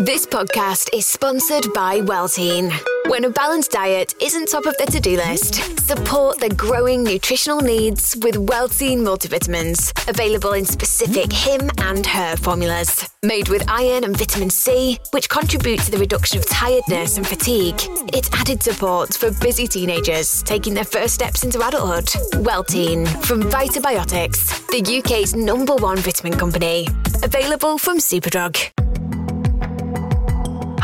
This 0.00 0.24
podcast 0.24 0.88
is 0.94 1.06
sponsored 1.06 1.74
by 1.74 2.00
Wellteen. 2.00 2.72
When 3.10 3.24
a 3.24 3.28
balanced 3.28 3.72
diet 3.72 4.14
isn't 4.18 4.46
top 4.46 4.64
of 4.64 4.74
the 4.78 4.86
to 4.86 4.98
do 4.98 5.18
list, 5.18 5.56
support 5.86 6.40
the 6.40 6.48
growing 6.48 7.04
nutritional 7.04 7.60
needs 7.60 8.16
with 8.22 8.36
Wellteen 8.36 9.00
multivitamins, 9.00 9.92
available 10.08 10.54
in 10.54 10.64
specific 10.64 11.30
him 11.30 11.68
and 11.82 12.06
her 12.06 12.34
formulas. 12.36 13.10
Made 13.22 13.50
with 13.50 13.62
iron 13.68 14.04
and 14.04 14.16
vitamin 14.16 14.48
C, 14.48 14.98
which 15.10 15.28
contribute 15.28 15.80
to 15.80 15.90
the 15.90 15.98
reduction 15.98 16.38
of 16.38 16.46
tiredness 16.46 17.18
and 17.18 17.26
fatigue. 17.26 17.78
It's 18.14 18.30
added 18.32 18.62
support 18.62 19.12
for 19.12 19.30
busy 19.32 19.66
teenagers 19.66 20.42
taking 20.44 20.72
their 20.72 20.84
first 20.84 21.12
steps 21.12 21.44
into 21.44 21.58
adulthood. 21.58 22.06
Wellteen 22.42 23.06
from 23.22 23.42
Vitabiotics, 23.42 24.66
the 24.68 24.98
UK's 24.98 25.36
number 25.36 25.76
one 25.76 25.98
vitamin 25.98 26.38
company. 26.38 26.88
Available 27.22 27.76
from 27.76 27.98
Superdrug. 27.98 28.79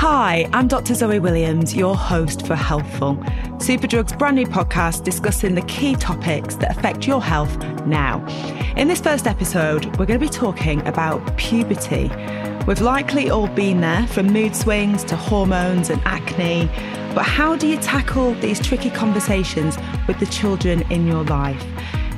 Hi, 0.08 0.48
I'm 0.52 0.68
Dr. 0.68 0.94
Zoe 0.94 1.18
Williams, 1.18 1.74
your 1.74 1.96
host 1.96 2.46
for 2.46 2.54
Healthful, 2.54 3.16
Superdrug's 3.58 4.12
brand 4.12 4.36
new 4.36 4.46
podcast 4.46 5.02
discussing 5.02 5.56
the 5.56 5.62
key 5.62 5.96
topics 5.96 6.54
that 6.54 6.70
affect 6.70 7.08
your 7.08 7.20
health 7.20 7.58
now. 7.86 8.24
In 8.76 8.86
this 8.86 9.00
first 9.00 9.26
episode, 9.26 9.84
we're 9.98 10.06
going 10.06 10.20
to 10.20 10.24
be 10.24 10.28
talking 10.28 10.80
about 10.86 11.36
puberty. 11.36 12.08
We've 12.68 12.80
likely 12.80 13.30
all 13.30 13.48
been 13.48 13.80
there 13.80 14.06
from 14.06 14.28
mood 14.28 14.54
swings 14.54 15.02
to 15.06 15.16
hormones 15.16 15.90
and 15.90 16.00
acne, 16.04 16.70
but 17.12 17.24
how 17.24 17.56
do 17.56 17.66
you 17.66 17.76
tackle 17.76 18.34
these 18.34 18.64
tricky 18.64 18.90
conversations 18.90 19.76
with 20.06 20.20
the 20.20 20.26
children 20.26 20.82
in 20.82 21.08
your 21.08 21.24
life? 21.24 21.66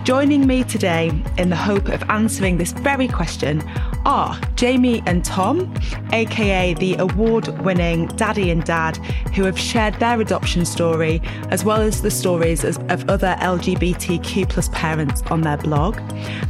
Joining 0.04 0.46
me 0.46 0.64
today 0.64 1.12
in 1.36 1.50
the 1.50 1.56
hope 1.56 1.88
of 1.88 2.02
answering 2.08 2.56
this 2.56 2.72
very 2.72 3.08
question 3.08 3.62
are 4.06 4.40
Jamie 4.54 5.02
and 5.04 5.22
Tom, 5.22 5.74
aka 6.12 6.72
the 6.74 6.96
award 6.96 7.48
winning 7.60 8.06
Daddy 8.08 8.50
and 8.50 8.64
Dad, 8.64 8.96
who 9.34 9.44
have 9.44 9.58
shared 9.58 9.92
their 9.94 10.18
adoption 10.18 10.64
story 10.64 11.20
as 11.50 11.62
well 11.62 11.82
as 11.82 12.00
the 12.00 12.10
stories 12.10 12.64
of 12.64 13.10
other 13.10 13.36
LGBTQ 13.40 14.48
plus 14.48 14.70
parents 14.70 15.22
on 15.30 15.42
their 15.42 15.58
blog, 15.58 15.98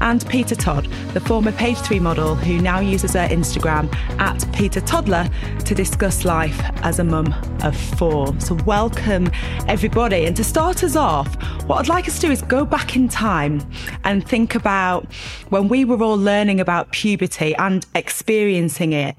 and 0.01 0.25
Peta 0.29 0.55
Todd, 0.55 0.85
the 1.13 1.21
former 1.21 1.51
Page 1.51 1.79
3 1.79 1.99
model 1.99 2.37
who 2.37 2.61
now 2.61 2.79
uses 2.79 3.15
her 3.15 3.27
Instagram 3.27 3.93
at 4.21 4.47
Peta 4.53 4.81
Toddler 4.81 5.29
to 5.65 5.75
discuss 5.75 6.25
life 6.25 6.61
as 6.85 7.01
a 7.01 7.05
mum 7.05 7.35
of 7.65 7.77
four. 7.77 8.39
So, 8.41 8.55
welcome 8.67 9.31
everybody. 9.67 10.27
And 10.27 10.37
to 10.37 10.45
start 10.45 10.85
us 10.85 10.95
off, 10.95 11.35
what 11.65 11.81
I'd 11.81 11.89
like 11.89 12.07
us 12.07 12.21
to 12.21 12.27
do 12.27 12.33
is 12.33 12.43
go 12.43 12.65
back 12.65 12.95
in 12.95 13.09
time 13.09 13.38
and 13.45 14.27
think 14.27 14.55
about 14.55 15.13
when 15.49 15.69
we 15.69 15.85
were 15.85 16.03
all 16.03 16.17
learning 16.17 16.61
about 16.61 16.93
puberty 16.93 17.55
and 17.57 17.87
experiencing 17.95 18.93
it. 18.93 19.17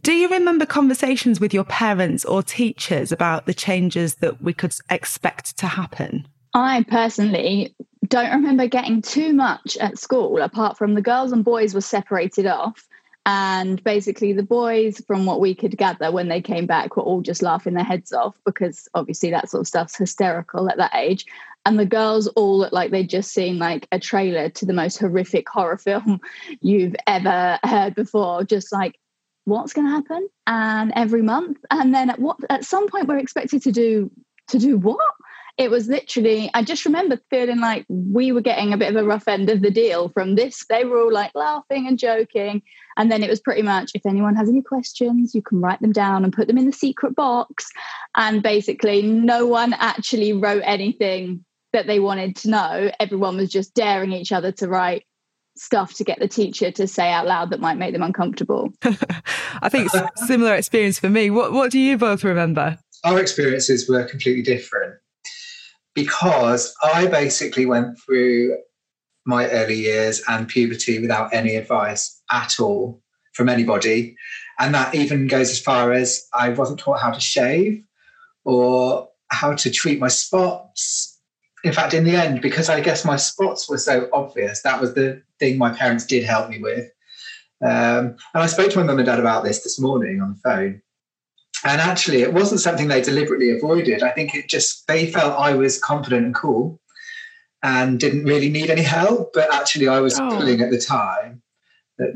Do 0.00 0.12
you 0.12 0.28
remember 0.28 0.66
conversations 0.66 1.38
with 1.38 1.54
your 1.54 1.64
parents 1.64 2.24
or 2.24 2.42
teachers 2.42 3.12
about 3.12 3.46
the 3.46 3.54
changes 3.54 4.16
that 4.16 4.42
we 4.42 4.52
could 4.52 4.74
expect 4.90 5.56
to 5.58 5.66
happen? 5.66 6.26
I 6.54 6.84
personally 6.88 7.74
don't 8.08 8.32
remember 8.32 8.66
getting 8.66 9.00
too 9.00 9.32
much 9.32 9.76
at 9.78 9.98
school, 9.98 10.38
apart 10.42 10.76
from 10.76 10.94
the 10.94 11.02
girls 11.02 11.32
and 11.32 11.44
boys 11.44 11.72
were 11.72 11.80
separated 11.80 12.46
off. 12.46 12.86
And 13.24 13.82
basically, 13.84 14.32
the 14.32 14.42
boys, 14.42 15.00
from 15.06 15.24
what 15.24 15.40
we 15.40 15.54
could 15.54 15.78
gather 15.78 16.10
when 16.10 16.28
they 16.28 16.40
came 16.40 16.66
back, 16.66 16.96
were 16.96 17.04
all 17.04 17.20
just 17.20 17.40
laughing 17.40 17.74
their 17.74 17.84
heads 17.84 18.12
off 18.12 18.36
because 18.44 18.88
obviously 18.94 19.30
that 19.30 19.48
sort 19.48 19.60
of 19.60 19.68
stuff's 19.68 19.96
hysterical 19.96 20.68
at 20.68 20.78
that 20.78 20.94
age 20.94 21.24
and 21.64 21.78
the 21.78 21.86
girls 21.86 22.26
all 22.28 22.58
look 22.58 22.72
like 22.72 22.90
they'd 22.90 23.08
just 23.08 23.32
seen 23.32 23.58
like 23.58 23.86
a 23.92 23.98
trailer 23.98 24.48
to 24.50 24.66
the 24.66 24.72
most 24.72 24.98
horrific 24.98 25.48
horror 25.48 25.78
film 25.78 26.20
you've 26.60 26.96
ever 27.06 27.58
heard 27.64 27.94
before. 27.94 28.44
Just 28.44 28.72
like 28.72 28.98
what's 29.44 29.72
going 29.72 29.86
to 29.86 29.92
happen? 29.92 30.28
And 30.46 30.92
every 30.94 31.22
month? 31.22 31.58
And 31.70 31.94
then 31.94 32.10
at 32.10 32.18
what 32.18 32.38
at 32.50 32.64
some 32.64 32.88
point 32.88 33.08
we're 33.08 33.18
expected 33.18 33.62
to 33.62 33.72
do 33.72 34.10
to 34.48 34.58
do 34.58 34.76
what? 34.76 34.98
It 35.58 35.70
was 35.70 35.86
literally 35.86 36.50
i 36.54 36.62
just 36.64 36.86
remember 36.86 37.20
feeling 37.28 37.60
like 37.60 37.84
we 37.88 38.32
were 38.32 38.40
getting 38.40 38.72
a 38.72 38.78
bit 38.78 38.88
of 38.88 38.96
a 38.96 39.06
rough 39.06 39.28
end 39.28 39.50
of 39.50 39.60
the 39.60 39.70
deal 39.70 40.08
from 40.08 40.34
this. 40.34 40.64
They 40.68 40.84
were 40.84 41.00
all 41.00 41.12
like 41.12 41.32
laughing 41.34 41.86
and 41.86 41.98
joking. 41.98 42.62
And 42.96 43.12
then 43.12 43.22
it 43.22 43.30
was 43.30 43.40
pretty 43.40 43.62
much 43.62 43.92
if 43.94 44.04
anyone 44.06 44.34
has 44.34 44.48
any 44.48 44.62
questions 44.62 45.34
you 45.34 45.42
can 45.42 45.60
write 45.60 45.80
them 45.80 45.92
down 45.92 46.24
and 46.24 46.32
put 46.32 46.48
them 46.48 46.58
in 46.58 46.66
the 46.66 46.72
secret 46.72 47.14
box. 47.14 47.68
And 48.16 48.42
basically 48.42 49.02
no 49.02 49.46
one 49.46 49.74
actually 49.74 50.32
wrote 50.32 50.62
anything 50.64 51.44
that 51.72 51.86
they 51.86 52.00
wanted 52.00 52.36
to 52.36 52.50
know. 52.50 52.90
Everyone 53.00 53.36
was 53.36 53.50
just 53.50 53.74
daring 53.74 54.12
each 54.12 54.32
other 54.32 54.52
to 54.52 54.68
write 54.68 55.04
stuff 55.56 55.94
to 55.94 56.04
get 56.04 56.18
the 56.18 56.28
teacher 56.28 56.70
to 56.70 56.86
say 56.86 57.12
out 57.12 57.26
loud 57.26 57.50
that 57.50 57.60
might 57.60 57.76
make 57.76 57.92
them 57.92 58.02
uncomfortable. 58.02 58.72
I 59.62 59.68
think 59.68 59.90
similar 60.16 60.54
experience 60.54 60.98
for 60.98 61.10
me. 61.10 61.30
What 61.30 61.52
what 61.52 61.70
do 61.70 61.78
you 61.78 61.98
both 61.98 62.24
remember? 62.24 62.78
Our 63.04 63.18
experiences 63.18 63.88
were 63.88 64.04
completely 64.04 64.42
different 64.42 64.94
because 65.94 66.74
I 66.82 67.06
basically 67.06 67.66
went 67.66 67.98
through 68.00 68.56
my 69.26 69.48
early 69.50 69.76
years 69.76 70.22
and 70.28 70.48
puberty 70.48 70.98
without 70.98 71.32
any 71.32 71.56
advice 71.56 72.20
at 72.30 72.58
all 72.58 73.02
from 73.34 73.48
anybody. 73.48 74.16
And 74.58 74.74
that 74.74 74.94
even 74.94 75.26
goes 75.26 75.50
as 75.50 75.60
far 75.60 75.92
as 75.92 76.26
I 76.32 76.50
wasn't 76.50 76.80
taught 76.80 77.00
how 77.00 77.10
to 77.10 77.20
shave 77.20 77.82
or 78.44 79.08
how 79.28 79.54
to 79.54 79.70
treat 79.70 79.98
my 79.98 80.08
spots 80.08 81.11
in 81.64 81.72
fact, 81.72 81.94
in 81.94 82.04
the 82.04 82.16
end, 82.16 82.40
because 82.40 82.68
I 82.68 82.80
guess 82.80 83.04
my 83.04 83.16
spots 83.16 83.68
were 83.68 83.78
so 83.78 84.08
obvious, 84.12 84.62
that 84.62 84.80
was 84.80 84.94
the 84.94 85.22
thing 85.38 85.58
my 85.58 85.72
parents 85.72 86.04
did 86.04 86.24
help 86.24 86.48
me 86.48 86.58
with. 86.58 86.90
Um, 87.62 88.16
and 88.34 88.42
I 88.42 88.46
spoke 88.46 88.70
to 88.72 88.78
my 88.78 88.84
mum 88.84 88.98
and 88.98 89.06
dad 89.06 89.20
about 89.20 89.44
this 89.44 89.62
this 89.62 89.78
morning 89.78 90.20
on 90.20 90.30
the 90.30 90.40
phone. 90.50 90.82
And 91.64 91.80
actually, 91.80 92.22
it 92.22 92.32
wasn't 92.32 92.60
something 92.60 92.88
they 92.88 93.00
deliberately 93.00 93.50
avoided. 93.50 94.02
I 94.02 94.10
think 94.10 94.34
it 94.34 94.48
just, 94.48 94.88
they 94.88 95.06
felt 95.06 95.38
I 95.38 95.54
was 95.54 95.78
confident 95.78 96.26
and 96.26 96.34
cool 96.34 96.80
and 97.62 98.00
didn't 98.00 98.24
really 98.24 98.50
need 98.50 98.68
any 98.68 98.82
help. 98.82 99.32
But 99.32 99.54
actually, 99.54 99.86
I 99.86 100.00
was 100.00 100.18
oh. 100.18 100.28
pulling 100.30 100.60
at 100.60 100.70
the 100.70 100.80
time. 100.80 101.42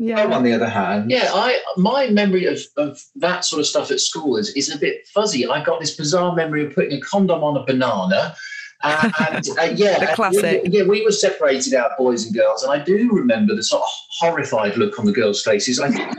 Yeah. 0.00 0.34
on 0.34 0.42
the 0.42 0.52
other 0.52 0.68
hand, 0.68 1.12
yeah, 1.12 1.30
I 1.32 1.60
my 1.76 2.08
memory 2.08 2.46
of, 2.46 2.58
of 2.76 3.00
that 3.14 3.44
sort 3.44 3.60
of 3.60 3.66
stuff 3.66 3.92
at 3.92 4.00
school 4.00 4.36
is, 4.36 4.48
is 4.56 4.74
a 4.74 4.78
bit 4.78 5.06
fuzzy. 5.06 5.46
I 5.46 5.62
got 5.62 5.78
this 5.78 5.94
bizarre 5.94 6.34
memory 6.34 6.66
of 6.66 6.74
putting 6.74 6.98
a 6.98 7.00
condom 7.00 7.44
on 7.44 7.56
a 7.56 7.64
banana 7.64 8.34
uh, 8.82 9.10
and 9.30 9.48
uh, 9.58 9.62
yeah, 9.74 9.98
the 9.98 10.06
classic. 10.14 10.62
We, 10.64 10.70
yeah, 10.70 10.82
we 10.84 11.04
were 11.04 11.12
separated 11.12 11.74
out, 11.74 11.96
boys 11.96 12.24
and 12.24 12.34
girls, 12.34 12.62
and 12.62 12.72
I 12.72 12.82
do 12.82 13.10
remember 13.10 13.54
the 13.54 13.62
sort 13.62 13.82
of 13.82 13.88
horrified 14.18 14.76
look 14.76 14.98
on 14.98 15.06
the 15.06 15.12
girls' 15.12 15.42
faces. 15.42 15.80
I 15.80 15.90
think 15.90 16.16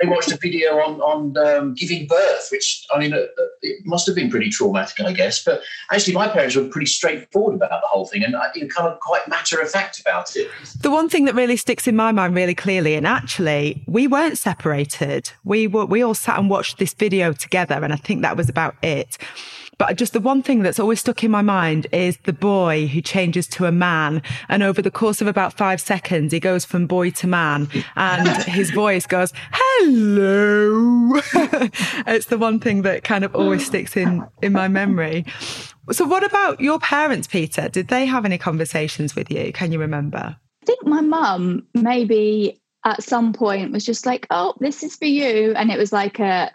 they 0.00 0.06
watched 0.06 0.30
a 0.30 0.36
video 0.36 0.76
on 0.78 1.00
on 1.00 1.36
um, 1.38 1.74
giving 1.74 2.06
birth, 2.06 2.48
which 2.50 2.86
I 2.94 2.98
mean, 2.98 3.12
uh, 3.12 3.18
uh, 3.18 3.44
it 3.62 3.84
must 3.86 4.06
have 4.06 4.14
been 4.14 4.30
pretty 4.30 4.50
traumatic, 4.50 5.00
I 5.00 5.12
guess. 5.12 5.42
But 5.42 5.62
actually, 5.90 6.14
my 6.14 6.28
parents 6.28 6.56
were 6.56 6.64
pretty 6.64 6.86
straightforward 6.86 7.54
about 7.54 7.70
the 7.70 7.88
whole 7.88 8.06
thing, 8.06 8.22
and 8.22 8.34
uh, 8.34 8.50
kind 8.52 8.88
of 8.88 9.00
quite 9.00 9.26
matter 9.28 9.60
of 9.60 9.70
fact 9.70 10.00
about 10.00 10.36
it. 10.36 10.50
The 10.80 10.90
one 10.90 11.08
thing 11.08 11.24
that 11.24 11.34
really 11.34 11.56
sticks 11.56 11.86
in 11.86 11.96
my 11.96 12.12
mind 12.12 12.34
really 12.34 12.54
clearly, 12.54 12.94
and 12.94 13.06
actually, 13.06 13.82
we 13.86 14.06
weren't 14.06 14.38
separated. 14.38 15.30
We 15.44 15.66
were 15.66 15.86
we 15.86 16.02
all 16.02 16.14
sat 16.14 16.38
and 16.38 16.50
watched 16.50 16.78
this 16.78 16.92
video 16.92 17.32
together, 17.32 17.82
and 17.82 17.92
I 17.92 17.96
think 17.96 18.22
that 18.22 18.36
was 18.36 18.48
about 18.48 18.76
it. 18.82 19.16
But 19.78 19.96
just 19.96 20.12
the 20.12 20.20
one 20.20 20.42
thing 20.42 20.62
that's 20.62 20.80
always 20.80 21.00
stuck 21.00 21.22
in 21.22 21.30
my 21.30 21.42
mind 21.42 21.86
is 21.92 22.18
the 22.24 22.32
boy 22.32 22.88
who 22.88 23.00
changes 23.00 23.46
to 23.48 23.64
a 23.64 23.72
man. 23.72 24.22
And 24.48 24.62
over 24.62 24.82
the 24.82 24.90
course 24.90 25.20
of 25.20 25.28
about 25.28 25.52
five 25.52 25.80
seconds, 25.80 26.32
he 26.32 26.40
goes 26.40 26.64
from 26.64 26.88
boy 26.88 27.10
to 27.12 27.28
man 27.28 27.68
and 27.94 28.28
his 28.42 28.72
voice 28.72 29.06
goes, 29.06 29.32
hello. 29.52 31.20
it's 32.06 32.26
the 32.26 32.38
one 32.38 32.58
thing 32.58 32.82
that 32.82 33.04
kind 33.04 33.24
of 33.24 33.34
always 33.36 33.64
sticks 33.64 33.96
in, 33.96 34.26
in 34.42 34.52
my 34.52 34.66
memory. 34.66 35.24
So 35.92 36.04
what 36.04 36.24
about 36.24 36.60
your 36.60 36.80
parents, 36.80 37.28
Peta? 37.28 37.68
Did 37.68 37.88
they 37.88 38.04
have 38.04 38.24
any 38.24 38.36
conversations 38.36 39.14
with 39.14 39.30
you? 39.30 39.52
Can 39.52 39.70
you 39.70 39.78
remember? 39.78 40.36
I 40.62 40.66
think 40.66 40.84
my 40.84 41.00
mum 41.00 41.66
maybe 41.72 42.60
at 42.84 43.02
some 43.02 43.32
point 43.32 43.72
was 43.72 43.84
just 43.84 44.06
like, 44.06 44.26
oh, 44.30 44.54
this 44.60 44.82
is 44.82 44.96
for 44.96 45.06
you. 45.06 45.52
And 45.54 45.70
it 45.70 45.78
was 45.78 45.92
like 45.92 46.18
a, 46.18 46.50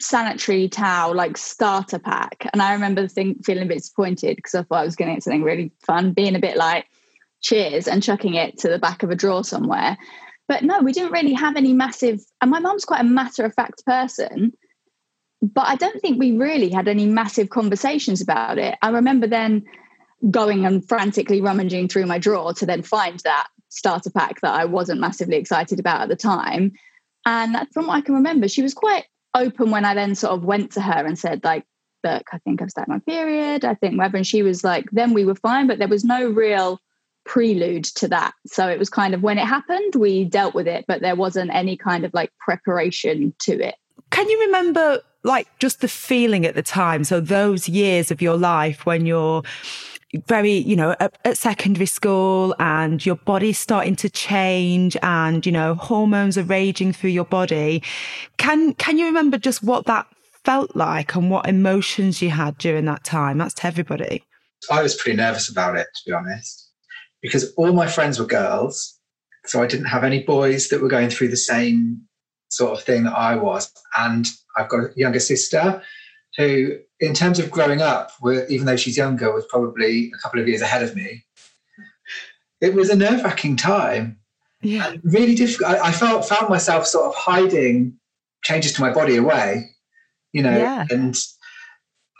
sanitary 0.00 0.68
towel 0.68 1.14
like 1.14 1.36
starter 1.36 1.98
pack. 1.98 2.48
And 2.52 2.62
i 2.62 2.72
remember 2.72 3.08
feeling 3.08 3.64
a 3.64 3.66
bit 3.66 3.78
disappointed 3.78 4.36
because 4.36 4.54
i 4.54 4.62
thought 4.62 4.80
i 4.80 4.84
was 4.84 4.96
going 4.96 5.08
to 5.08 5.14
get 5.14 5.22
something 5.22 5.42
really 5.42 5.72
fun 5.84 6.12
being 6.12 6.36
a 6.36 6.40
bit 6.40 6.56
like 6.56 6.86
cheers 7.40 7.88
and 7.88 8.02
chucking 8.02 8.34
it 8.34 8.58
to 8.58 8.68
the 8.68 8.78
back 8.78 9.02
of 9.02 9.10
a 9.10 9.14
drawer 9.14 9.44
somewhere. 9.44 9.96
But 10.46 10.62
no 10.62 10.80
we 10.80 10.92
didn't 10.92 11.12
really 11.12 11.34
have 11.34 11.56
any 11.56 11.72
massive 11.72 12.20
and 12.40 12.50
my 12.50 12.60
mum's 12.60 12.84
quite 12.84 13.00
a 13.00 13.04
matter 13.04 13.44
of 13.44 13.54
fact 13.54 13.84
person 13.84 14.52
but 15.40 15.66
i 15.66 15.76
don't 15.76 16.00
think 16.00 16.18
we 16.18 16.36
really 16.36 16.70
had 16.70 16.88
any 16.88 17.06
massive 17.06 17.50
conversations 17.50 18.20
about 18.20 18.58
it. 18.58 18.76
I 18.82 18.90
remember 18.90 19.26
then 19.26 19.64
going 20.30 20.66
and 20.66 20.86
frantically 20.88 21.40
rummaging 21.40 21.88
through 21.88 22.06
my 22.06 22.18
drawer 22.18 22.52
to 22.52 22.66
then 22.66 22.82
find 22.82 23.20
that 23.20 23.48
starter 23.68 24.10
pack 24.10 24.40
that 24.40 24.54
i 24.54 24.64
wasn't 24.64 25.00
massively 25.00 25.36
excited 25.36 25.80
about 25.80 26.02
at 26.02 26.08
the 26.08 26.16
time. 26.16 26.72
And 27.26 27.56
from 27.72 27.88
what 27.88 27.94
i 27.94 28.00
can 28.00 28.14
remember 28.14 28.48
she 28.48 28.62
was 28.62 28.74
quite 28.74 29.04
open 29.38 29.70
when 29.70 29.84
I 29.84 29.94
then 29.94 30.14
sort 30.14 30.32
of 30.32 30.44
went 30.44 30.72
to 30.72 30.80
her 30.80 31.06
and 31.06 31.18
said, 31.18 31.44
like, 31.44 31.64
look, 32.04 32.24
I 32.32 32.38
think 32.38 32.62
I've 32.62 32.70
started 32.70 32.90
my 32.90 32.98
period. 33.00 33.64
I 33.64 33.74
think 33.74 33.96
whatever. 33.96 34.16
And 34.16 34.26
she 34.26 34.42
was 34.42 34.64
like, 34.64 34.86
then 34.92 35.14
we 35.14 35.24
were 35.24 35.34
fine, 35.34 35.66
but 35.66 35.78
there 35.78 35.88
was 35.88 36.04
no 36.04 36.28
real 36.28 36.80
prelude 37.24 37.84
to 37.84 38.08
that. 38.08 38.32
So 38.46 38.68
it 38.68 38.78
was 38.78 38.88
kind 38.88 39.14
of 39.14 39.22
when 39.22 39.38
it 39.38 39.46
happened, 39.46 39.94
we 39.96 40.24
dealt 40.24 40.54
with 40.54 40.66
it, 40.66 40.84
but 40.88 41.02
there 41.02 41.16
wasn't 41.16 41.52
any 41.52 41.76
kind 41.76 42.04
of 42.04 42.14
like 42.14 42.30
preparation 42.38 43.34
to 43.40 43.52
it 43.60 43.74
can 44.10 44.28
you 44.28 44.40
remember 44.40 45.00
like 45.24 45.46
just 45.58 45.80
the 45.80 45.88
feeling 45.88 46.46
at 46.46 46.54
the 46.54 46.62
time? 46.62 47.04
So 47.04 47.20
those 47.20 47.68
years 47.68 48.10
of 48.10 48.22
your 48.22 48.36
life 48.36 48.86
when 48.86 49.06
you're 49.06 49.42
very, 50.26 50.52
you 50.52 50.76
know, 50.76 50.96
at, 51.00 51.18
at, 51.24 51.36
secondary 51.36 51.86
school 51.86 52.54
and 52.58 53.04
your 53.04 53.16
body's 53.16 53.58
starting 53.58 53.94
to 53.96 54.08
change 54.08 54.96
and, 55.02 55.44
you 55.44 55.52
know, 55.52 55.74
hormones 55.74 56.38
are 56.38 56.44
raging 56.44 56.92
through 56.92 57.10
your 57.10 57.26
body. 57.26 57.82
Can, 58.38 58.74
can 58.74 58.96
you 58.98 59.06
remember 59.06 59.36
just 59.36 59.62
what 59.62 59.86
that 59.86 60.06
felt 60.44 60.74
like 60.74 61.14
and 61.14 61.30
what 61.30 61.46
emotions 61.46 62.22
you 62.22 62.30
had 62.30 62.56
during 62.58 62.86
that 62.86 63.04
time? 63.04 63.38
That's 63.38 63.54
to 63.54 63.66
everybody. 63.66 64.24
I 64.70 64.82
was 64.82 64.94
pretty 64.94 65.16
nervous 65.16 65.50
about 65.50 65.76
it, 65.76 65.86
to 65.94 66.10
be 66.10 66.12
honest, 66.12 66.70
because 67.20 67.52
all 67.54 67.72
my 67.72 67.86
friends 67.86 68.18
were 68.18 68.26
girls. 68.26 68.98
So 69.44 69.62
I 69.62 69.66
didn't 69.66 69.86
have 69.86 70.04
any 70.04 70.22
boys 70.24 70.68
that 70.68 70.80
were 70.80 70.88
going 70.88 71.10
through 71.10 71.28
the 71.28 71.36
same 71.36 72.02
sort 72.48 72.72
of 72.72 72.82
thing 72.82 73.04
that 73.04 73.16
I 73.16 73.36
was. 73.36 73.70
And 73.96 74.26
I've 74.56 74.68
got 74.68 74.80
a 74.80 74.92
younger 74.96 75.20
sister 75.20 75.82
who, 76.38 76.78
in 77.00 77.12
terms 77.12 77.38
of 77.38 77.50
growing 77.50 77.82
up, 77.82 78.12
were, 78.22 78.46
even 78.46 78.64
though 78.64 78.76
she's 78.76 78.96
younger, 78.96 79.34
was 79.34 79.44
probably 79.46 80.10
a 80.14 80.18
couple 80.18 80.40
of 80.40 80.48
years 80.48 80.62
ahead 80.62 80.82
of 80.82 80.94
me. 80.94 81.24
It 82.60 82.74
was 82.74 82.88
a 82.88 82.96
nerve 82.96 83.22
wracking 83.22 83.56
time. 83.56 84.18
Yeah. 84.62 84.94
really 85.04 85.34
difficult. 85.34 85.70
I, 85.70 85.88
I, 85.88 85.92
felt 85.92 86.24
found 86.24 86.48
myself 86.48 86.84
sort 86.84 87.06
of 87.06 87.14
hiding 87.14 87.96
changes 88.42 88.72
to 88.72 88.80
my 88.80 88.92
body 88.92 89.16
away, 89.16 89.70
you 90.32 90.42
know, 90.42 90.56
yeah. 90.56 90.84
and 90.90 91.16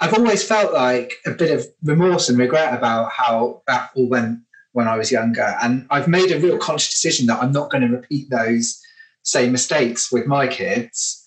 I've 0.00 0.14
always 0.14 0.46
felt 0.46 0.72
like 0.72 1.14
a 1.26 1.32
bit 1.32 1.50
of 1.50 1.66
remorse 1.82 2.28
and 2.28 2.38
regret 2.38 2.74
about 2.74 3.10
how 3.10 3.62
that 3.66 3.90
all 3.96 4.08
went 4.08 4.38
when 4.72 4.86
I 4.86 4.96
was 4.96 5.10
younger. 5.10 5.56
And 5.60 5.86
I've 5.90 6.06
made 6.06 6.30
a 6.30 6.38
real 6.38 6.58
conscious 6.58 6.90
decision 6.90 7.26
that 7.26 7.42
I'm 7.42 7.50
not 7.50 7.70
going 7.70 7.82
to 7.82 7.96
repeat 7.96 8.30
those 8.30 8.80
same 9.22 9.50
mistakes 9.50 10.12
with 10.12 10.26
my 10.26 10.46
kids. 10.46 11.26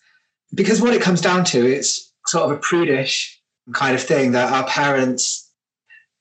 Because 0.53 0.81
what 0.81 0.93
it 0.93 1.01
comes 1.01 1.19
down 1.19 1.43
to, 1.45 1.59
it's 1.59 2.10
sort 2.31 2.45
of 2.45 2.51
a 2.51 2.59
prudish 2.59 3.39
kind 3.73 3.93
of 3.93 4.01
thing 4.01 4.31
that 4.31 4.51
our 4.51 4.65
parents, 4.67 5.51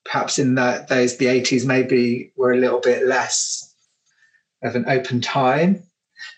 perhaps 0.04 0.38
in 0.38 0.56
those 0.56 1.16
the 1.16 1.26
80s, 1.26 1.64
maybe 1.64 2.32
were 2.36 2.52
a 2.52 2.56
little 2.56 2.80
bit 2.80 3.06
less 3.06 3.72
of 4.62 4.74
an 4.74 4.84
open 4.88 5.20
time. 5.20 5.82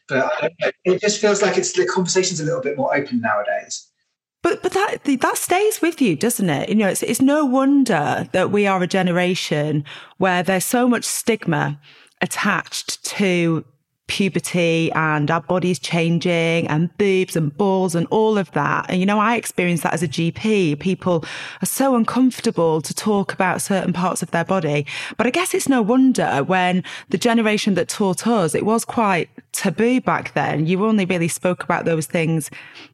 But 0.09 0.53
it 0.85 1.01
just 1.01 1.21
feels 1.21 1.41
like 1.41 1.57
it's 1.57 1.73
the 1.73 1.87
conversation's 1.87 2.39
a 2.39 2.45
little 2.45 2.61
bit 2.61 2.77
more 2.77 2.95
open 2.95 3.21
nowadays. 3.21 3.89
But 4.43 4.63
but 4.63 4.73
that 4.73 5.05
that 5.05 5.39
stays 5.39 5.81
with 5.81 6.03
you, 6.03 6.17
doesn't 6.17 6.51
it? 6.51 6.69
You 6.69 6.75
know, 6.75 6.89
it's 6.89 7.03
it's 7.03 7.23
no 7.23 7.45
wonder 7.45 8.29
that 8.33 8.51
we 8.51 8.67
are 8.67 8.83
a 8.83 8.87
generation 8.87 9.85
where 10.19 10.43
there's 10.43 10.65
so 10.65 10.87
much 10.87 11.05
stigma 11.05 11.81
attached 12.21 13.03
to 13.05 13.65
puberty 14.13 14.93
and 14.93 15.31
our 15.31 15.41
bodies 15.41 15.79
changing 15.79 16.69
and 16.69 16.95
boobs 16.99 17.35
and 17.35 17.57
balls 17.57 17.95
and 17.95 18.07
all 18.11 18.37
of 18.37 18.51
that. 18.53 18.85
And, 18.91 19.01
you 19.01 19.07
know, 19.07 19.19
I 19.19 19.37
experienced 19.37 19.83
that 19.85 19.95
as 19.95 20.03
a 20.03 20.09
GP. 20.09 20.79
People 20.81 21.25
are 21.63 21.67
so 21.67 21.97
uncomfortable 21.97 22.83
to 22.83 22.93
talk 22.93 23.33
about 23.33 23.63
certain 23.63 23.95
parts 23.95 24.23
of 24.23 24.31
their 24.31 24.45
body. 24.45 24.85
But 25.17 25.27
I 25.27 25.31
guess 25.31 25.55
it's 25.55 25.67
no 25.67 25.81
wonder 25.81 26.45
when 26.45 26.85
the 27.09 27.17
generation 27.17 27.73
that 27.75 27.89
taught 27.89 28.27
us, 28.27 28.55
it 28.55 28.67
was 28.67 28.85
quite 28.85 29.31
taboo 29.53 30.03
back 30.03 30.35
then. 30.35 30.67
You 30.67 30.85
only 30.85 31.07
really 31.07 31.29
spoke 31.29 31.65
about 31.65 31.87
those 31.87 32.05
things 32.05 32.51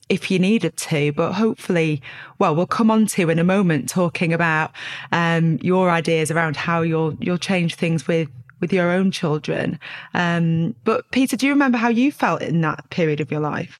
if 0.08 0.30
you 0.30 0.38
needed 0.38 0.76
to, 0.76 1.12
but 1.12 1.32
hopefully, 1.32 2.00
well, 2.38 2.54
we'll 2.54 2.66
come 2.66 2.92
on 2.92 3.06
to 3.06 3.28
in 3.28 3.40
a 3.40 3.44
moment 3.44 3.88
talking 3.88 4.32
about 4.32 4.70
um, 5.10 5.58
your 5.62 5.90
ideas 5.90 6.30
around 6.30 6.56
how 6.56 6.82
you'll 6.82 7.14
you'll 7.20 7.38
change 7.38 7.74
things 7.74 8.06
with 8.06 8.28
with 8.60 8.72
your 8.72 8.90
own 8.90 9.10
children. 9.10 9.78
Um, 10.14 10.74
but 10.84 11.10
Peta, 11.10 11.36
do 11.36 11.46
you 11.46 11.52
remember 11.52 11.78
how 11.78 11.88
you 11.88 12.12
felt 12.12 12.42
in 12.42 12.60
that 12.62 12.90
period 12.90 13.20
of 13.20 13.30
your 13.30 13.40
life? 13.40 13.78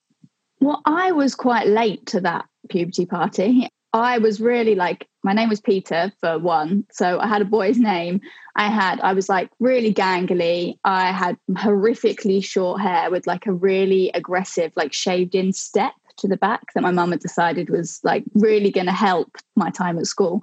Well, 0.60 0.82
I 0.84 1.12
was 1.12 1.34
quite 1.34 1.66
late 1.68 2.04
to 2.06 2.20
that 2.22 2.46
puberty 2.68 3.06
party. 3.06 3.68
I 3.92 4.18
was 4.18 4.40
really 4.40 4.74
like, 4.74 5.06
my 5.22 5.32
name 5.32 5.48
was 5.48 5.60
Peta 5.60 6.12
for 6.20 6.38
one. 6.38 6.84
So 6.92 7.18
I 7.20 7.26
had 7.26 7.42
a 7.42 7.46
boy's 7.46 7.78
name. 7.78 8.20
I 8.56 8.68
had, 8.68 9.00
I 9.00 9.12
was 9.12 9.28
like 9.28 9.50
really 9.60 9.94
gangly. 9.94 10.78
I 10.84 11.10
had 11.12 11.38
horrifically 11.52 12.44
short 12.44 12.80
hair 12.80 13.10
with 13.10 13.26
like 13.26 13.46
a 13.46 13.52
really 13.52 14.10
aggressive, 14.14 14.72
like 14.76 14.92
shaved 14.92 15.34
in 15.34 15.52
step 15.52 15.92
to 16.18 16.28
the 16.28 16.36
back 16.36 16.74
that 16.74 16.82
my 16.82 16.90
mum 16.90 17.12
had 17.12 17.20
decided 17.20 17.70
was 17.70 18.00
like 18.02 18.24
really 18.34 18.70
going 18.70 18.86
to 18.86 18.92
help 18.92 19.36
my 19.56 19.70
time 19.70 19.98
at 19.98 20.06
school. 20.06 20.42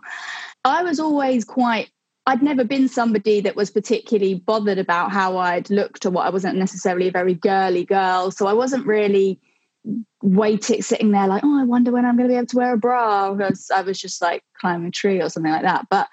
I 0.63 0.83
was 0.83 0.99
always 0.99 1.45
quite 1.45 1.89
I'd 2.27 2.41
never 2.41 2.63
been 2.63 2.87
somebody 2.87 3.39
that 3.41 3.55
was 3.55 3.69
particularly 3.69 4.33
bothered 4.33 4.79
about 4.79 5.11
how 5.11 5.37
I'd 5.37 5.69
looked 5.69 6.05
or 6.05 6.09
what 6.09 6.25
I 6.25 6.31
wasn't 6.31 6.57
necessarily 6.57 7.07
a 7.07 7.11
very 7.11 7.35
girly 7.35 7.85
girl. 7.85 8.31
So 8.31 8.47
I 8.47 8.53
wasn't 8.53 8.87
really 8.87 9.39
waiting, 10.23 10.81
sitting 10.81 11.11
there 11.11 11.27
like, 11.27 11.43
oh, 11.43 11.61
I 11.61 11.65
wonder 11.65 11.91
when 11.91 12.03
I'm 12.03 12.17
going 12.17 12.27
to 12.27 12.33
be 12.33 12.37
able 12.37 12.47
to 12.47 12.57
wear 12.57 12.73
a 12.73 12.77
bra. 12.77 13.31
Because 13.33 13.69
I 13.69 13.81
was 13.81 13.99
just 13.99 14.23
like 14.23 14.43
climbing 14.59 14.87
a 14.87 14.91
tree 14.91 15.21
or 15.21 15.29
something 15.29 15.51
like 15.51 15.61
that. 15.61 15.85
But 15.91 16.07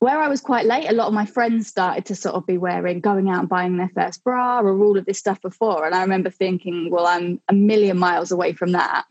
where 0.00 0.18
I 0.18 0.28
was 0.28 0.42
quite 0.42 0.66
late, 0.66 0.88
a 0.88 0.94
lot 0.94 1.08
of 1.08 1.14
my 1.14 1.24
friends 1.26 1.68
started 1.68 2.04
to 2.06 2.14
sort 2.14 2.34
of 2.34 2.46
be 2.46 2.58
wearing, 2.58 3.00
going 3.00 3.30
out 3.30 3.40
and 3.40 3.48
buying 3.48 3.78
their 3.78 3.90
first 3.94 4.22
bra 4.22 4.60
or 4.60 4.78
all 4.82 4.98
of 4.98 5.06
this 5.06 5.18
stuff 5.18 5.40
before. 5.40 5.86
And 5.86 5.94
I 5.94 6.02
remember 6.02 6.30
thinking, 6.30 6.90
well, 6.90 7.06
I'm 7.06 7.40
a 7.48 7.54
million 7.54 7.98
miles 7.98 8.30
away 8.30 8.52
from 8.52 8.72
that. 8.72 9.04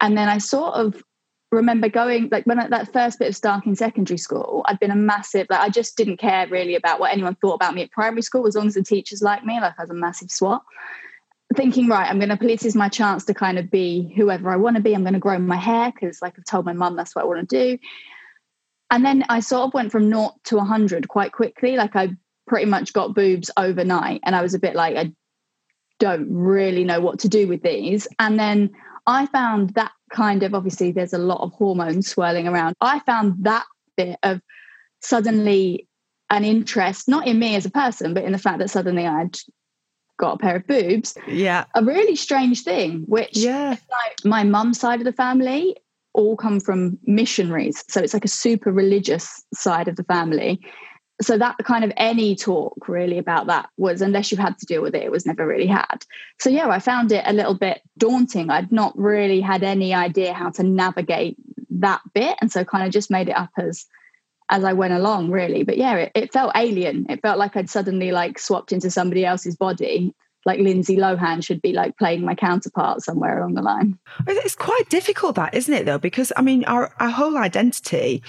And 0.00 0.16
then 0.16 0.28
I 0.28 0.38
sort 0.38 0.74
of 0.74 1.02
remember 1.50 1.88
going 1.88 2.28
like 2.30 2.44
when 2.46 2.58
I, 2.58 2.68
that 2.68 2.92
first 2.92 3.18
bit 3.18 3.28
of 3.28 3.36
Stark 3.36 3.66
in 3.66 3.74
secondary 3.74 4.18
school, 4.18 4.62
I'd 4.66 4.78
been 4.78 4.90
a 4.90 4.96
massive 4.96 5.46
like 5.48 5.60
I 5.60 5.68
just 5.68 5.96
didn't 5.96 6.18
care 6.18 6.46
really 6.48 6.74
about 6.74 7.00
what 7.00 7.12
anyone 7.12 7.36
thought 7.36 7.54
about 7.54 7.74
me 7.74 7.82
at 7.82 7.90
primary 7.90 8.22
school 8.22 8.46
as 8.46 8.54
long 8.54 8.66
as 8.66 8.74
the 8.74 8.82
teachers 8.82 9.22
liked 9.22 9.44
me. 9.44 9.60
Like 9.60 9.74
I 9.78 9.82
was 9.82 9.90
a 9.90 9.94
massive 9.94 10.30
swat. 10.30 10.62
Thinking, 11.56 11.88
right, 11.88 12.08
I'm 12.08 12.18
going 12.18 12.28
to 12.28 12.36
this 12.36 12.66
is 12.66 12.74
my 12.74 12.90
chance 12.90 13.24
to 13.24 13.32
kind 13.32 13.58
of 13.58 13.70
be 13.70 14.12
whoever 14.14 14.50
I 14.50 14.56
want 14.56 14.76
to 14.76 14.82
be. 14.82 14.94
I'm 14.94 15.00
going 15.00 15.14
to 15.14 15.18
grow 15.18 15.38
my 15.38 15.56
hair 15.56 15.90
because, 15.90 16.20
like 16.20 16.34
I've 16.38 16.44
told 16.44 16.66
my 16.66 16.74
mum, 16.74 16.94
that's 16.94 17.16
what 17.16 17.22
I 17.22 17.26
want 17.26 17.48
to 17.48 17.56
do. 17.56 17.78
And 18.90 19.02
then 19.02 19.24
I 19.30 19.40
sort 19.40 19.66
of 19.66 19.74
went 19.74 19.90
from 19.90 20.10
naught 20.10 20.34
to 20.44 20.56
100 20.56 21.08
quite 21.08 21.32
quickly. 21.32 21.76
Like 21.76 21.96
I 21.96 22.10
pretty 22.46 22.66
much 22.66 22.92
got 22.92 23.14
boobs 23.14 23.50
overnight, 23.56 24.20
and 24.24 24.36
I 24.36 24.42
was 24.42 24.52
a 24.52 24.58
bit 24.58 24.74
like, 24.74 24.96
I 24.96 25.10
don't 25.98 26.28
really 26.30 26.84
know 26.84 27.00
what 27.00 27.20
to 27.20 27.30
do 27.30 27.48
with 27.48 27.62
these. 27.62 28.06
And 28.18 28.38
then 28.38 28.70
I 29.06 29.24
found 29.24 29.70
that 29.70 29.92
kind 30.10 30.42
of 30.42 30.54
obviously 30.54 30.92
there's 30.92 31.12
a 31.12 31.18
lot 31.18 31.40
of 31.40 31.52
hormones 31.52 32.08
swirling 32.08 32.48
around. 32.48 32.74
I 32.80 33.00
found 33.00 33.44
that 33.44 33.64
bit 33.96 34.18
of 34.22 34.40
suddenly 35.00 35.88
an 36.30 36.44
interest, 36.44 37.08
not 37.08 37.26
in 37.26 37.38
me 37.38 37.56
as 37.56 37.66
a 37.66 37.70
person, 37.70 38.14
but 38.14 38.24
in 38.24 38.32
the 38.32 38.38
fact 38.38 38.58
that 38.58 38.70
suddenly 38.70 39.06
I'd 39.06 39.36
got 40.18 40.34
a 40.34 40.38
pair 40.38 40.56
of 40.56 40.66
boobs. 40.66 41.16
Yeah. 41.26 41.64
A 41.74 41.82
really 41.82 42.16
strange 42.16 42.62
thing, 42.62 43.04
which 43.06 43.36
yeah. 43.36 43.70
like 43.70 44.24
my 44.24 44.44
mum's 44.44 44.78
side 44.78 45.00
of 45.00 45.04
the 45.04 45.12
family 45.12 45.76
all 46.12 46.36
come 46.36 46.60
from 46.60 46.98
missionaries. 47.04 47.84
So 47.88 48.00
it's 48.00 48.14
like 48.14 48.24
a 48.24 48.28
super 48.28 48.72
religious 48.72 49.44
side 49.54 49.88
of 49.88 49.96
the 49.96 50.04
family 50.04 50.60
so 51.20 51.36
that 51.36 51.56
kind 51.64 51.84
of 51.84 51.92
any 51.96 52.36
talk 52.36 52.88
really 52.88 53.18
about 53.18 53.46
that 53.48 53.68
was 53.76 54.00
unless 54.00 54.30
you 54.30 54.38
had 54.38 54.56
to 54.58 54.66
deal 54.66 54.82
with 54.82 54.94
it 54.94 55.02
it 55.02 55.10
was 55.10 55.26
never 55.26 55.46
really 55.46 55.66
had. 55.66 56.04
So 56.38 56.50
yeah 56.50 56.68
i 56.68 56.78
found 56.78 57.12
it 57.12 57.24
a 57.26 57.32
little 57.32 57.54
bit 57.54 57.82
daunting. 57.96 58.50
I'd 58.50 58.72
not 58.72 58.96
really 58.96 59.40
had 59.40 59.62
any 59.62 59.94
idea 59.94 60.32
how 60.32 60.50
to 60.50 60.62
navigate 60.62 61.36
that 61.70 62.00
bit. 62.14 62.36
And 62.40 62.50
so 62.50 62.64
kind 62.64 62.86
of 62.86 62.92
just 62.92 63.10
made 63.10 63.28
it 63.28 63.36
up 63.36 63.50
as 63.56 63.86
as 64.50 64.64
i 64.64 64.72
went 64.72 64.94
along 64.94 65.30
really. 65.30 65.64
But 65.64 65.76
yeah 65.76 65.94
it, 65.96 66.12
it 66.14 66.32
felt 66.32 66.52
alien. 66.54 67.06
It 67.08 67.22
felt 67.22 67.38
like 67.38 67.56
i'd 67.56 67.70
suddenly 67.70 68.12
like 68.12 68.38
swapped 68.38 68.72
into 68.72 68.90
somebody 68.90 69.24
else's 69.24 69.56
body. 69.56 70.14
Like 70.46 70.60
Lindsay 70.60 70.96
Lohan 70.96 71.44
should 71.44 71.60
be 71.60 71.72
like 71.72 71.98
playing 71.98 72.24
my 72.24 72.34
counterpart 72.34 73.02
somewhere 73.02 73.38
along 73.38 73.54
the 73.54 73.60
line. 73.60 73.98
It's 74.26 74.54
quite 74.54 74.88
difficult 74.88 75.34
that, 75.34 75.52
isn't 75.52 75.74
it 75.74 75.84
though? 75.84 75.98
Because 75.98 76.32
I 76.36 76.42
mean 76.42 76.64
our, 76.64 76.94
our 77.00 77.10
whole 77.10 77.36
identity 77.36 78.22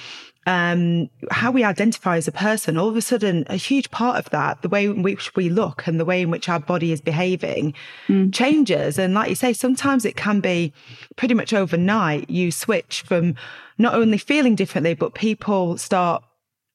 um, 0.49 1.11
how 1.29 1.51
we 1.51 1.63
identify 1.63 2.17
as 2.17 2.27
a 2.27 2.31
person, 2.31 2.75
all 2.75 2.89
of 2.89 2.97
a 2.97 3.03
sudden, 3.03 3.45
a 3.49 3.55
huge 3.55 3.91
part 3.91 4.17
of 4.17 4.31
that, 4.31 4.63
the 4.63 4.67
way 4.67 4.85
in 4.85 5.03
which 5.03 5.35
we 5.35 5.47
look 5.47 5.85
and 5.85 5.99
the 5.99 6.05
way 6.05 6.23
in 6.23 6.31
which 6.31 6.49
our 6.49 6.59
body 6.59 6.91
is 6.91 7.01
behaving 7.01 7.75
mm. 8.07 8.33
changes. 8.33 8.97
And 8.97 9.13
like 9.13 9.29
you 9.29 9.35
say, 9.35 9.53
sometimes 9.53 10.05
it 10.05 10.15
can 10.15 10.39
be 10.39 10.73
pretty 11.17 11.35
much 11.35 11.53
overnight. 11.53 12.31
You 12.31 12.51
switch 12.51 13.03
from 13.03 13.35
not 13.77 13.93
only 13.93 14.17
feeling 14.17 14.55
differently, 14.55 14.95
but 14.95 15.13
people 15.13 15.77
start 15.77 16.23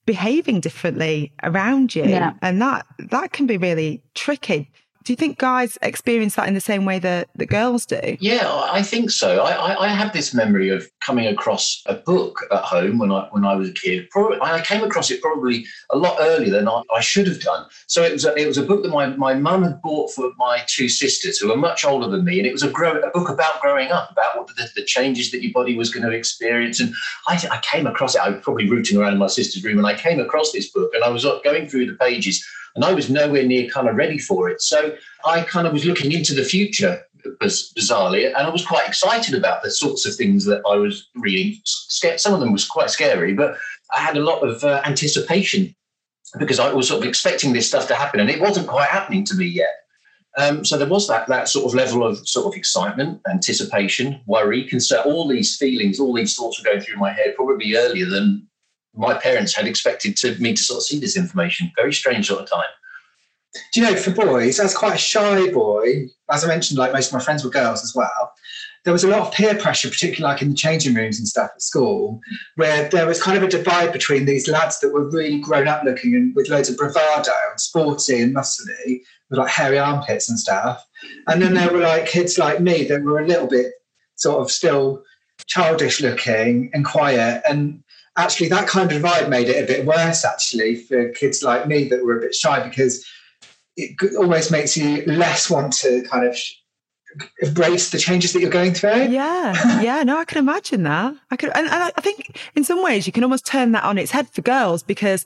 behaving 0.06 0.60
differently 0.60 1.32
around 1.42 1.96
you. 1.96 2.04
Yeah. 2.04 2.34
And 2.42 2.62
that, 2.62 2.86
that 3.10 3.32
can 3.32 3.48
be 3.48 3.56
really 3.56 4.04
tricky. 4.14 4.70
Do 5.04 5.12
you 5.12 5.16
think 5.16 5.36
guys 5.36 5.76
experience 5.82 6.34
that 6.36 6.48
in 6.48 6.54
the 6.54 6.60
same 6.60 6.86
way 6.86 6.98
that, 6.98 7.28
the 7.34 7.44
girls 7.44 7.84
do? 7.84 8.16
Yeah, 8.20 8.48
I 8.48 8.82
think 8.82 9.10
so. 9.10 9.42
I, 9.42 9.84
I, 9.84 9.88
have 9.88 10.12
this 10.12 10.32
memory 10.32 10.70
of 10.70 10.90
coming 11.00 11.26
across 11.26 11.82
a 11.86 11.94
book 11.94 12.38
at 12.50 12.62
home 12.62 12.98
when 12.98 13.12
I 13.12 13.28
when 13.32 13.44
I 13.44 13.54
was 13.54 13.68
a 13.68 13.72
kid. 13.72 14.08
Probably, 14.10 14.38
I 14.40 14.60
came 14.62 14.82
across 14.82 15.10
it 15.10 15.20
probably 15.20 15.66
a 15.90 15.98
lot 15.98 16.16
earlier 16.20 16.50
than 16.50 16.68
I, 16.68 16.82
I 16.94 17.00
should 17.00 17.26
have 17.26 17.40
done. 17.40 17.66
So 17.86 18.02
it 18.02 18.12
was 18.12 18.24
a, 18.24 18.34
it 18.36 18.46
was 18.46 18.56
a 18.56 18.62
book 18.62 18.82
that 18.82 18.90
my, 18.90 19.06
my 19.08 19.34
mum 19.34 19.62
had 19.64 19.82
bought 19.82 20.10
for 20.12 20.32
my 20.38 20.62
two 20.66 20.88
sisters 20.88 21.38
who 21.38 21.48
were 21.48 21.56
much 21.56 21.84
older 21.84 22.08
than 22.08 22.24
me, 22.24 22.38
and 22.38 22.46
it 22.46 22.52
was 22.52 22.62
a, 22.62 22.70
grow, 22.70 22.98
a 22.98 23.10
book 23.10 23.28
about 23.28 23.60
growing 23.60 23.90
up, 23.90 24.10
about 24.12 24.46
the, 24.46 24.70
the, 24.74 24.84
changes 24.84 25.30
that 25.30 25.42
your 25.42 25.52
body 25.52 25.76
was 25.76 25.92
going 25.92 26.08
to 26.08 26.16
experience. 26.16 26.80
And 26.80 26.94
I, 27.26 27.34
I 27.50 27.60
came 27.62 27.86
across 27.86 28.14
it. 28.14 28.20
I 28.20 28.30
was 28.30 28.42
probably 28.42 28.70
rooting 28.70 28.98
around 28.98 29.12
in 29.12 29.18
my 29.18 29.26
sister's 29.26 29.64
room, 29.64 29.78
and 29.78 29.86
I 29.86 29.94
came 29.94 30.20
across 30.20 30.52
this 30.52 30.70
book, 30.70 30.92
and 30.94 31.04
I 31.04 31.08
was 31.08 31.24
uh, 31.24 31.40
going 31.44 31.68
through 31.68 31.86
the 31.86 31.94
pages 31.94 32.46
and 32.74 32.84
I 32.84 32.92
was 32.92 33.10
nowhere 33.10 33.44
near 33.44 33.68
kind 33.68 33.88
of 33.88 33.96
ready 33.96 34.18
for 34.18 34.48
it. 34.48 34.60
So 34.62 34.96
I 35.24 35.42
kind 35.42 35.66
of 35.66 35.72
was 35.72 35.84
looking 35.84 36.12
into 36.12 36.34
the 36.34 36.44
future 36.44 37.02
bizarrely, 37.40 38.26
and 38.26 38.36
I 38.36 38.50
was 38.50 38.66
quite 38.66 38.86
excited 38.86 39.34
about 39.34 39.62
the 39.62 39.70
sorts 39.70 40.06
of 40.06 40.14
things 40.14 40.44
that 40.44 40.62
I 40.68 40.76
was 40.76 41.08
reading. 41.14 41.60
Some 41.64 42.34
of 42.34 42.40
them 42.40 42.52
was 42.52 42.66
quite 42.66 42.90
scary, 42.90 43.32
but 43.32 43.56
I 43.96 44.00
had 44.00 44.16
a 44.16 44.22
lot 44.24 44.46
of 44.46 44.62
uh, 44.64 44.82
anticipation 44.84 45.74
because 46.38 46.58
I 46.58 46.72
was 46.72 46.88
sort 46.88 47.02
of 47.02 47.08
expecting 47.08 47.52
this 47.52 47.68
stuff 47.68 47.88
to 47.88 47.94
happen, 47.94 48.20
and 48.20 48.30
it 48.30 48.40
wasn't 48.40 48.68
quite 48.68 48.88
happening 48.88 49.24
to 49.26 49.34
me 49.34 49.46
yet. 49.46 49.74
Um, 50.36 50.64
so 50.64 50.76
there 50.76 50.88
was 50.88 51.06
that 51.06 51.28
that 51.28 51.48
sort 51.48 51.64
of 51.64 51.74
level 51.74 52.04
of 52.04 52.28
sort 52.28 52.46
of 52.46 52.58
excitement, 52.58 53.20
anticipation, 53.30 54.20
worry, 54.26 54.64
concern. 54.64 55.02
All 55.04 55.28
these 55.28 55.56
feelings, 55.56 56.00
all 56.00 56.12
these 56.12 56.34
thoughts 56.34 56.58
were 56.58 56.68
going 56.68 56.80
through 56.80 56.96
my 56.96 57.12
head 57.12 57.36
probably 57.36 57.76
earlier 57.76 58.06
than 58.06 58.48
my 58.96 59.14
parents 59.14 59.54
had 59.54 59.66
expected 59.66 60.16
to 60.18 60.36
me 60.36 60.54
to 60.54 60.62
sort 60.62 60.78
of 60.78 60.84
see 60.84 60.98
this 60.98 61.16
information. 61.16 61.72
Very 61.76 61.92
strange 61.92 62.26
sort 62.28 62.42
of 62.42 62.50
time. 62.50 62.64
Do 63.72 63.80
you 63.80 63.86
know, 63.86 63.96
for 63.96 64.10
boys, 64.10 64.58
as 64.58 64.76
quite 64.76 64.94
a 64.94 64.98
shy 64.98 65.50
boy, 65.52 66.08
as 66.30 66.44
I 66.44 66.48
mentioned, 66.48 66.78
like 66.78 66.92
most 66.92 67.08
of 67.08 67.12
my 67.14 67.20
friends 67.20 67.44
were 67.44 67.50
girls 67.50 67.84
as 67.84 67.94
well, 67.94 68.32
there 68.84 68.92
was 68.92 69.04
a 69.04 69.08
lot 69.08 69.20
of 69.20 69.32
peer 69.32 69.54
pressure, 69.54 69.88
particularly 69.88 70.32
like 70.32 70.42
in 70.42 70.50
the 70.50 70.54
changing 70.54 70.94
rooms 70.94 71.18
and 71.18 71.26
stuff 71.26 71.50
at 71.54 71.62
school, 71.62 72.20
where 72.56 72.88
there 72.90 73.06
was 73.06 73.22
kind 73.22 73.36
of 73.36 73.42
a 73.42 73.48
divide 73.48 73.92
between 73.92 74.26
these 74.26 74.48
lads 74.48 74.80
that 74.80 74.92
were 74.92 75.08
really 75.08 75.38
grown 75.38 75.68
up 75.68 75.84
looking 75.84 76.14
and 76.14 76.34
with 76.34 76.50
loads 76.50 76.68
of 76.68 76.76
bravado 76.76 77.32
and 77.50 77.60
sporty 77.60 78.20
and 78.20 78.34
muscly, 78.34 79.00
with 79.30 79.38
like 79.38 79.48
hairy 79.48 79.78
armpits 79.78 80.28
and 80.28 80.38
stuff. 80.38 80.84
And 81.28 81.40
then 81.40 81.54
there 81.54 81.72
were 81.72 81.78
like 81.78 82.06
kids 82.06 82.38
like 82.38 82.60
me 82.60 82.84
that 82.84 83.02
were 83.02 83.20
a 83.20 83.26
little 83.26 83.46
bit 83.46 83.72
sort 84.16 84.42
of 84.42 84.50
still 84.50 85.02
childish 85.46 86.00
looking 86.00 86.70
and 86.74 86.84
quiet. 86.84 87.42
And 87.48 87.82
actually, 88.16 88.48
that 88.48 88.68
kind 88.68 88.92
of 88.92 89.02
vibe 89.02 89.28
made 89.28 89.48
it 89.48 89.62
a 89.62 89.66
bit 89.66 89.86
worse, 89.86 90.24
actually, 90.24 90.76
for 90.76 91.10
kids 91.10 91.42
like 91.42 91.66
me 91.66 91.88
that 91.88 92.04
were 92.04 92.18
a 92.18 92.20
bit 92.20 92.34
shy 92.34 92.66
because 92.66 93.04
it 93.76 93.96
almost 94.16 94.50
makes 94.50 94.76
you 94.76 95.04
less 95.06 95.50
want 95.50 95.72
to 95.72 96.02
kind 96.02 96.26
of 96.26 96.38
embrace 97.40 97.90
the 97.90 97.98
changes 97.98 98.32
that 98.32 98.40
you're 98.40 98.50
going 98.50 98.74
through. 98.74 99.08
Yeah, 99.08 99.80
yeah, 99.80 100.02
no, 100.02 100.18
I 100.18 100.24
can 100.24 100.38
imagine 100.38 100.82
that. 100.84 101.14
I 101.30 101.36
could, 101.36 101.50
and, 101.54 101.66
and 101.66 101.92
I 101.96 102.00
think 102.00 102.40
in 102.54 102.64
some 102.64 102.82
ways 102.82 103.06
you 103.06 103.12
can 103.12 103.24
almost 103.24 103.46
turn 103.46 103.72
that 103.72 103.84
on 103.84 103.98
its 103.98 104.10
head 104.10 104.28
for 104.28 104.42
girls 104.42 104.82
because 104.82 105.24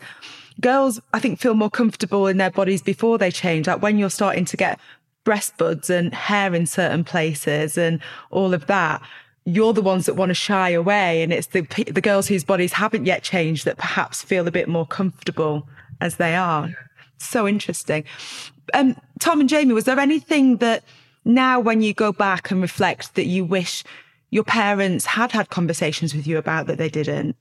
girls, 0.61 1.01
I 1.13 1.19
think, 1.19 1.39
feel 1.39 1.55
more 1.55 1.71
comfortable 1.71 2.27
in 2.27 2.37
their 2.37 2.51
bodies 2.51 2.83
before 2.83 3.19
they 3.19 3.31
change. 3.31 3.67
Like 3.67 3.83
when 3.83 3.99
you're 3.99 4.11
starting 4.11 4.45
to 4.47 4.57
get 4.57 4.81
breast 5.25 5.57
buds 5.59 5.91
and 5.91 6.15
hair 6.15 6.55
in 6.55 6.67
certain 6.67 7.05
places 7.05 7.77
and 7.77 8.01
all 8.31 8.55
of 8.55 8.67
that, 8.67 9.03
you're 9.49 9.73
the 9.73 9.83
ones 9.83 10.05
that 10.05 10.15
want 10.15 10.29
to 10.29 10.35
shy 10.35 10.69
away, 10.71 11.23
and 11.23 11.33
it's 11.33 11.49
the 11.49 11.63
the 11.91 12.03
girls 12.03 12.29
whose 12.29 12.45
bodies 12.45 12.75
haven't 12.75 13.07
yet 13.07 13.23
changed 13.23 13.65
that 13.65 13.79
perhaps 13.79 14.23
feel 14.23 14.47
a 14.47 14.51
bit 14.51 14.69
more 14.69 14.87
comfortable 14.87 15.67
as 16.03 16.17
they 16.17 16.37
are. 16.37 16.69
So 17.17 17.49
interesting. 17.49 18.05
Um, 18.75 18.95
Tom 19.19 19.41
and 19.41 19.49
Jamie, 19.49 19.73
was 19.73 19.85
there 19.85 19.99
anything 19.99 20.59
that 20.59 20.85
now 21.25 21.59
when 21.59 21.81
you 21.81 21.95
go 21.95 22.13
back 22.13 22.51
and 22.51 22.61
reflect 22.61 23.15
that 23.15 23.25
you 23.25 23.43
wish 23.43 23.83
your 24.31 24.45
parents 24.45 25.07
had 25.07 25.33
had 25.33 25.49
conversations 25.49 26.15
with 26.15 26.27
you 26.27 26.37
about 26.37 26.67
that 26.67 26.77
they 26.77 26.91
didn't? 26.91 27.35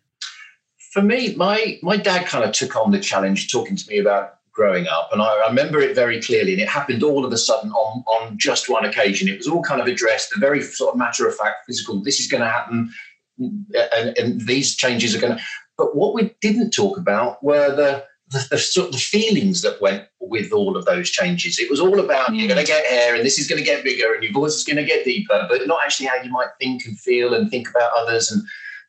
For 0.94 1.02
me, 1.02 1.36
my 1.36 1.78
my 1.82 1.98
dad 1.98 2.26
kind 2.26 2.46
of 2.46 2.54
took 2.54 2.78
on 2.78 2.92
the 2.92 3.00
challenge 3.02 3.52
talking 3.52 3.76
to 3.76 3.90
me 3.90 3.98
about 3.98 4.37
growing 4.58 4.88
up, 4.88 5.10
and 5.14 5.22
I 5.22 5.48
remember 5.48 5.80
it 5.80 5.96
very 5.96 6.20
clearly. 6.20 6.54
And 6.54 6.62
it 6.62 6.68
happened 6.68 7.04
all 7.04 7.24
of 7.24 7.32
a 7.32 7.38
sudden 7.38 7.72
on 7.72 8.04
on 8.08 8.38
just 8.38 8.68
one 8.68 8.84
occasion. 8.84 9.30
It 9.30 9.38
was 9.38 9.48
all 9.48 9.62
kind 9.62 9.80
of 9.80 9.88
addressed, 9.88 10.32
the 10.32 10.40
very 10.40 10.62
sort 10.62 10.94
of 10.94 11.00
matter 11.00 11.28
of 11.28 11.36
fact, 11.36 11.66
physical. 11.68 12.02
This 12.02 12.20
is 12.20 12.28
going 12.28 12.42
to 12.42 12.50
happen, 12.50 12.92
and, 13.40 14.18
and 14.18 14.42
these 14.42 14.76
changes 14.76 15.16
are 15.16 15.22
going 15.22 15.38
to. 15.38 15.44
But 15.78 15.96
what 15.96 16.16
we 16.16 16.36
didn't 16.42 16.72
talk 16.72 16.98
about 16.98 17.42
were 17.44 17.74
the 17.74 18.04
the, 18.30 18.46
the, 18.52 18.58
sort 18.58 18.88
of 18.88 18.94
the 18.94 19.00
feelings 19.00 19.62
that 19.62 19.80
went 19.80 20.06
with 20.20 20.52
all 20.52 20.76
of 20.76 20.84
those 20.84 21.10
changes. 21.10 21.60
It 21.60 21.70
was 21.70 21.80
all 21.80 22.00
about 22.00 22.36
you're 22.36 22.50
going 22.50 22.66
to 22.66 22.70
mm. 22.70 22.76
get 22.76 22.86
hair 22.86 23.16
and 23.16 23.26
this 23.26 23.40
is 23.40 23.48
going 23.48 23.60
to 23.60 23.66
get 23.66 23.86
bigger 23.86 24.14
and 24.14 24.22
your 24.22 24.34
voice 24.34 24.56
is 24.56 24.66
going 24.66 24.76
to 24.76 24.84
get 24.84 25.06
deeper, 25.06 25.48
but 25.50 25.66
not 25.66 25.80
actually 25.86 26.08
how 26.08 26.22
you 26.22 26.30
might 26.30 26.50
think 26.60 26.86
and 26.86 27.00
feel 27.00 27.34
and 27.34 27.50
think 27.50 27.70
about 27.70 27.90
others. 27.96 28.30
And 28.30 28.44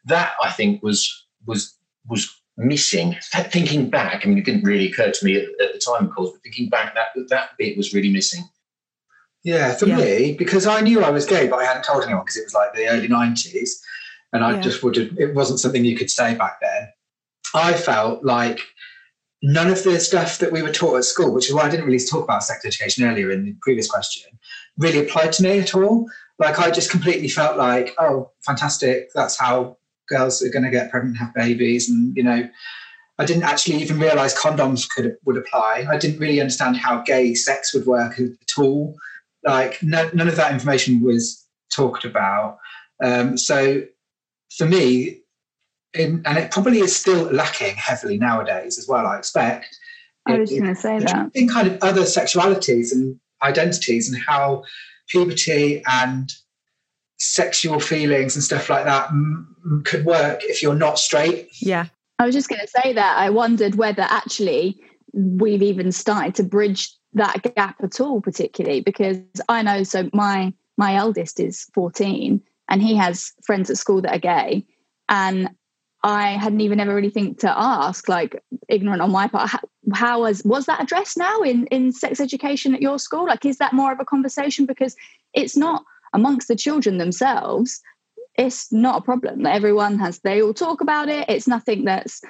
that 0.06 0.32
I 0.42 0.50
think 0.50 0.82
was 0.82 1.26
was 1.46 1.78
was 2.08 2.37
missing. 2.58 3.16
Thinking 3.22 3.88
back, 3.88 4.24
I 4.24 4.28
mean, 4.28 4.38
it 4.38 4.44
didn't 4.44 4.64
really 4.64 4.90
occur 4.90 5.10
to 5.10 5.24
me 5.24 5.36
at, 5.36 5.44
at 5.60 5.72
the 5.72 5.80
time, 5.84 6.06
of 6.06 6.14
course, 6.14 6.30
but 6.32 6.42
thinking 6.42 6.68
back, 6.68 6.94
that 6.94 7.08
that 7.28 7.50
bit 7.56 7.76
was 7.76 7.94
really 7.94 8.12
missing. 8.12 8.44
Yeah, 9.44 9.74
for 9.74 9.86
yeah. 9.86 9.96
me, 9.96 10.32
because 10.34 10.66
I 10.66 10.80
knew 10.80 11.02
I 11.02 11.10
was 11.10 11.24
gay, 11.24 11.48
but 11.48 11.60
I 11.60 11.64
hadn't 11.64 11.84
told 11.84 12.02
anyone 12.02 12.22
because 12.24 12.36
it 12.36 12.44
was 12.44 12.54
like 12.54 12.74
the 12.74 12.88
early 12.88 13.08
mm. 13.08 13.32
'90s, 13.32 13.70
and 14.32 14.44
I 14.44 14.54
yeah. 14.54 14.60
just 14.60 14.82
would 14.82 14.96
have. 14.96 15.16
It 15.18 15.34
wasn't 15.34 15.60
something 15.60 15.84
you 15.84 15.96
could 15.96 16.10
say 16.10 16.34
back 16.34 16.58
then. 16.60 16.88
I 17.54 17.72
felt 17.72 18.24
like 18.24 18.60
none 19.42 19.70
of 19.70 19.82
the 19.84 20.00
stuff 20.00 20.38
that 20.38 20.52
we 20.52 20.62
were 20.62 20.72
taught 20.72 20.98
at 20.98 21.04
school, 21.04 21.32
which 21.32 21.48
is 21.48 21.54
why 21.54 21.62
I 21.62 21.70
didn't 21.70 21.86
really 21.86 22.04
talk 22.04 22.24
about 22.24 22.42
sex 22.42 22.64
education 22.64 23.04
earlier 23.04 23.30
in 23.30 23.44
the 23.44 23.56
previous 23.62 23.88
question, 23.88 24.38
really 24.76 24.98
applied 24.98 25.32
to 25.34 25.42
me 25.42 25.60
at 25.60 25.74
all. 25.74 26.06
Like 26.38 26.58
I 26.58 26.70
just 26.70 26.90
completely 26.90 27.28
felt 27.28 27.56
like, 27.56 27.94
oh, 27.98 28.32
fantastic, 28.44 29.10
that's 29.14 29.38
how 29.38 29.77
girls 30.08 30.42
are 30.42 30.50
going 30.50 30.64
to 30.64 30.70
get 30.70 30.90
pregnant 30.90 31.16
and 31.18 31.26
have 31.26 31.34
babies, 31.34 31.88
and 31.88 32.16
you 32.16 32.22
know, 32.22 32.48
I 33.18 33.24
didn't 33.24 33.44
actually 33.44 33.76
even 33.76 33.98
realize 33.98 34.34
condoms 34.34 34.88
could 34.88 35.16
would 35.24 35.36
apply. 35.36 35.86
I 35.90 35.98
didn't 35.98 36.20
really 36.20 36.40
understand 36.40 36.76
how 36.76 37.02
gay 37.02 37.34
sex 37.34 37.74
would 37.74 37.86
work 37.86 38.18
at 38.18 38.58
all. 38.58 38.96
Like 39.44 39.82
no, 39.82 40.10
none 40.12 40.28
of 40.28 40.36
that 40.36 40.52
information 40.52 41.02
was 41.02 41.44
talked 41.74 42.04
about. 42.04 42.58
Um, 43.02 43.36
so 43.36 43.82
for 44.56 44.66
me, 44.66 45.20
in, 45.94 46.22
and 46.24 46.38
it 46.38 46.50
probably 46.50 46.80
is 46.80 46.94
still 46.94 47.24
lacking 47.32 47.76
heavily 47.76 48.18
nowadays 48.18 48.78
as 48.78 48.86
well. 48.88 49.06
I 49.06 49.18
expect. 49.18 49.76
I 50.26 50.38
was 50.38 50.50
going 50.50 50.64
to 50.64 50.74
say 50.74 50.98
that. 50.98 51.30
In 51.34 51.48
kind 51.48 51.68
of 51.68 51.78
other 51.82 52.02
sexualities 52.02 52.92
and 52.92 53.18
identities 53.42 54.12
and 54.12 54.22
how 54.22 54.64
puberty 55.08 55.82
and 55.86 56.30
sexual 57.18 57.80
feelings 57.80 58.34
and 58.34 58.44
stuff 58.44 58.70
like 58.70 58.84
that 58.84 59.08
m- 59.10 59.82
could 59.84 60.04
work 60.04 60.40
if 60.44 60.62
you're 60.62 60.74
not 60.74 60.98
straight. 60.98 61.48
Yeah. 61.60 61.86
I 62.18 62.26
was 62.26 62.34
just 62.34 62.48
going 62.48 62.60
to 62.60 62.80
say 62.82 62.92
that. 62.92 63.18
I 63.18 63.30
wondered 63.30 63.76
whether 63.76 64.02
actually 64.02 64.80
we've 65.12 65.62
even 65.62 65.92
started 65.92 66.34
to 66.36 66.42
bridge 66.42 66.90
that 67.14 67.54
gap 67.54 67.76
at 67.82 68.00
all, 68.00 68.20
particularly 68.20 68.80
because 68.80 69.18
I 69.48 69.62
know. 69.62 69.82
So 69.82 70.08
my 70.12 70.52
my 70.76 70.94
eldest 70.94 71.40
is 71.40 71.66
14, 71.74 72.40
and 72.68 72.82
he 72.82 72.94
has 72.96 73.32
friends 73.44 73.70
at 73.70 73.78
school 73.78 74.02
that 74.02 74.14
are 74.14 74.18
gay, 74.18 74.64
and 75.08 75.50
I 76.04 76.30
hadn't 76.32 76.60
even 76.60 76.80
ever 76.80 76.94
really 76.94 77.10
think 77.10 77.40
to 77.40 77.52
ask, 77.56 78.08
like 78.08 78.42
ignorant 78.68 79.02
on 79.02 79.10
my 79.10 79.28
part. 79.28 79.50
How, 79.50 79.60
how 79.94 80.20
was 80.20 80.44
was 80.44 80.66
that 80.66 80.82
addressed 80.82 81.16
now 81.16 81.42
in 81.42 81.66
in 81.66 81.92
sex 81.92 82.20
education 82.20 82.74
at 82.74 82.82
your 82.82 82.98
school? 82.98 83.26
Like, 83.26 83.44
is 83.44 83.58
that 83.58 83.72
more 83.72 83.92
of 83.92 84.00
a 84.00 84.04
conversation 84.04 84.66
because 84.66 84.94
it's 85.34 85.56
not 85.56 85.84
amongst 86.12 86.48
the 86.48 86.56
children 86.56 86.98
themselves? 86.98 87.80
It's 88.36 88.72
not 88.72 88.98
a 88.98 89.02
problem. 89.02 89.46
Everyone 89.46 89.98
has. 89.98 90.20
They 90.20 90.42
all 90.42 90.54
talk 90.54 90.80
about 90.80 91.08
it. 91.08 91.28
It's 91.28 91.48
nothing 91.48 91.84
that's 91.84 92.22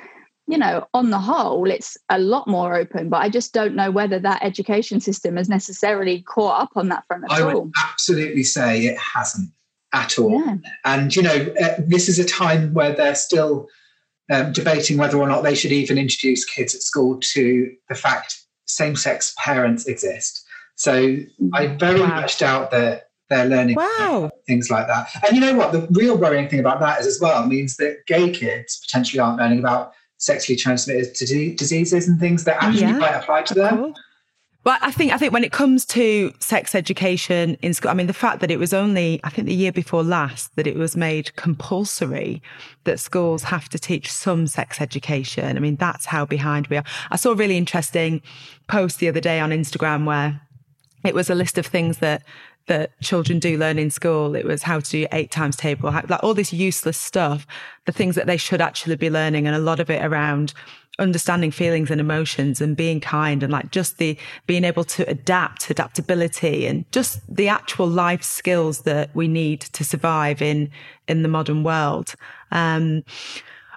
you 0.49 0.57
know, 0.57 0.89
on 0.95 1.11
the 1.11 1.19
whole, 1.19 1.71
it's 1.71 1.99
a 2.09 2.19
lot 2.19 2.49
more 2.49 2.75
open, 2.75 3.11
but 3.11 3.19
I 3.19 3.29
just 3.29 3.53
don't 3.53 3.75
know 3.75 3.91
whether 3.91 4.19
that 4.19 4.43
education 4.43 4.99
system 4.99 5.37
has 5.37 5.49
necessarily 5.49 6.23
caught 6.23 6.63
up 6.63 6.71
on 6.75 6.89
that 6.89 7.05
front 7.07 7.25
at 7.25 7.31
I 7.31 7.43
all. 7.43 7.65
would 7.65 7.73
absolutely 7.85 8.45
say 8.45 8.87
it 8.87 8.97
hasn't 8.97 9.51
at 9.93 10.19
all. 10.19 10.31
Yeah. 10.31 10.57
And, 10.87 11.15
you 11.15 11.21
know, 11.21 11.55
uh, 11.61 11.75
this 11.79 12.09
is 12.09 12.19
a 12.19 12.25
time 12.25 12.73
where 12.73 12.95
they're 12.95 13.15
still 13.15 13.69
um, 14.33 14.53
debating 14.53 14.97
whether 14.97 15.19
or 15.19 15.29
not 15.29 15.43
they 15.43 15.55
should 15.55 15.73
even 15.73 15.99
introduce 15.99 16.47
kids 16.47 16.75
at 16.75 16.81
school 16.81 17.19
to 17.21 17.71
the 17.91 17.95
fact 17.95 18.43
same 18.65 18.97
sex 18.97 19.35
parents 19.39 19.87
exist. 19.87 20.47
So 20.77 21.19
I 21.53 21.67
very 21.67 22.01
wow. 22.01 22.21
much 22.21 22.39
doubt 22.39 22.71
that 22.71 23.08
they're 23.29 23.47
learning 23.47 23.77
wow. 23.77 24.31
things 24.47 24.71
like 24.71 24.87
that. 24.87 25.09
And 25.27 25.37
you 25.37 25.41
know 25.41 25.55
what? 25.55 25.73
The 25.73 25.87
real 25.91 26.17
worrying 26.17 26.49
thing 26.49 26.61
about 26.61 26.81
that 26.81 27.01
is 27.01 27.07
as 27.07 27.21
well 27.21 27.47
means 27.47 27.77
that 27.77 28.07
gay 28.07 28.31
kids 28.31 28.79
potentially 28.79 29.21
aren't 29.21 29.39
learning 29.39 29.59
about 29.59 29.93
sexually 30.17 30.57
transmitted 30.57 31.13
diseases 31.15 32.09
and 32.09 32.19
things 32.19 32.45
that 32.45 32.63
actually 32.63 32.83
yeah. 32.83 32.99
might 32.99 33.15
apply 33.15 33.43
to 33.43 33.55
them. 33.55 33.77
Cool. 33.77 33.95
Well, 34.65 34.77
I 34.83 34.91
think 34.91 35.13
I 35.13 35.19
think 35.19 35.33
when 35.33 35.45
it 35.45 35.53
comes 35.53 35.87
to 35.87 36.33
sex 36.41 36.75
education 36.75 37.57
in 37.63 37.73
school, 37.73 37.91
I 37.91 37.95
mean 37.95 38.07
the 38.07 38.13
fact 38.13 38.41
that 38.41 38.51
it 38.51 38.59
was 38.59 38.75
only 38.75 39.21
I 39.25 39.31
think 39.31 39.47
the 39.47 39.55
year 39.55 39.73
before 39.73 40.03
last 40.03 40.55
that 40.57 40.67
it 40.67 40.77
was 40.77 40.97
made 40.97 41.35
compulsory 41.37 42.43
that 42.85 43.01
schools 43.01 43.45
have 43.45 43.69
to 43.71 43.79
teach 43.79 44.13
some 44.13 44.47
sex 44.47 44.81
education. 44.81 45.57
I 45.57 45.61
mean 45.61 45.77
that's 45.77 46.05
how 46.07 46.27
behind 46.27 46.67
we 46.67 46.77
are. 46.77 46.85
I 47.11 47.17
saw 47.17 47.31
a 47.31 47.35
really 47.35 47.57
interesting 47.57 48.21
post 48.67 48.99
the 48.99 49.09
other 49.09 49.21
day 49.21 49.41
on 49.41 49.51
Instagram 49.51 50.05
where 50.05 50.41
it 51.05 51.15
was 51.15 51.31
a 51.31 51.35
list 51.35 51.57
of 51.57 51.65
things 51.65 51.99
that 51.99 52.23
that 52.69 52.99
children 53.01 53.39
do 53.39 53.59
learn 53.59 53.79
in 53.79 53.91
school. 53.91 54.35
It 54.35 54.47
was 54.47 54.63
how 54.63 54.81
to 54.81 54.91
do 54.91 55.07
eight 55.13 55.31
times 55.31 55.57
table, 55.57 55.91
how, 55.91 56.05
like 56.09 56.23
all 56.23 56.35
this 56.35 56.53
useless 56.53 56.97
stuff, 56.97 57.47
the 57.85 57.93
things 57.93 58.15
that 58.15 58.27
they 58.27 58.37
should 58.37 58.61
actually 58.61 58.97
be 58.97 59.11
learning, 59.11 59.47
and 59.47 59.57
a 59.57 59.61
lot 59.61 59.81
of 59.81 59.91
it 59.91 60.05
around 60.05 60.55
understanding 60.99 61.51
feelings 61.51 61.91
and 61.91 62.01
emotions 62.01 62.61
and 62.61 62.77
being 62.77 63.01
kind 63.01 63.43
and 63.43 63.53
like 63.53 63.71
just 63.71 63.99
the 63.99 64.19
being 64.47 64.65
able 64.65 64.85
to 64.85 65.09
adapt, 65.09 65.71
adaptability 65.71 66.67
and 66.67 66.91
just 66.91 67.21
the 67.33 67.49
actual 67.49 67.87
life 67.87 68.23
skills 68.23 68.81
that 68.83 69.15
we 69.15 69.29
need 69.29 69.61
to 69.61 69.85
survive 69.85 70.43
in, 70.43 70.71
in 71.07 71.23
the 71.23 71.29
modern 71.29 71.63
world. 71.63 72.15
Um, 72.51 73.05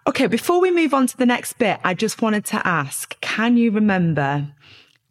okay. 0.07 0.27
Before 0.27 0.59
we 0.59 0.71
move 0.71 0.93
on 0.93 1.05
to 1.07 1.17
the 1.17 1.27
next 1.27 1.53
bit, 1.53 1.79
I 1.83 1.93
just 1.93 2.21
wanted 2.21 2.45
to 2.45 2.67
ask, 2.67 3.19
can 3.21 3.55
you 3.55 3.71
remember 3.71 4.47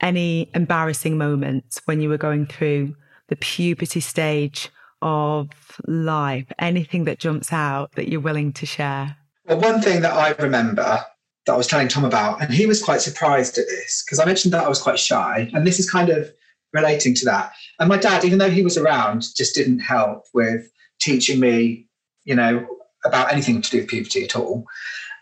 any 0.01 0.51
embarrassing 0.55 1.17
moments 1.17 1.81
when 1.85 2.01
you 2.01 2.09
were 2.09 2.19
going 2.19 2.47
through 2.47 2.97
the 3.31 3.37
puberty 3.37 4.01
stage 4.01 4.69
of 5.01 5.49
life? 5.87 6.53
Anything 6.59 7.05
that 7.05 7.19
jumps 7.19 7.53
out 7.53 7.93
that 7.93 8.09
you're 8.09 8.21
willing 8.21 8.53
to 8.53 8.67
share? 8.67 9.17
Well, 9.47 9.61
one 9.61 9.81
thing 9.81 10.03
that 10.03 10.13
I 10.13 10.33
remember 10.43 11.05
that 11.47 11.53
I 11.53 11.57
was 11.57 11.67
telling 11.67 11.89
Tom 11.89 12.05
about, 12.05 12.43
and 12.43 12.53
he 12.53 12.67
was 12.67 12.83
quite 12.83 13.01
surprised 13.01 13.57
at 13.57 13.67
this 13.67 14.05
because 14.05 14.21
I 14.21 14.27
mentioned 14.27 14.53
that 14.53 14.65
I 14.65 14.69
was 14.69 14.83
quite 14.83 14.99
shy, 14.99 15.51
and 15.55 15.67
this 15.67 15.81
is 15.81 15.91
kind 15.91 16.11
of 16.11 16.31
relating 16.73 17.15
to 17.15 17.25
that. 17.25 17.53
And 17.79 17.89
my 17.89 17.97
dad, 17.97 18.25
even 18.25 18.39
though 18.39 18.51
he 18.51 18.63
was 18.63 18.77
around, 18.77 19.25
just 19.35 19.55
didn't 19.55 19.81
help 19.81 20.27
with 20.35 20.71
teaching 21.01 21.41
me, 21.41 21.89
you 22.25 22.35
know, 22.35 22.67
about 23.05 23.33
anything 23.33 23.63
to 23.63 23.71
do 23.71 23.79
with 23.79 23.89
puberty 23.89 24.25
at 24.25 24.37
all. 24.37 24.67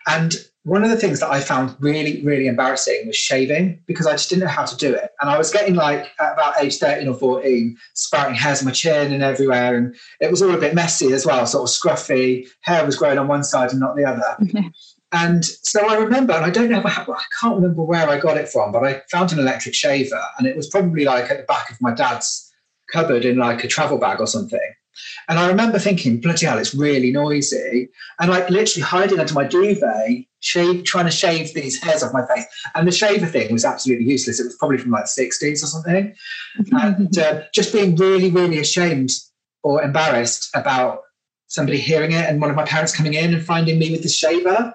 And 0.06 0.34
one 0.64 0.84
of 0.84 0.90
the 0.90 0.96
things 0.96 1.20
that 1.20 1.30
I 1.30 1.40
found 1.40 1.74
really, 1.80 2.22
really 2.22 2.46
embarrassing 2.46 3.06
was 3.06 3.16
shaving 3.16 3.82
because 3.86 4.06
I 4.06 4.12
just 4.12 4.28
didn't 4.28 4.44
know 4.44 4.50
how 4.50 4.64
to 4.64 4.76
do 4.76 4.92
it. 4.94 5.10
And 5.20 5.30
I 5.30 5.38
was 5.38 5.50
getting 5.50 5.74
like 5.74 6.10
at 6.20 6.34
about 6.34 6.60
age 6.60 6.76
13 6.78 7.08
or 7.08 7.14
14, 7.14 7.76
sprouting 7.94 8.34
hairs 8.34 8.60
on 8.60 8.66
my 8.66 8.72
chin 8.72 9.12
and 9.12 9.22
everywhere. 9.22 9.76
And 9.76 9.96
it 10.20 10.30
was 10.30 10.42
all 10.42 10.54
a 10.54 10.58
bit 10.58 10.74
messy 10.74 11.12
as 11.12 11.24
well, 11.24 11.46
sort 11.46 11.68
of 11.68 11.74
scruffy. 11.74 12.46
Hair 12.62 12.84
was 12.84 12.96
growing 12.96 13.18
on 13.18 13.28
one 13.28 13.44
side 13.44 13.70
and 13.70 13.80
not 13.80 13.96
the 13.96 14.04
other. 14.04 14.36
And 15.12 15.42
so 15.42 15.88
I 15.88 15.96
remember, 15.96 16.34
and 16.34 16.44
I 16.44 16.50
don't 16.50 16.68
know, 16.68 16.82
I 16.84 17.22
can't 17.40 17.56
remember 17.56 17.82
where 17.82 18.08
I 18.08 18.20
got 18.20 18.36
it 18.36 18.48
from, 18.48 18.72
but 18.72 18.84
I 18.84 19.00
found 19.10 19.32
an 19.32 19.38
electric 19.38 19.74
shaver 19.74 20.22
and 20.38 20.46
it 20.46 20.54
was 20.54 20.68
probably 20.68 21.06
like 21.06 21.30
at 21.30 21.38
the 21.38 21.44
back 21.44 21.70
of 21.70 21.80
my 21.80 21.94
dad's 21.94 22.52
cupboard 22.92 23.24
in 23.24 23.38
like 23.38 23.64
a 23.64 23.68
travel 23.68 23.96
bag 23.96 24.20
or 24.20 24.26
something. 24.26 24.60
And 25.28 25.38
I 25.38 25.48
remember 25.48 25.78
thinking, 25.78 26.20
bloody 26.20 26.44
hell, 26.44 26.58
it's 26.58 26.74
really 26.74 27.10
noisy. 27.10 27.88
And 28.20 28.30
like 28.30 28.50
literally 28.50 28.82
hiding 28.82 29.18
under 29.18 29.32
my 29.32 29.44
duvet, 29.44 30.26
shave, 30.40 30.84
trying 30.84 31.06
to 31.06 31.10
shave 31.10 31.54
these 31.54 31.82
hairs 31.82 32.02
off 32.02 32.12
my 32.12 32.26
face. 32.26 32.46
And 32.74 32.86
the 32.86 32.92
shaver 32.92 33.26
thing 33.26 33.52
was 33.52 33.64
absolutely 33.64 34.06
useless. 34.06 34.40
It 34.40 34.44
was 34.44 34.56
probably 34.56 34.78
from 34.78 34.90
like 34.90 35.04
60s 35.04 35.62
or 35.62 35.66
something. 35.66 36.14
and 36.72 37.18
uh, 37.18 37.42
just 37.54 37.72
being 37.72 37.96
really, 37.96 38.30
really 38.30 38.58
ashamed 38.58 39.10
or 39.62 39.82
embarrassed 39.82 40.50
about 40.54 41.00
somebody 41.48 41.78
hearing 41.78 42.12
it 42.12 42.26
and 42.26 42.40
one 42.40 42.50
of 42.50 42.56
my 42.56 42.64
parents 42.64 42.94
coming 42.94 43.14
in 43.14 43.34
and 43.34 43.44
finding 43.44 43.78
me 43.78 43.90
with 43.90 44.02
the 44.02 44.08
shaver. 44.08 44.72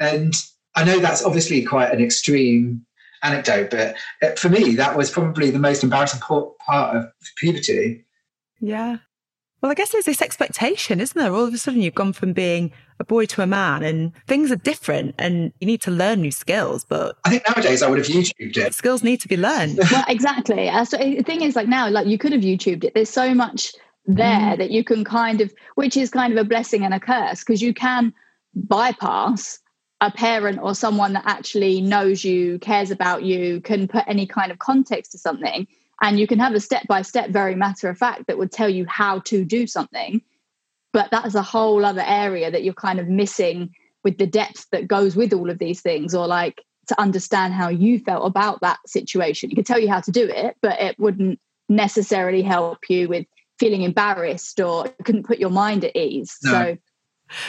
And 0.00 0.34
I 0.76 0.84
know 0.84 0.98
that's 0.98 1.24
obviously 1.24 1.62
quite 1.62 1.92
an 1.92 2.02
extreme 2.02 2.84
anecdote, 3.22 3.70
but 3.70 3.94
uh, 4.22 4.34
for 4.34 4.48
me, 4.48 4.74
that 4.74 4.96
was 4.96 5.10
probably 5.10 5.50
the 5.50 5.58
most 5.58 5.82
embarrassing 5.82 6.20
part 6.20 6.96
of 6.96 7.06
puberty. 7.36 8.04
Yeah. 8.60 8.98
Well, 9.64 9.70
I 9.70 9.76
guess 9.76 9.92
there's 9.92 10.04
this 10.04 10.20
expectation, 10.20 11.00
isn't 11.00 11.18
there? 11.18 11.32
All 11.32 11.44
of 11.44 11.54
a 11.54 11.56
sudden, 11.56 11.80
you've 11.80 11.94
gone 11.94 12.12
from 12.12 12.34
being 12.34 12.70
a 13.00 13.04
boy 13.04 13.24
to 13.24 13.40
a 13.40 13.46
man, 13.46 13.82
and 13.82 14.12
things 14.26 14.52
are 14.52 14.56
different, 14.56 15.14
and 15.18 15.54
you 15.58 15.66
need 15.66 15.80
to 15.80 15.90
learn 15.90 16.20
new 16.20 16.32
skills. 16.32 16.84
But 16.84 17.16
I 17.24 17.30
think 17.30 17.44
nowadays 17.48 17.82
I 17.82 17.88
would 17.88 17.96
have 17.96 18.06
YouTubed 18.06 18.58
it. 18.58 18.74
Skills 18.74 19.02
need 19.02 19.22
to 19.22 19.28
be 19.28 19.38
learned. 19.38 19.78
well, 19.90 20.04
exactly. 20.06 20.68
Uh, 20.68 20.84
so 20.84 20.98
the 20.98 21.22
thing 21.22 21.40
is, 21.40 21.56
like 21.56 21.66
now, 21.66 21.88
like 21.88 22.06
you 22.06 22.18
could 22.18 22.32
have 22.32 22.42
YouTubed 22.42 22.84
it. 22.84 22.92
There's 22.92 23.08
so 23.08 23.32
much 23.32 23.72
there 24.04 24.26
mm. 24.26 24.58
that 24.58 24.70
you 24.70 24.84
can 24.84 25.02
kind 25.02 25.40
of, 25.40 25.50
which 25.76 25.96
is 25.96 26.10
kind 26.10 26.30
of 26.34 26.38
a 26.38 26.46
blessing 26.46 26.84
and 26.84 26.92
a 26.92 27.00
curse, 27.00 27.40
because 27.40 27.62
you 27.62 27.72
can 27.72 28.12
bypass 28.54 29.60
a 30.02 30.10
parent 30.10 30.58
or 30.60 30.74
someone 30.74 31.14
that 31.14 31.24
actually 31.24 31.80
knows 31.80 32.22
you, 32.22 32.58
cares 32.58 32.90
about 32.90 33.22
you, 33.22 33.62
can 33.62 33.88
put 33.88 34.04
any 34.06 34.26
kind 34.26 34.52
of 34.52 34.58
context 34.58 35.12
to 35.12 35.18
something 35.18 35.66
and 36.02 36.18
you 36.18 36.26
can 36.26 36.38
have 36.38 36.54
a 36.54 36.60
step 36.60 36.86
by 36.86 37.02
step 37.02 37.30
very 37.30 37.54
matter 37.54 37.88
of 37.88 37.98
fact 37.98 38.26
that 38.26 38.38
would 38.38 38.52
tell 38.52 38.68
you 38.68 38.84
how 38.88 39.20
to 39.20 39.44
do 39.44 39.66
something 39.66 40.22
but 40.92 41.10
that's 41.10 41.34
a 41.34 41.42
whole 41.42 41.84
other 41.84 42.04
area 42.06 42.50
that 42.50 42.62
you're 42.62 42.74
kind 42.74 43.00
of 43.00 43.08
missing 43.08 43.70
with 44.04 44.18
the 44.18 44.26
depth 44.26 44.66
that 44.70 44.86
goes 44.86 45.16
with 45.16 45.32
all 45.32 45.50
of 45.50 45.58
these 45.58 45.80
things 45.80 46.14
or 46.14 46.26
like 46.26 46.62
to 46.86 47.00
understand 47.00 47.54
how 47.54 47.68
you 47.68 47.98
felt 47.98 48.26
about 48.26 48.60
that 48.60 48.78
situation 48.86 49.50
it 49.50 49.54
could 49.54 49.66
tell 49.66 49.80
you 49.80 49.88
how 49.88 50.00
to 50.00 50.10
do 50.10 50.28
it 50.28 50.56
but 50.60 50.80
it 50.80 50.98
wouldn't 50.98 51.38
necessarily 51.68 52.42
help 52.42 52.78
you 52.88 53.08
with 53.08 53.26
feeling 53.58 53.82
embarrassed 53.82 54.60
or 54.60 54.84
couldn't 55.04 55.26
put 55.26 55.38
your 55.38 55.50
mind 55.50 55.84
at 55.84 55.96
ease 55.96 56.36
no. 56.42 56.50
so 56.50 56.78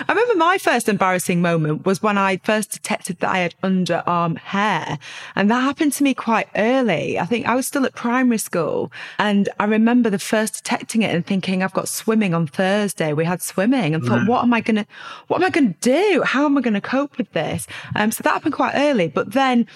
I 0.07 0.11
remember 0.11 0.35
my 0.35 0.57
first 0.57 0.89
embarrassing 0.89 1.41
moment 1.41 1.85
was 1.85 2.01
when 2.01 2.17
I 2.17 2.37
first 2.37 2.71
detected 2.71 3.19
that 3.19 3.29
I 3.29 3.39
had 3.39 3.55
underarm 3.63 4.37
hair. 4.37 4.97
And 5.35 5.49
that 5.51 5.61
happened 5.61 5.93
to 5.93 6.03
me 6.03 6.13
quite 6.13 6.47
early. 6.55 7.19
I 7.19 7.25
think 7.25 7.45
I 7.45 7.55
was 7.55 7.67
still 7.67 7.85
at 7.85 7.93
primary 7.93 8.37
school. 8.37 8.91
And 9.19 9.49
I 9.59 9.65
remember 9.65 10.09
the 10.09 10.19
first 10.19 10.63
detecting 10.63 11.01
it 11.01 11.13
and 11.13 11.25
thinking, 11.25 11.61
I've 11.61 11.73
got 11.73 11.87
swimming 11.87 12.33
on 12.33 12.47
Thursday. 12.47 13.13
We 13.13 13.25
had 13.25 13.41
swimming 13.41 13.93
and 13.93 14.03
thought, 14.03 14.27
what 14.27 14.43
am 14.43 14.53
I 14.53 14.61
going 14.61 14.77
to, 14.77 14.85
what 15.27 15.41
am 15.41 15.45
I 15.45 15.49
going 15.49 15.73
to 15.73 15.79
do? 15.79 16.23
How 16.23 16.45
am 16.45 16.57
I 16.57 16.61
going 16.61 16.73
to 16.73 16.81
cope 16.81 17.17
with 17.17 17.31
this? 17.33 17.67
Um, 17.95 18.11
so 18.11 18.23
that 18.23 18.33
happened 18.33 18.53
quite 18.53 18.73
early. 18.75 19.07
But 19.07 19.33
then, 19.33 19.67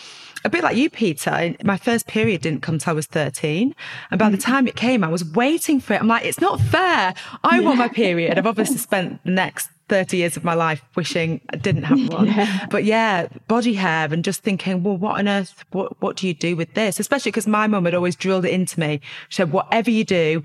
a 0.45 0.49
bit 0.49 0.63
like 0.63 0.77
you, 0.77 0.89
Peta, 0.89 1.55
my 1.63 1.75
first 1.75 2.07
period 2.07 2.41
didn't 2.41 2.61
come 2.61 2.77
till 2.77 2.91
I 2.91 2.93
was 2.93 3.07
13. 3.07 3.75
And 4.09 4.19
by 4.19 4.29
the 4.29 4.37
mm. 4.37 4.43
time 4.43 4.67
it 4.67 4.75
came, 4.75 5.03
I 5.03 5.09
was 5.09 5.25
waiting 5.25 5.81
for 5.81 5.93
it. 5.93 6.01
I'm 6.01 6.07
like, 6.07 6.25
it's 6.25 6.39
not 6.39 6.61
fair. 6.61 7.13
I 7.43 7.59
want 7.59 7.77
my 7.77 7.89
period. 7.89 8.37
I've 8.37 8.47
obviously 8.47 8.77
spent 8.89 9.21
the 9.25 9.31
next 9.31 9.69
30 9.89 10.17
years 10.17 10.37
of 10.37 10.43
my 10.43 10.53
life 10.53 10.81
wishing 10.95 11.41
I 11.49 11.57
didn't 11.57 11.83
have 11.83 12.13
one. 12.13 12.27
yeah. 12.27 12.67
But 12.69 12.85
yeah, 12.85 13.27
body 13.47 13.73
hair 13.73 14.11
and 14.13 14.23
just 14.23 14.41
thinking, 14.41 14.83
well, 14.83 14.97
what 14.97 15.19
on 15.19 15.27
earth, 15.27 15.65
what, 15.71 15.99
what 16.01 16.15
do 16.15 16.27
you 16.27 16.33
do 16.33 16.55
with 16.55 16.73
this? 16.75 16.99
Especially 16.99 17.31
because 17.31 17.47
my 17.47 17.67
mum 17.67 17.85
had 17.85 17.93
always 17.93 18.15
drilled 18.15 18.45
it 18.45 18.51
into 18.53 18.79
me. 18.79 19.01
She 19.29 19.37
said, 19.37 19.51
whatever 19.51 19.91
you 19.91 20.03
do, 20.03 20.43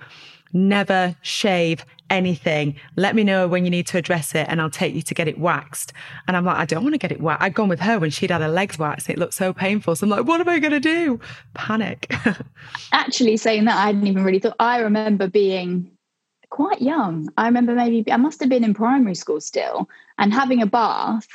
never 0.53 1.15
shave 1.23 1.85
anything. 2.11 2.77
Let 2.97 3.15
me 3.15 3.25
know 3.25 3.49
when 3.49 3.65
you 3.65 3.71
need 3.71 3.87
to 3.89 3.99
address 3.99 4.35
it 4.35 4.47
and 4.49 4.61
I'll 4.61 4.71
take 4.71 4.95
you 4.95 5.03
to 5.03 5.15
get 5.15 5.27
it 5.29 5.39
waxed. 5.39 5.93
And 6.29 6.37
I'm 6.37 6.45
like, 6.45 6.57
I 6.57 6.65
don't 6.65 6.83
want 6.83 6.95
to 6.95 6.99
get 6.99 7.13
it 7.13 7.21
waxed. 7.21 7.43
I'd 7.43 7.55
gone 7.55 7.69
with 7.69 7.81
her 7.81 7.99
when 7.99 8.11
she'd 8.11 8.31
had 8.31 8.41
her 8.41 8.49
legs 8.49 8.79
waxed. 8.79 9.09
It 9.09 9.19
looked 9.19 9.35
so 9.35 9.53
painful. 9.53 9.97
So 9.97 10.05
I'm 10.05 10.11
like, 10.11 10.25
what 10.25 10.41
am 10.41 10.49
I 10.49 10.59
going 10.59 10.73
to 10.73 10.81
do? 10.81 11.21
Panic. 11.55 12.13
Actually, 12.93 13.37
saying 13.37 13.65
that, 13.65 13.77
I 13.77 13.87
hadn't 13.87 14.07
even 14.07 14.25
really 14.25 14.39
thought. 14.39 14.57
I 14.61 14.81
remember 14.81 15.29
being 15.29 15.91
quite 16.51 16.83
young. 16.83 17.29
I 17.37 17.47
remember 17.47 17.75
maybe 17.75 18.11
I 18.11 18.17
must 18.17 18.41
have 18.41 18.49
been 18.49 18.65
in 18.65 18.75
primary 18.75 19.15
school 19.15 19.41
still 19.41 19.89
and 20.19 20.33
having 20.33 20.63
a 20.63 20.67
bath 20.67 21.27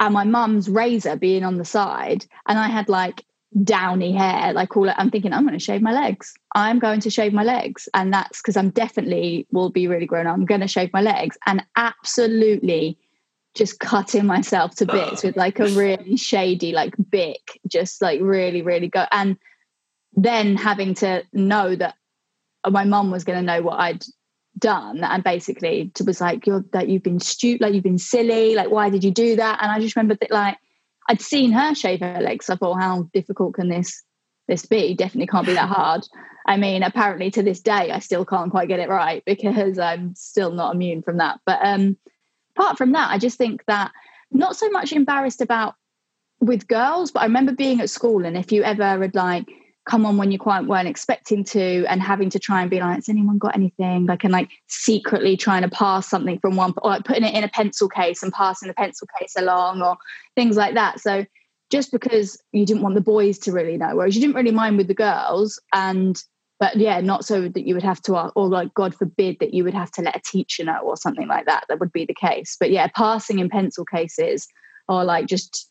and 0.00 0.14
my 0.14 0.24
mum's 0.24 0.68
razor 0.68 1.16
being 1.16 1.44
on 1.44 1.56
the 1.56 1.64
side 1.64 2.26
and 2.46 2.58
I 2.58 2.68
had 2.68 2.88
like 2.88 3.24
downy 3.64 4.12
hair 4.12 4.52
like 4.52 4.76
all 4.76 4.90
I'm 4.90 5.10
thinking 5.10 5.32
I'm 5.32 5.44
going 5.44 5.58
to 5.58 5.64
shave 5.64 5.82
my 5.82 5.92
legs. 5.92 6.34
I'm 6.54 6.78
going 6.78 7.00
to 7.00 7.10
shave 7.10 7.32
my 7.32 7.44
legs 7.44 7.88
and 7.94 8.12
that's 8.12 8.40
because 8.40 8.56
I'm 8.56 8.70
definitely 8.70 9.46
will 9.50 9.70
be 9.70 9.88
really 9.88 10.06
grown 10.06 10.26
up. 10.26 10.34
I'm 10.34 10.44
going 10.44 10.60
to 10.60 10.68
shave 10.68 10.92
my 10.92 11.00
legs 11.00 11.38
and 11.46 11.64
absolutely 11.76 12.98
just 13.54 13.80
cutting 13.80 14.26
myself 14.26 14.74
to 14.76 14.86
bits 14.86 15.24
with 15.24 15.36
like 15.36 15.58
a 15.58 15.68
really 15.68 16.16
shady 16.16 16.70
like 16.70 16.94
bic 17.10 17.58
just 17.66 18.00
like 18.02 18.20
really 18.20 18.62
really 18.62 18.88
go 18.88 19.06
and 19.10 19.36
then 20.14 20.56
having 20.56 20.94
to 20.94 21.24
know 21.32 21.74
that 21.74 21.94
my 22.70 22.84
mum 22.84 23.10
was 23.10 23.24
going 23.24 23.38
to 23.38 23.44
know 23.44 23.62
what 23.62 23.78
I'd 23.78 24.04
done 24.58 25.04
and 25.04 25.22
basically 25.24 25.92
was 26.04 26.20
like 26.20 26.46
you're 26.46 26.64
that 26.72 26.88
you've 26.88 27.02
been 27.02 27.20
stupid 27.20 27.60
like 27.60 27.74
you've 27.74 27.84
been 27.84 27.98
silly 27.98 28.54
like 28.54 28.70
why 28.70 28.90
did 28.90 29.04
you 29.04 29.10
do 29.10 29.36
that? 29.36 29.58
And 29.62 29.70
i 29.70 29.80
just 29.80 29.96
remember 29.96 30.16
that 30.20 30.30
like 30.30 30.56
i'd 31.08 31.20
seen 31.20 31.52
her 31.52 31.74
shave 31.74 32.00
her 32.00 32.20
legs. 32.20 32.50
I 32.50 32.56
thought 32.56 32.80
how 32.80 33.08
difficult 33.12 33.54
can 33.54 33.68
this 33.68 34.02
this 34.46 34.64
be? 34.64 34.94
Definitely 34.94 35.26
can't 35.26 35.46
be 35.46 35.54
that 35.54 35.68
hard. 35.68 36.06
I 36.46 36.56
mean 36.56 36.82
apparently 36.82 37.30
to 37.32 37.42
this 37.42 37.60
day 37.60 37.90
i 37.90 37.98
still 37.98 38.24
can't 38.24 38.50
quite 38.50 38.68
get 38.68 38.80
it 38.80 38.88
right 38.88 39.22
because 39.26 39.78
i'm 39.78 40.14
still 40.14 40.52
not 40.52 40.74
immune 40.74 41.02
from 41.02 41.18
that. 41.18 41.40
But 41.44 41.60
um 41.62 41.96
apart 42.56 42.78
from 42.78 42.92
that 42.92 43.10
i 43.10 43.18
just 43.18 43.38
think 43.38 43.64
that 43.66 43.92
not 44.30 44.56
so 44.56 44.68
much 44.70 44.92
embarrassed 44.92 45.40
about 45.40 45.74
with 46.40 46.68
girls 46.68 47.10
but 47.10 47.20
i 47.20 47.24
remember 47.24 47.52
being 47.52 47.80
at 47.80 47.90
school 47.90 48.24
and 48.24 48.36
if 48.36 48.52
you 48.52 48.62
ever 48.62 49.00
had 49.00 49.14
like 49.14 49.48
come 49.88 50.04
on 50.04 50.18
when 50.18 50.30
you 50.30 50.38
quite 50.38 50.66
weren't 50.66 50.86
expecting 50.86 51.42
to 51.42 51.84
and 51.86 52.02
having 52.02 52.28
to 52.30 52.38
try 52.38 52.60
and 52.60 52.70
be 52.70 52.78
like 52.78 52.96
has 52.96 53.08
anyone 53.08 53.38
got 53.38 53.56
anything? 53.56 54.06
Like 54.06 54.22
and 54.22 54.32
like 54.32 54.50
secretly 54.68 55.36
trying 55.36 55.62
to 55.62 55.68
pass 55.68 56.08
something 56.08 56.38
from 56.38 56.56
one 56.56 56.74
or 56.82 56.90
like 56.90 57.04
putting 57.04 57.24
it 57.24 57.34
in 57.34 57.42
a 57.42 57.48
pencil 57.48 57.88
case 57.88 58.22
and 58.22 58.32
passing 58.32 58.68
the 58.68 58.74
pencil 58.74 59.08
case 59.18 59.34
along 59.36 59.82
or 59.82 59.96
things 60.36 60.56
like 60.56 60.74
that. 60.74 61.00
So 61.00 61.24
just 61.70 61.90
because 61.90 62.40
you 62.52 62.64
didn't 62.64 62.82
want 62.82 62.94
the 62.94 63.00
boys 63.00 63.38
to 63.38 63.52
really 63.52 63.76
know 63.76 63.96
whereas 63.96 64.14
you 64.14 64.20
didn't 64.20 64.36
really 64.36 64.50
mind 64.50 64.76
with 64.76 64.88
the 64.88 64.94
girls 64.94 65.60
and 65.74 66.22
but 66.58 66.76
yeah 66.76 67.00
not 67.00 67.24
so 67.24 67.48
that 67.48 67.66
you 67.66 67.74
would 67.74 67.82
have 67.82 68.00
to 68.00 68.16
or 68.30 68.48
like 68.48 68.72
god 68.72 68.94
forbid 68.94 69.36
that 69.38 69.52
you 69.52 69.64
would 69.64 69.74
have 69.74 69.90
to 69.90 70.00
let 70.00 70.16
a 70.16 70.20
teacher 70.20 70.64
know 70.64 70.80
or 70.82 70.96
something 70.96 71.28
like 71.28 71.44
that 71.44 71.64
that 71.68 71.78
would 71.78 71.92
be 71.92 72.04
the 72.04 72.14
case. 72.14 72.56
But 72.58 72.70
yeah 72.70 72.88
passing 72.88 73.38
in 73.38 73.48
pencil 73.48 73.84
cases 73.84 74.48
or 74.88 75.04
like 75.04 75.26
just 75.26 75.70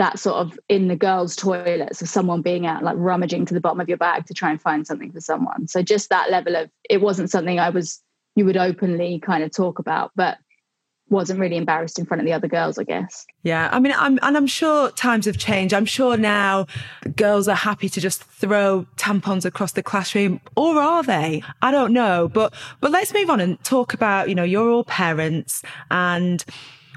that 0.00 0.18
sort 0.18 0.36
of 0.36 0.58
in 0.70 0.88
the 0.88 0.96
girls' 0.96 1.36
toilets 1.36 2.00
of 2.00 2.08
someone 2.08 2.40
being 2.40 2.66
out 2.66 2.82
like 2.82 2.96
rummaging 2.98 3.44
to 3.44 3.52
the 3.52 3.60
bottom 3.60 3.80
of 3.80 3.88
your 3.88 3.98
bag 3.98 4.24
to 4.24 4.32
try 4.32 4.50
and 4.50 4.58
find 4.58 4.86
something 4.86 5.12
for 5.12 5.20
someone. 5.20 5.68
So 5.68 5.82
just 5.82 6.08
that 6.08 6.30
level 6.30 6.56
of 6.56 6.70
it 6.88 7.02
wasn't 7.02 7.30
something 7.30 7.60
I 7.60 7.68
was 7.68 8.00
you 8.34 8.46
would 8.46 8.56
openly 8.56 9.18
kind 9.18 9.44
of 9.44 9.50
talk 9.50 9.78
about, 9.78 10.12
but 10.16 10.38
wasn't 11.10 11.38
really 11.38 11.58
embarrassed 11.58 11.98
in 11.98 12.06
front 12.06 12.22
of 12.22 12.24
the 12.24 12.32
other 12.32 12.48
girls, 12.48 12.78
I 12.78 12.84
guess. 12.84 13.26
Yeah, 13.42 13.68
I 13.70 13.78
mean, 13.78 13.92
I'm 13.94 14.18
and 14.22 14.38
I'm 14.38 14.46
sure 14.46 14.90
times 14.92 15.26
have 15.26 15.36
changed. 15.36 15.74
I'm 15.74 15.84
sure 15.84 16.16
now 16.16 16.66
girls 17.14 17.46
are 17.46 17.56
happy 17.56 17.90
to 17.90 18.00
just 18.00 18.24
throw 18.24 18.86
tampons 18.96 19.44
across 19.44 19.72
the 19.72 19.82
classroom, 19.82 20.40
or 20.56 20.80
are 20.80 21.02
they? 21.02 21.42
I 21.60 21.70
don't 21.70 21.92
know, 21.92 22.30
but 22.32 22.54
but 22.80 22.90
let's 22.90 23.12
move 23.12 23.28
on 23.28 23.38
and 23.38 23.62
talk 23.64 23.92
about 23.92 24.30
you 24.30 24.34
know 24.34 24.44
you're 24.44 24.70
all 24.70 24.84
parents 24.84 25.62
and 25.90 26.42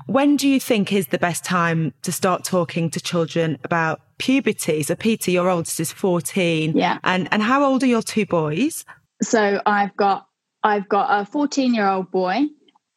when 0.08 0.38
do 0.38 0.48
you 0.48 0.60
think 0.60 0.92
is 0.92 1.08
the 1.08 1.18
best 1.18 1.44
time 1.44 1.94
to 2.04 2.12
start 2.12 2.44
talking 2.44 2.89
to 2.92 3.00
children 3.00 3.58
about 3.63 4.02
puberty? 4.18 4.84
So, 4.84 4.96
Peta, 4.96 5.32
your 5.32 5.50
oldest 5.50 5.80
is 5.80 5.92
14. 5.92 6.76
Yeah. 6.76 7.00
And, 7.04 7.28
and 7.32 7.42
how 7.42 7.63
old 7.63 7.84
are 7.84 7.88
your 7.88 8.02
two 8.02 8.26
boys? 8.26 8.86
so 9.24 9.62
I've 9.66 9.96
got 9.96 10.28
I've 10.63 10.88
got 10.88 11.22
a 11.22 11.26
14 11.26 11.74
year 11.74 11.88
old 11.88 12.12
boy, 12.12 12.48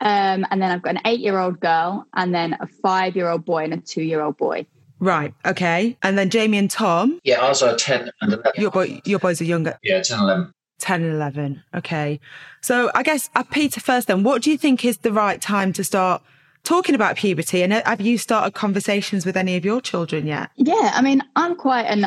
um, 0.00 0.46
and 0.50 0.62
then 0.62 0.70
I've 0.70 0.82
got 0.82 0.96
an 0.96 1.00
eight 1.04 1.20
year 1.20 1.38
old 1.38 1.60
girl, 1.60 2.06
and 2.14 2.34
then 2.34 2.56
a 2.60 2.66
five 2.66 3.16
year 3.16 3.28
old 3.28 3.44
boy 3.44 3.64
and 3.64 3.74
a 3.74 3.78
two 3.78 4.02
year 4.02 4.20
old 4.20 4.36
boy. 4.36 4.66
Right. 4.98 5.34
Okay. 5.44 5.96
And 6.02 6.16
then 6.16 6.30
Jamie 6.30 6.58
and 6.58 6.70
Tom. 6.70 7.20
Yeah, 7.22 7.40
ours 7.40 7.62
are 7.62 7.76
10 7.76 8.10
and 8.22 8.32
11. 8.32 8.52
Your 8.56 8.70
boy, 8.70 8.98
your 9.04 9.18
boys 9.18 9.42
are 9.42 9.44
younger. 9.44 9.78
Yeah, 9.82 10.00
10 10.00 10.18
and 10.20 10.28
11. 10.28 10.52
10 10.78 11.02
and 11.02 11.12
11. 11.12 11.62
Okay. 11.74 12.18
So 12.62 12.90
I 12.94 13.02
guess 13.02 13.28
uh, 13.34 13.42
Peta 13.42 13.78
first 13.78 14.08
then, 14.08 14.22
what 14.22 14.40
do 14.40 14.50
you 14.50 14.56
think 14.56 14.86
is 14.86 14.98
the 14.98 15.12
right 15.12 15.38
time 15.38 15.74
to 15.74 15.84
start 15.84 16.22
talking 16.66 16.94
about 16.94 17.16
puberty? 17.16 17.62
And 17.62 17.72
have 17.72 18.00
you 18.00 18.18
started 18.18 18.54
conversations 18.54 19.24
with 19.24 19.36
any 19.36 19.56
of 19.56 19.64
your 19.64 19.80
children 19.80 20.26
yet? 20.26 20.50
Yeah. 20.56 20.92
I 20.94 21.02
mean, 21.02 21.22
I'm 21.36 21.56
quite 21.56 21.86
an 21.86 22.06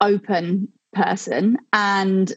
open 0.00 0.68
person 0.92 1.58
and 1.72 2.32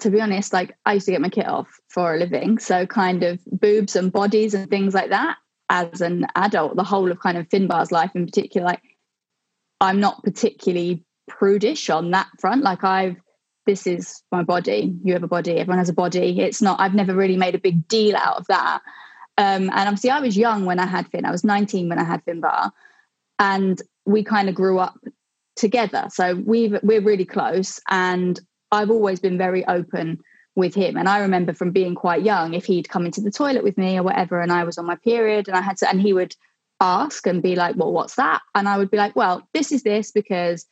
to 0.00 0.10
be 0.10 0.20
honest, 0.20 0.52
like 0.52 0.76
I 0.86 0.94
used 0.94 1.06
to 1.06 1.12
get 1.12 1.20
my 1.20 1.28
kit 1.28 1.46
off 1.46 1.68
for 1.88 2.14
a 2.14 2.18
living. 2.18 2.58
So 2.58 2.86
kind 2.86 3.22
of 3.22 3.38
boobs 3.46 3.94
and 3.94 4.10
bodies 4.10 4.54
and 4.54 4.68
things 4.68 4.94
like 4.94 5.10
that 5.10 5.36
as 5.68 6.00
an 6.00 6.26
adult, 6.34 6.76
the 6.76 6.84
whole 6.84 7.10
of 7.10 7.20
kind 7.20 7.36
of 7.36 7.48
Finbar's 7.48 7.92
life 7.92 8.10
in 8.14 8.26
particular, 8.26 8.66
like 8.66 8.82
I'm 9.80 10.00
not 10.00 10.22
particularly 10.24 11.04
prudish 11.28 11.90
on 11.90 12.10
that 12.12 12.28
front. 12.40 12.62
Like 12.62 12.84
I've 12.84 13.16
this 13.64 13.86
is 13.86 14.22
my 14.32 14.42
body. 14.42 14.92
You 15.04 15.12
have 15.12 15.22
a 15.22 15.28
body. 15.28 15.52
Everyone 15.52 15.78
has 15.78 15.88
a 15.88 15.94
body. 15.94 16.40
It's 16.40 16.60
not. 16.60 16.80
I've 16.80 16.94
never 16.94 17.14
really 17.14 17.36
made 17.36 17.54
a 17.54 17.60
big 17.60 17.86
deal 17.86 18.16
out 18.16 18.38
of 18.38 18.46
that. 18.48 18.80
Um, 19.38 19.70
and 19.70 19.88
obviously, 19.88 20.10
I 20.10 20.20
was 20.20 20.36
young 20.36 20.64
when 20.64 20.78
I 20.78 20.86
had 20.86 21.08
Finn. 21.08 21.24
I 21.24 21.30
was 21.30 21.44
19 21.44 21.88
when 21.88 21.98
I 21.98 22.04
had 22.04 22.24
Finbar, 22.24 22.70
and 23.38 23.80
we 24.04 24.22
kind 24.22 24.48
of 24.48 24.54
grew 24.54 24.78
up 24.78 24.98
together. 25.56 26.06
So 26.10 26.34
we 26.34 26.74
we're 26.82 27.00
really 27.00 27.24
close, 27.24 27.80
and 27.88 28.38
I've 28.70 28.90
always 28.90 29.20
been 29.20 29.38
very 29.38 29.66
open 29.66 30.20
with 30.54 30.74
him. 30.74 30.98
And 30.98 31.08
I 31.08 31.20
remember 31.20 31.54
from 31.54 31.70
being 31.70 31.94
quite 31.94 32.22
young, 32.22 32.52
if 32.52 32.66
he'd 32.66 32.90
come 32.90 33.06
into 33.06 33.22
the 33.22 33.30
toilet 33.30 33.64
with 33.64 33.78
me 33.78 33.96
or 33.98 34.02
whatever, 34.02 34.40
and 34.40 34.52
I 34.52 34.64
was 34.64 34.76
on 34.76 34.86
my 34.86 34.96
period, 34.96 35.48
and 35.48 35.56
I 35.56 35.62
had 35.62 35.78
to, 35.78 35.88
and 35.88 36.00
he 36.00 36.12
would 36.12 36.36
ask 36.80 37.26
and 37.26 37.42
be 37.42 37.56
like, 37.56 37.76
"Well, 37.76 37.92
what's 37.92 38.16
that?" 38.16 38.42
And 38.54 38.68
I 38.68 38.76
would 38.76 38.90
be 38.90 38.98
like, 38.98 39.16
"Well, 39.16 39.48
this 39.54 39.72
is 39.72 39.82
this 39.82 40.10
because." 40.12 40.66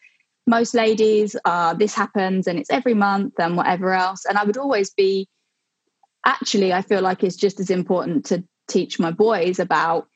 most 0.46 0.74
ladies 0.74 1.36
uh, 1.44 1.74
this 1.74 1.94
happens 1.94 2.46
and 2.46 2.58
it's 2.58 2.70
every 2.70 2.94
month 2.94 3.34
and 3.38 3.56
whatever 3.56 3.92
else 3.92 4.24
and 4.24 4.38
i 4.38 4.42
would 4.42 4.56
always 4.56 4.90
be 4.90 5.28
actually 6.26 6.72
i 6.72 6.82
feel 6.82 7.02
like 7.02 7.22
it's 7.22 7.36
just 7.36 7.60
as 7.60 7.70
important 7.70 8.24
to 8.24 8.42
teach 8.70 8.98
my 8.98 9.10
boys 9.10 9.58
about 9.58 10.08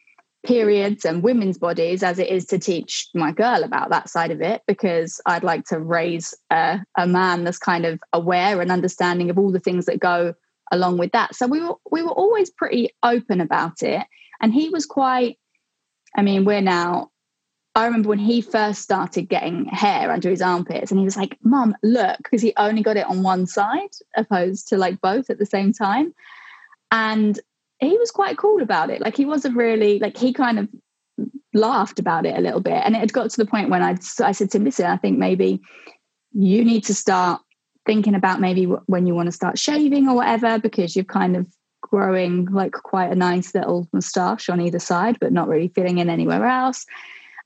periods 0.44 1.04
and 1.04 1.22
women's 1.22 1.58
bodies 1.58 2.02
as 2.02 2.18
it 2.18 2.28
is 2.28 2.44
to 2.44 2.58
teach 2.58 3.08
my 3.14 3.32
girl 3.32 3.62
about 3.64 3.88
that 3.88 4.10
side 4.10 4.30
of 4.30 4.42
it 4.42 4.62
because 4.66 5.20
i'd 5.26 5.42
like 5.42 5.64
to 5.64 5.80
raise 5.80 6.34
a, 6.50 6.78
a 6.98 7.06
man 7.06 7.44
that's 7.44 7.58
kind 7.58 7.86
of 7.86 7.98
aware 8.12 8.60
and 8.60 8.70
understanding 8.70 9.30
of 9.30 9.38
all 9.38 9.50
the 9.50 9.60
things 9.60 9.86
that 9.86 9.98
go 9.98 10.34
along 10.70 10.98
with 10.98 11.12
that 11.12 11.34
so 11.34 11.46
we 11.46 11.60
were 11.60 11.74
we 11.90 12.02
were 12.02 12.12
always 12.12 12.50
pretty 12.50 12.90
open 13.02 13.40
about 13.40 13.82
it 13.82 14.06
and 14.42 14.52
he 14.52 14.68
was 14.68 14.84
quite 14.84 15.38
i 16.14 16.22
mean 16.22 16.44
we're 16.44 16.60
now 16.60 17.10
I 17.76 17.86
remember 17.86 18.08
when 18.08 18.20
he 18.20 18.40
first 18.40 18.82
started 18.82 19.28
getting 19.28 19.64
hair 19.64 20.12
under 20.12 20.30
his 20.30 20.40
armpits, 20.40 20.92
and 20.92 21.00
he 21.00 21.04
was 21.04 21.16
like, 21.16 21.36
"Mom, 21.42 21.74
look," 21.82 22.18
because 22.18 22.40
he 22.40 22.52
only 22.56 22.82
got 22.82 22.96
it 22.96 23.06
on 23.06 23.24
one 23.24 23.46
side, 23.46 23.90
opposed 24.16 24.68
to 24.68 24.76
like 24.76 25.00
both 25.00 25.28
at 25.28 25.38
the 25.38 25.46
same 25.46 25.72
time. 25.72 26.14
And 26.92 27.40
he 27.84 27.96
was 27.98 28.10
quite 28.10 28.36
cool 28.36 28.62
about 28.62 28.90
it. 28.90 29.00
Like 29.00 29.16
he 29.16 29.24
wasn't 29.24 29.56
really 29.56 29.98
like 29.98 30.16
he 30.16 30.32
kind 30.32 30.58
of 30.58 30.68
laughed 31.52 31.98
about 31.98 32.26
it 32.26 32.36
a 32.36 32.40
little 32.40 32.60
bit, 32.60 32.82
and 32.84 32.94
it 32.94 33.00
had 33.00 33.12
got 33.12 33.30
to 33.30 33.36
the 33.36 33.46
point 33.46 33.70
when 33.70 33.82
I 33.82 33.96
I 34.22 34.32
said 34.32 34.50
to 34.50 34.58
him, 34.58 34.64
"Listen, 34.64 34.86
I 34.86 34.96
think 34.96 35.18
maybe 35.18 35.60
you 36.32 36.64
need 36.64 36.84
to 36.84 36.94
start 36.94 37.40
thinking 37.86 38.14
about 38.14 38.40
maybe 38.40 38.64
when 38.64 39.06
you 39.06 39.14
want 39.14 39.26
to 39.26 39.32
start 39.32 39.58
shaving 39.58 40.08
or 40.08 40.16
whatever, 40.16 40.58
because 40.58 40.96
you're 40.96 41.04
kind 41.04 41.36
of 41.36 41.46
growing 41.82 42.46
like 42.46 42.72
quite 42.72 43.12
a 43.12 43.14
nice 43.14 43.54
little 43.54 43.88
moustache 43.92 44.48
on 44.48 44.60
either 44.60 44.78
side, 44.78 45.18
but 45.20 45.32
not 45.32 45.48
really 45.48 45.68
fitting 45.68 45.98
in 45.98 46.10
anywhere 46.10 46.46
else." 46.46 46.86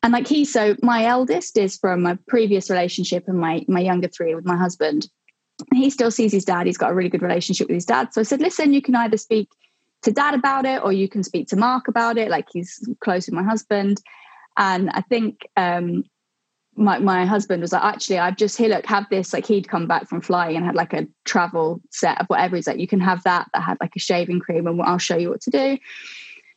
And 0.03 0.12
like 0.12 0.29
he, 0.29 0.44
so 0.44 0.77
my 0.83 1.05
eldest 1.05 1.59
is 1.59 1.77
from 1.77 2.07
a 2.07 2.16
previous 2.29 2.70
relationship, 2.70 3.24
and 3.27 3.38
my 3.38 3.64
my 3.68 3.81
younger 3.81 4.09
three 4.09 4.35
with 4.35 4.46
my 4.46 4.57
husband. 4.57 5.09
He 5.74 5.90
still 5.90 6.12
sees 6.12 6.31
his 6.31 6.44
dad. 6.44 6.66
He's 6.66 6.79
got 6.79 6.92
a 6.92 6.94
really 6.94 7.09
good 7.09 7.20
relationship 7.20 7.66
with 7.66 7.74
his 7.74 7.85
dad. 7.85 8.14
So 8.14 8.20
I 8.20 8.24
said, 8.24 8.40
listen, 8.40 8.72
you 8.72 8.81
can 8.81 8.94
either 8.94 9.16
speak 9.16 9.48
to 10.03 10.13
dad 10.13 10.35
about 10.35 10.65
it, 10.65 10.83
or 10.83 10.93
you 10.93 11.09
can 11.09 11.23
speak 11.23 11.49
to 11.49 11.57
Mark 11.57 11.89
about 11.89 12.19
it. 12.19 12.31
Like 12.31 12.47
he's 12.53 12.89
close 13.01 13.27
with 13.27 13.35
my 13.35 13.43
husband. 13.43 14.01
And 14.57 14.91
I 14.91 15.03
think 15.03 15.47
um, 15.57 16.05
my 16.77 16.99
my 16.99 17.27
husband 17.27 17.63
was 17.63 17.73
like, 17.73 17.85
actually, 17.85 18.19
I've 18.19 18.37
just 18.37 18.57
here, 18.57 18.69
look, 18.69 18.87
have 18.87 19.07
this. 19.11 19.33
Like 19.33 19.47
he'd 19.47 19.69
come 19.69 19.87
back 19.87 20.09
from 20.09 20.21
flying 20.21 20.57
and 20.57 20.65
had 20.65 20.75
like 20.75 20.93
a 20.93 21.07
travel 21.25 21.81
set 21.91 22.21
of 22.21 22.27
whatever. 22.27 22.57
He's 22.57 22.67
like, 22.67 22.79
you 22.79 22.89
can 22.89 23.01
have 23.01 23.23
that. 23.25 23.49
That 23.55 23.63
had 23.63 23.79
like 23.81 23.97
a 23.97 24.01
shaving 24.01 24.41
cream, 24.41 24.67
and 24.67 24.81
I'll 24.83 24.99
show 24.99 25.17
you 25.17 25.31
what 25.31 25.41
to 25.43 25.51
do. 25.51 25.79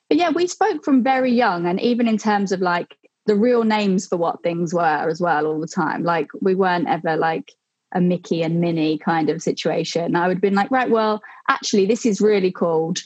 But 0.10 0.18
yeah, 0.18 0.30
we 0.30 0.48
spoke 0.48 0.84
from 0.84 1.04
very 1.04 1.32
young, 1.32 1.66
and 1.66 1.80
even 1.80 2.08
in 2.08 2.18
terms 2.18 2.52
of 2.52 2.60
like 2.60 2.96
the 3.28 3.36
real 3.36 3.64
names 3.64 4.08
for 4.08 4.18
what 4.18 4.42
things 4.44 4.74
were 4.74 5.10
as 5.10 5.22
well 5.22 5.46
all 5.46 5.60
the 5.60 5.68
time. 5.68 6.04
Like 6.04 6.28
we 6.42 6.56
weren't 6.56 6.88
ever 6.88 7.16
like 7.18 7.54
a 7.94 8.02
Mickey 8.02 8.42
and 8.42 8.60
Minnie 8.60 8.98
kind 8.98 9.30
of 9.30 9.42
situation. 9.42 10.16
I 10.16 10.28
would 10.28 10.38
have 10.38 10.42
been 10.42 10.56
like, 10.56 10.72
right, 10.72 10.90
well, 10.90 11.22
actually, 11.50 11.86
this 11.86 12.06
is 12.06 12.22
really 12.22 12.52
called 12.52 13.00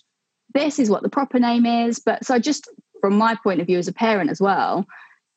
this 0.55 0.79
is 0.79 0.89
what 0.89 1.03
the 1.03 1.09
proper 1.09 1.37
name 1.37 1.67
is. 1.67 1.99
But 1.99 2.25
so 2.25 2.39
just 2.39 2.67
from 3.01 3.15
my 3.15 3.35
point 3.43 3.61
of 3.61 3.67
view 3.67 3.77
as 3.77 3.87
a 3.87 3.93
parent 3.93 4.31
as 4.31 4.41
well, 4.41 4.87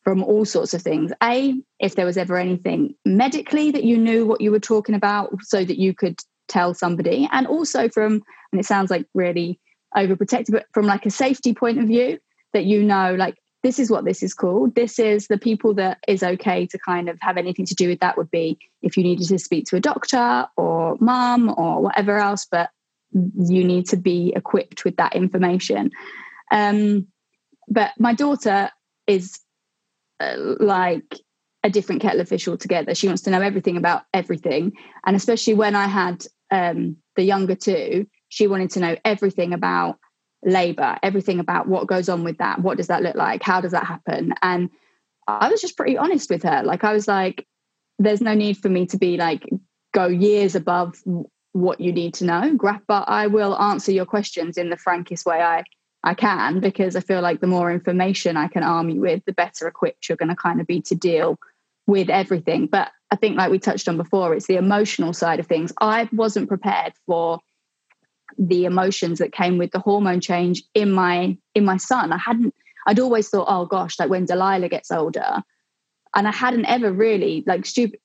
from 0.05 0.23
all 0.25 0.47
sorts 0.47 0.73
of 0.73 0.81
things. 0.81 1.13
A, 1.23 1.55
if 1.81 1.95
there 1.95 2.07
was 2.07 2.17
ever 2.17 2.39
anything 2.39 2.95
medically 3.05 3.71
that 3.73 3.85
you 3.85 3.99
knew 3.99 4.25
what 4.25 4.41
you 4.41 4.51
were 4.51 4.59
talking 4.59 4.95
about 4.95 5.37
so 5.43 5.63
that 5.63 5.79
you 5.79 5.93
could 5.93 6.19
tell 6.49 6.73
somebody. 6.73 7.29
And 7.31 7.47
also 7.47 7.91
from, 7.91 8.23
and 8.51 8.59
it 8.59 8.65
sounds 8.65 8.91
like 8.91 9.05
really 9.13 9.61
overprotective, 9.95 10.53
but 10.53 10.67
from 10.73 10.87
like 10.87 11.05
a 11.05 11.11
safety 11.11 11.53
point 11.53 11.79
of 11.79 11.87
view, 11.87 12.19
that 12.55 12.65
you 12.65 12.83
know, 12.83 13.15
like 13.17 13.35
this 13.63 13.79
is 13.79 13.91
what 13.91 14.07
this 14.07 14.23
is 14.23 14.33
called. 14.33 14.75
This 14.75 14.99
is 14.99 15.27
the 15.27 15.37
people 15.37 15.75
that 15.75 15.99
is 16.09 16.23
okay 16.23 16.65
to 16.67 16.79
kind 16.79 17.11
of 17.11 17.19
have 17.21 17.37
anything 17.37 17.67
to 17.67 17.75
do 17.75 17.89
with 17.89 18.01
that 18.01 18.17
would 18.17 18.31
be 18.31 18.59
if 18.81 18.97
you 18.97 19.03
needed 19.03 19.29
to 19.29 19.39
speak 19.39 19.67
to 19.67 19.77
a 19.77 19.81
doctor 19.81 20.47
or 20.57 20.97
mum 21.01 21.55
or 21.59 21.83
whatever 21.83 22.17
else, 22.17 22.47
but 22.51 22.71
you 23.12 23.64
need 23.64 23.88
to 23.88 23.97
be 23.97 24.33
equipped 24.35 24.85
with 24.85 24.97
that 24.97 25.14
information. 25.14 25.90
Um, 26.51 27.09
but 27.68 27.92
my 27.99 28.14
daughter 28.14 28.71
is 29.07 29.40
uh, 30.21 30.37
like 30.61 31.14
a 31.64 31.71
different 31.71 32.03
kettle 32.03 32.21
of 32.21 32.29
fish 32.29 32.49
altogether. 32.49 32.94
She 32.94 33.07
wants 33.07 33.23
to 33.23 33.31
know 33.31 33.40
everything 33.40 33.77
about 33.77 34.03
everything. 34.14 34.73
And 35.05 35.16
especially 35.16 35.55
when 35.55 35.75
I 35.75 35.87
had 35.87 36.25
um, 36.51 36.97
the 37.16 37.23
younger 37.23 37.55
two, 37.55 38.07
she 38.29 38.47
wanted 38.47 38.71
to 38.71 38.81
know 38.81 38.97
everything 39.05 39.53
about 39.53 39.99
labor 40.44 40.97
everything 41.03 41.40
about 41.40 41.66
what 41.66 41.88
goes 41.88 42.09
on 42.09 42.23
with 42.23 42.38
that 42.38 42.61
what 42.61 42.77
does 42.77 42.87
that 42.87 43.03
look 43.03 43.16
like 43.16 43.42
how 43.42 43.61
does 43.61 43.73
that 43.73 43.85
happen 43.85 44.33
and 44.40 44.71
i 45.27 45.49
was 45.49 45.61
just 45.61 45.77
pretty 45.77 45.97
honest 45.97 46.31
with 46.31 46.44
her 46.44 46.62
like 46.62 46.85
i 46.85 46.92
was 46.92 47.09
like 47.09 47.44
there's 47.99 48.21
no 48.21 48.35
need 48.35 48.57
for 48.57 48.68
me 48.68 48.87
to 48.87 48.97
be 48.99 49.16
like 49.16 49.44
go 49.92 50.07
years 50.07 50.55
above 50.55 50.94
what 51.53 51.81
you 51.81 51.93
need 51.93 52.15
to 52.15 52.25
know 52.25 52.57
but 52.87 53.05
i 53.09 53.27
will 53.27 53.59
answer 53.59 53.91
your 53.91 54.05
questions 54.05 54.57
in 54.57 54.71
the 54.71 54.77
frankest 54.77 55.27
way 55.27 55.41
i 55.41 55.63
i 56.05 56.15
can 56.15 56.61
because 56.61 56.95
i 56.95 57.01
feel 57.01 57.21
like 57.21 57.41
the 57.41 57.47
more 57.47 57.73
information 57.73 58.37
i 58.37 58.49
can 58.49 58.63
arm 58.63 58.89
you 58.91 59.01
with 59.01 59.25
the 59.25 59.33
better 59.33 59.67
equipped 59.67 60.09
you're 60.09 60.17
going 60.17 60.29
to 60.29 60.37
kind 60.37 60.61
of 60.61 60.67
be 60.67 60.81
to 60.81 60.95
deal 60.95 61.39
with 61.87 62.11
everything 62.11 62.67
but 62.67 62.91
i 63.11 63.17
think 63.17 63.37
like 63.37 63.51
we 63.51 63.59
touched 63.59 63.89
on 63.89 63.97
before 63.97 64.35
it's 64.35 64.47
the 64.47 64.57
emotional 64.57 65.13
side 65.13 65.41
of 65.41 65.47
things 65.47 65.73
i 65.81 66.09
wasn't 66.13 66.49
prepared 66.49 66.93
for 67.07 67.41
the 68.37 68.65
emotions 68.65 69.19
that 69.19 69.33
came 69.33 69.59
with 69.59 69.71
the 69.71 69.79
hormone 69.79 70.21
change 70.21 70.63
in 70.75 70.91
my 70.93 71.37
in 71.55 71.65
my 71.65 71.77
son. 71.77 72.13
I 72.13 72.19
hadn't 72.19 72.55
I'd 72.87 73.01
always 73.01 73.29
thought, 73.29 73.49
oh 73.49 73.67
gosh, 73.67 73.99
like 73.99 74.11
when 74.11 74.25
Delilah 74.25 74.69
gets 74.69 74.91
older, 74.91 75.43
and 76.15 76.29
I 76.29 76.33
hadn't 76.33 76.67
ever 76.67 76.93
really 76.93 77.45
like 77.47 77.65
stupid 77.65 78.01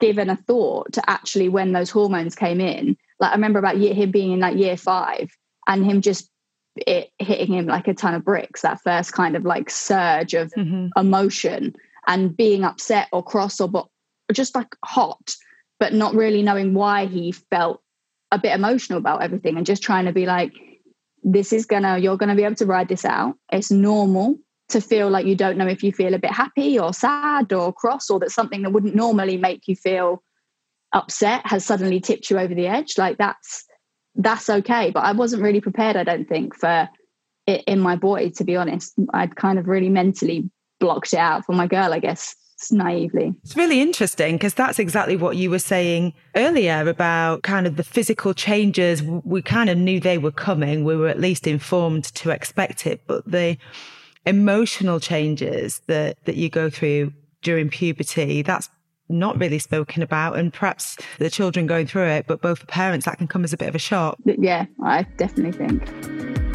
given 0.00 0.30
a 0.30 0.36
thought 0.36 0.92
to 0.94 1.10
actually 1.10 1.48
when 1.48 1.72
those 1.72 1.90
hormones 1.90 2.34
came 2.34 2.60
in. 2.60 2.96
Like 3.18 3.30
I 3.30 3.34
remember 3.34 3.58
about 3.58 3.78
year, 3.78 3.94
him 3.94 4.10
being 4.10 4.32
in 4.32 4.40
like 4.40 4.56
year 4.56 4.76
five 4.76 5.30
and 5.66 5.84
him 5.84 6.00
just 6.00 6.30
it 6.76 7.10
hitting 7.18 7.54
him 7.54 7.66
like 7.66 7.88
a 7.88 7.94
ton 7.94 8.14
of 8.14 8.24
bricks. 8.24 8.62
That 8.62 8.80
first 8.82 9.12
kind 9.12 9.36
of 9.36 9.44
like 9.44 9.70
surge 9.70 10.34
of 10.34 10.52
mm-hmm. 10.52 10.88
emotion 10.98 11.74
and 12.06 12.36
being 12.36 12.64
upset 12.64 13.08
or 13.12 13.22
cross 13.22 13.60
or 13.60 13.68
but 13.68 13.86
just 14.32 14.54
like 14.54 14.74
hot, 14.84 15.34
but 15.78 15.92
not 15.92 16.14
really 16.14 16.42
knowing 16.42 16.74
why 16.74 17.06
he 17.06 17.32
felt 17.32 17.82
a 18.32 18.38
bit 18.38 18.54
emotional 18.54 18.98
about 18.98 19.22
everything 19.22 19.56
and 19.56 19.66
just 19.66 19.82
trying 19.82 20.04
to 20.04 20.12
be 20.12 20.24
like, 20.24 20.52
this 21.22 21.52
is 21.52 21.66
gonna, 21.66 21.98
you're 21.98 22.16
gonna 22.16 22.36
be 22.36 22.44
able 22.44 22.54
to 22.54 22.66
ride 22.66 22.88
this 22.88 23.04
out. 23.04 23.36
It's 23.52 23.70
normal 23.70 24.38
to 24.70 24.80
feel 24.80 25.08
like 25.10 25.26
you 25.26 25.36
don't 25.36 25.56
know 25.56 25.66
if 25.66 25.82
you 25.82 25.92
feel 25.92 26.14
a 26.14 26.18
bit 26.18 26.32
happy 26.32 26.78
or 26.78 26.92
sad 26.92 27.52
or 27.52 27.72
cross 27.72 28.10
or 28.10 28.18
that 28.20 28.30
something 28.30 28.62
that 28.62 28.70
wouldn't 28.70 28.94
normally 28.94 29.36
make 29.36 29.68
you 29.68 29.76
feel 29.76 30.22
upset 30.92 31.46
has 31.46 31.64
suddenly 31.64 32.00
tipped 32.00 32.30
you 32.30 32.38
over 32.38 32.54
the 32.54 32.66
edge. 32.66 32.98
Like 32.98 33.18
that's 33.18 33.64
that's 34.16 34.50
okay. 34.50 34.90
But 34.90 35.04
I 35.04 35.12
wasn't 35.12 35.42
really 35.42 35.60
prepared, 35.60 35.96
I 35.96 36.04
don't 36.04 36.28
think, 36.28 36.56
for 36.56 36.88
it 37.46 37.62
in 37.66 37.80
my 37.80 37.96
boy, 37.96 38.30
to 38.36 38.44
be 38.44 38.56
honest. 38.56 38.94
I'd 39.12 39.36
kind 39.36 39.58
of 39.58 39.68
really 39.68 39.88
mentally 39.88 40.50
blocked 40.78 41.12
it 41.12 41.18
out 41.18 41.44
for 41.44 41.52
my 41.52 41.66
girl, 41.66 41.92
I 41.92 42.00
guess, 42.00 42.34
naively. 42.70 43.34
It's 43.44 43.56
really 43.56 43.80
interesting 43.80 44.36
because 44.36 44.54
that's 44.54 44.78
exactly 44.78 45.16
what 45.16 45.36
you 45.36 45.50
were 45.50 45.58
saying 45.58 46.12
earlier 46.34 46.86
about 46.88 47.42
kind 47.42 47.66
of 47.66 47.76
the 47.76 47.84
physical 47.84 48.34
changes. 48.34 49.02
We 49.02 49.42
kind 49.42 49.70
of 49.70 49.78
knew 49.78 50.00
they 50.00 50.18
were 50.18 50.32
coming. 50.32 50.84
We 50.84 50.96
were 50.96 51.08
at 51.08 51.20
least 51.20 51.46
informed 51.46 52.04
to 52.04 52.30
expect 52.30 52.86
it, 52.86 53.02
but 53.06 53.30
the 53.30 53.56
emotional 54.26 55.00
changes 55.00 55.80
that, 55.86 56.22
that 56.24 56.36
you 56.36 56.48
go 56.48 56.70
through 56.70 57.12
during 57.42 57.68
puberty, 57.68 58.42
that's 58.42 58.68
not 59.08 59.38
really 59.38 59.58
spoken 59.58 60.02
about 60.02 60.38
and 60.38 60.52
perhaps 60.52 60.96
the 61.18 61.30
children 61.30 61.66
going 61.66 61.86
through 61.86 62.06
it, 62.06 62.26
but 62.26 62.40
both 62.40 62.60
the 62.60 62.66
parents, 62.66 63.06
that 63.06 63.18
can 63.18 63.26
come 63.26 63.44
as 63.44 63.52
a 63.52 63.56
bit 63.56 63.68
of 63.68 63.74
a 63.74 63.78
shock. 63.78 64.16
Yeah, 64.24 64.66
I 64.82 65.02
definitely 65.16 65.52
think. 65.52 66.49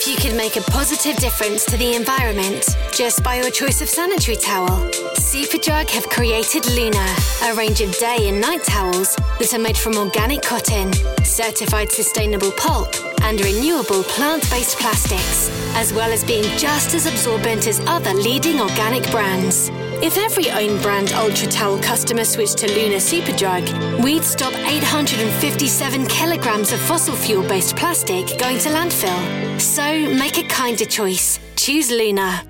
If 0.00 0.06
you 0.06 0.16
could 0.16 0.36
make 0.36 0.54
a 0.56 0.60
positive 0.70 1.16
difference 1.16 1.64
to 1.64 1.76
the 1.76 1.96
environment 1.96 2.76
just 2.92 3.22
by 3.24 3.36
your 3.36 3.50
choice 3.50 3.82
of 3.82 3.88
sanitary 3.88 4.36
towel? 4.36 4.68
Superdrug 5.16 5.90
have 5.90 6.08
created 6.08 6.64
Luna, 6.66 7.04
a 7.44 7.54
range 7.54 7.80
of 7.80 7.96
day 7.98 8.28
and 8.28 8.40
night 8.40 8.62
towels 8.62 9.16
that 9.40 9.52
are 9.52 9.58
made 9.58 9.76
from 9.76 9.96
organic 9.96 10.42
cotton, 10.42 10.92
certified 11.24 11.90
sustainable 11.90 12.52
pulp, 12.52 12.94
and 13.22 13.40
renewable 13.40 14.04
plant 14.04 14.48
based 14.50 14.78
plastics, 14.78 15.50
as 15.74 15.92
well 15.92 16.12
as 16.12 16.22
being 16.22 16.44
just 16.56 16.94
as 16.94 17.06
absorbent 17.06 17.66
as 17.66 17.80
other 17.80 18.14
leading 18.14 18.60
organic 18.60 19.02
brands. 19.10 19.70
If 20.00 20.16
every 20.16 20.48
own 20.52 20.80
brand 20.80 21.12
Ultra 21.12 21.48
Towel 21.48 21.82
customer 21.82 22.24
switched 22.24 22.58
to 22.58 22.68
Luna 22.68 22.96
Superdrug, 22.96 24.02
we'd 24.02 24.22
stop 24.22 24.54
857 24.54 26.06
kilograms 26.06 26.72
of 26.72 26.78
fossil 26.78 27.16
fuel 27.16 27.42
based 27.48 27.74
plastic 27.74 28.38
going 28.38 28.58
to 28.60 28.68
landfill. 28.68 29.60
So 29.60 29.82
make 30.14 30.38
a 30.38 30.44
kinder 30.44 30.84
choice. 30.84 31.40
Choose 31.56 31.90
Luna. 31.90 32.44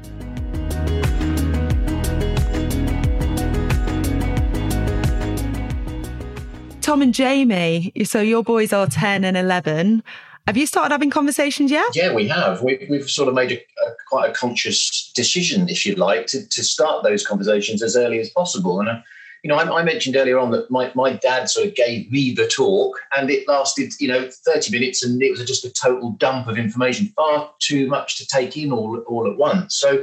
Tom 6.82 7.00
and 7.00 7.14
Jamie, 7.14 7.92
so 8.04 8.20
your 8.20 8.42
boys 8.42 8.74
are 8.74 8.86
10 8.86 9.24
and 9.24 9.38
11. 9.38 10.02
Have 10.48 10.56
you 10.56 10.66
started 10.66 10.94
having 10.94 11.10
conversations 11.10 11.70
yet? 11.70 11.94
Yeah, 11.94 12.14
we 12.14 12.26
have. 12.28 12.62
We, 12.62 12.88
have 12.92 13.10
sort 13.10 13.28
of 13.28 13.34
made 13.34 13.52
a, 13.52 13.56
a, 13.56 13.92
quite 14.08 14.30
a 14.30 14.32
conscious 14.32 15.12
decision, 15.14 15.68
if 15.68 15.84
you 15.84 15.94
like, 15.96 16.24
to, 16.28 16.48
to 16.48 16.64
start 16.64 17.04
those 17.04 17.26
conversations 17.26 17.82
as 17.82 17.96
early 17.96 18.18
as 18.18 18.30
possible. 18.30 18.80
And, 18.80 18.88
uh, 18.88 19.00
you 19.42 19.48
know, 19.48 19.56
I, 19.56 19.80
I, 19.80 19.82
mentioned 19.82 20.16
earlier 20.16 20.38
on 20.38 20.50
that 20.52 20.70
my, 20.70 20.90
my 20.94 21.12
dad 21.12 21.50
sort 21.50 21.66
of 21.66 21.74
gave 21.74 22.10
me 22.10 22.32
the 22.32 22.46
talk 22.46 22.98
and 23.14 23.28
it 23.28 23.46
lasted, 23.46 23.92
you 24.00 24.08
know, 24.08 24.30
30 24.30 24.72
minutes 24.72 25.04
and 25.04 25.22
it 25.22 25.30
was 25.30 25.44
just 25.44 25.66
a 25.66 25.70
total 25.70 26.12
dump 26.12 26.46
of 26.46 26.56
information, 26.56 27.12
far 27.14 27.52
too 27.58 27.86
much 27.86 28.16
to 28.16 28.26
take 28.26 28.56
in 28.56 28.72
all, 28.72 29.04
all 29.06 29.30
at 29.30 29.36
once. 29.36 29.76
So, 29.76 30.02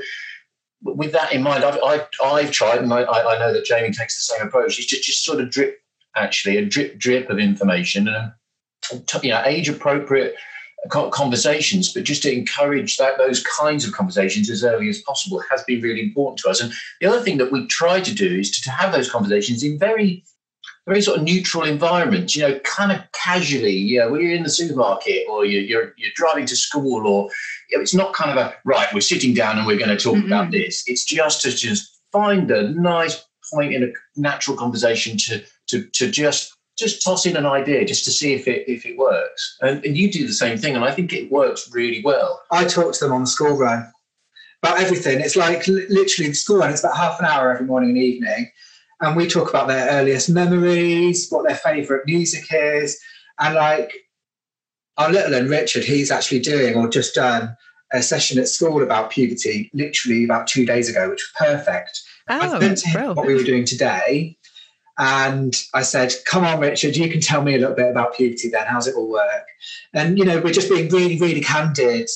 with 0.83 1.11
that 1.13 1.33
in 1.33 1.41
mind, 1.41 1.63
I've, 1.63 1.81
I've, 1.83 2.07
I've 2.23 2.51
tried, 2.51 2.83
and 2.83 2.93
I, 2.93 3.01
I 3.01 3.39
know 3.39 3.51
that 3.51 3.65
Jamie 3.65 3.91
takes 3.91 4.15
the 4.15 4.21
same 4.21 4.45
approach, 4.45 4.77
is 4.77 4.85
just, 4.85 5.05
just 5.05 5.25
sort 5.25 5.41
of 5.41 5.49
drip, 5.49 5.79
actually, 6.15 6.57
a 6.57 6.65
drip, 6.65 6.99
drip 6.99 7.31
of 7.31 7.39
information. 7.39 8.07
And 8.07 8.31
you 9.23 9.29
know, 9.29 9.41
age 9.45 9.69
appropriate 9.69 10.35
conversations, 10.89 11.91
but 11.91 12.03
just 12.03 12.21
to 12.21 12.31
encourage 12.31 12.97
that 12.97 13.17
those 13.17 13.43
kinds 13.43 13.85
of 13.85 13.93
conversations 13.93 14.49
as 14.49 14.63
early 14.63 14.87
as 14.87 15.01
possible 15.01 15.41
has 15.49 15.63
been 15.63 15.81
really 15.81 16.01
important 16.01 16.37
to 16.39 16.49
us. 16.49 16.61
And 16.61 16.71
the 17.01 17.07
other 17.07 17.21
thing 17.21 17.37
that 17.37 17.51
we 17.51 17.65
try 17.67 17.99
to 18.01 18.13
do 18.13 18.39
is 18.39 18.51
to, 18.51 18.61
to 18.63 18.71
have 18.71 18.91
those 18.91 19.09
conversations 19.09 19.63
in 19.63 19.79
very 19.79 20.23
very 20.85 21.01
sort 21.01 21.17
of 21.17 21.23
neutral 21.23 21.63
environments, 21.63 22.35
you 22.35 22.43
know, 22.43 22.59
kind 22.59 22.91
of 22.91 23.01
casually, 23.11 23.73
you 23.73 23.99
know, 23.99 24.11
when 24.11 24.21
you're 24.21 24.35
in 24.35 24.43
the 24.43 24.49
supermarket 24.49 25.23
or 25.27 25.43
you're, 25.43 25.63
you're, 25.63 25.93
you're 25.97 26.11
driving 26.13 26.45
to 26.45 26.55
school 26.55 27.07
or 27.07 27.29
you 27.69 27.77
know, 27.77 27.81
it's 27.81 27.93
not 27.93 28.13
kind 28.13 28.29
of 28.29 28.37
a, 28.37 28.53
right, 28.65 28.87
we're 28.93 29.01
sitting 29.01 29.33
down 29.33 29.57
and 29.57 29.65
we're 29.65 29.77
going 29.77 29.89
to 29.89 29.97
talk 29.97 30.15
mm-hmm. 30.15 30.27
about 30.27 30.51
this. 30.51 30.83
It's 30.85 31.03
just 31.03 31.41
to 31.41 31.51
just 31.51 31.99
find 32.11 32.51
a 32.51 32.69
nice 32.69 33.25
point 33.51 33.73
in 33.73 33.83
a 33.83 33.87
natural 34.15 34.55
conversation 34.55 35.17
to, 35.17 35.43
to, 35.67 35.85
to 35.93 36.11
just 36.11 36.54
just 36.77 37.03
toss 37.03 37.25
in 37.25 37.37
an 37.37 37.45
idea 37.45 37.85
just 37.85 38.03
to 38.05 38.11
see 38.11 38.33
if 38.33 38.47
it 38.47 38.67
if 38.67 38.85
it 38.85 38.97
works. 38.97 39.57
And, 39.61 39.83
and 39.85 39.97
you 39.97 40.11
do 40.11 40.27
the 40.27 40.33
same 40.33 40.57
thing, 40.57 40.75
and 40.75 40.83
I 40.83 40.91
think 40.91 41.13
it 41.13 41.31
works 41.31 41.69
really 41.73 42.01
well. 42.03 42.41
I 42.51 42.65
talk 42.65 42.93
to 42.93 43.05
them 43.05 43.13
on 43.13 43.21
the 43.21 43.27
school 43.27 43.57
run 43.57 43.91
about 44.61 44.79
everything. 44.79 45.19
It's 45.19 45.35
like 45.35 45.67
literally 45.67 46.29
the 46.29 46.35
school 46.35 46.57
run. 46.57 46.71
It's 46.71 46.83
about 46.83 46.97
half 46.97 47.19
an 47.19 47.25
hour 47.25 47.51
every 47.51 47.65
morning 47.65 47.91
and 47.91 47.99
evening, 47.99 48.51
and 49.01 49.15
we 49.15 49.27
talk 49.27 49.49
about 49.49 49.67
their 49.67 49.89
earliest 49.89 50.29
memories, 50.29 51.29
what 51.29 51.47
their 51.47 51.57
favourite 51.57 52.05
music 52.05 52.45
is, 52.51 52.99
and 53.39 53.55
like 53.55 53.93
our 54.97 55.11
little 55.11 55.33
and 55.33 55.49
Richard, 55.49 55.83
he's 55.83 56.11
actually 56.11 56.39
doing 56.39 56.75
or 56.75 56.87
just 56.87 57.15
done 57.15 57.55
a 57.91 58.01
session 58.01 58.39
at 58.39 58.47
school 58.47 58.81
about 58.81 59.09
puberty, 59.09 59.69
literally 59.73 60.23
about 60.23 60.47
two 60.47 60.65
days 60.65 60.89
ago, 60.89 61.09
which 61.09 61.21
was 61.21 61.49
perfect. 61.49 62.01
Oh, 62.29 62.39
I 62.39 62.59
sent 62.59 62.79
to 62.79 62.89
him 62.89 63.15
what 63.15 63.27
we 63.27 63.35
were 63.35 63.43
doing 63.43 63.65
today, 63.65 64.37
and 64.97 65.55
I 65.73 65.81
said, 65.81 66.13
Come 66.25 66.45
on, 66.45 66.59
Richard, 66.59 66.95
you 66.95 67.09
can 67.09 67.19
tell 67.19 67.41
me 67.41 67.55
a 67.55 67.57
little 67.57 67.75
bit 67.75 67.89
about 67.89 68.15
puberty 68.15 68.49
then. 68.49 68.65
How's 68.67 68.87
it 68.87 68.95
all 68.95 69.09
work? 69.09 69.45
And, 69.93 70.17
you 70.17 70.25
know, 70.25 70.39
we're 70.39 70.53
just 70.53 70.69
being 70.69 70.89
really, 70.89 71.19
really 71.19 71.41
candid 71.41 72.09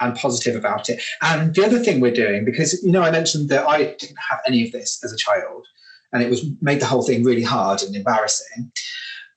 and 0.00 0.16
positive 0.16 0.56
about 0.56 0.88
it. 0.88 1.02
And 1.20 1.54
the 1.54 1.64
other 1.64 1.78
thing 1.78 2.00
we're 2.00 2.12
doing, 2.12 2.44
because, 2.44 2.82
you 2.82 2.90
know, 2.90 3.02
I 3.02 3.10
mentioned 3.10 3.48
that 3.50 3.66
I 3.66 3.94
didn't 3.94 4.18
have 4.30 4.40
any 4.46 4.64
of 4.64 4.72
this 4.72 5.02
as 5.04 5.12
a 5.12 5.16
child, 5.16 5.66
and 6.12 6.22
it 6.22 6.30
was 6.30 6.44
made 6.60 6.80
the 6.80 6.86
whole 6.86 7.02
thing 7.02 7.22
really 7.22 7.42
hard 7.42 7.82
and 7.82 7.94
embarrassing. 7.94 8.72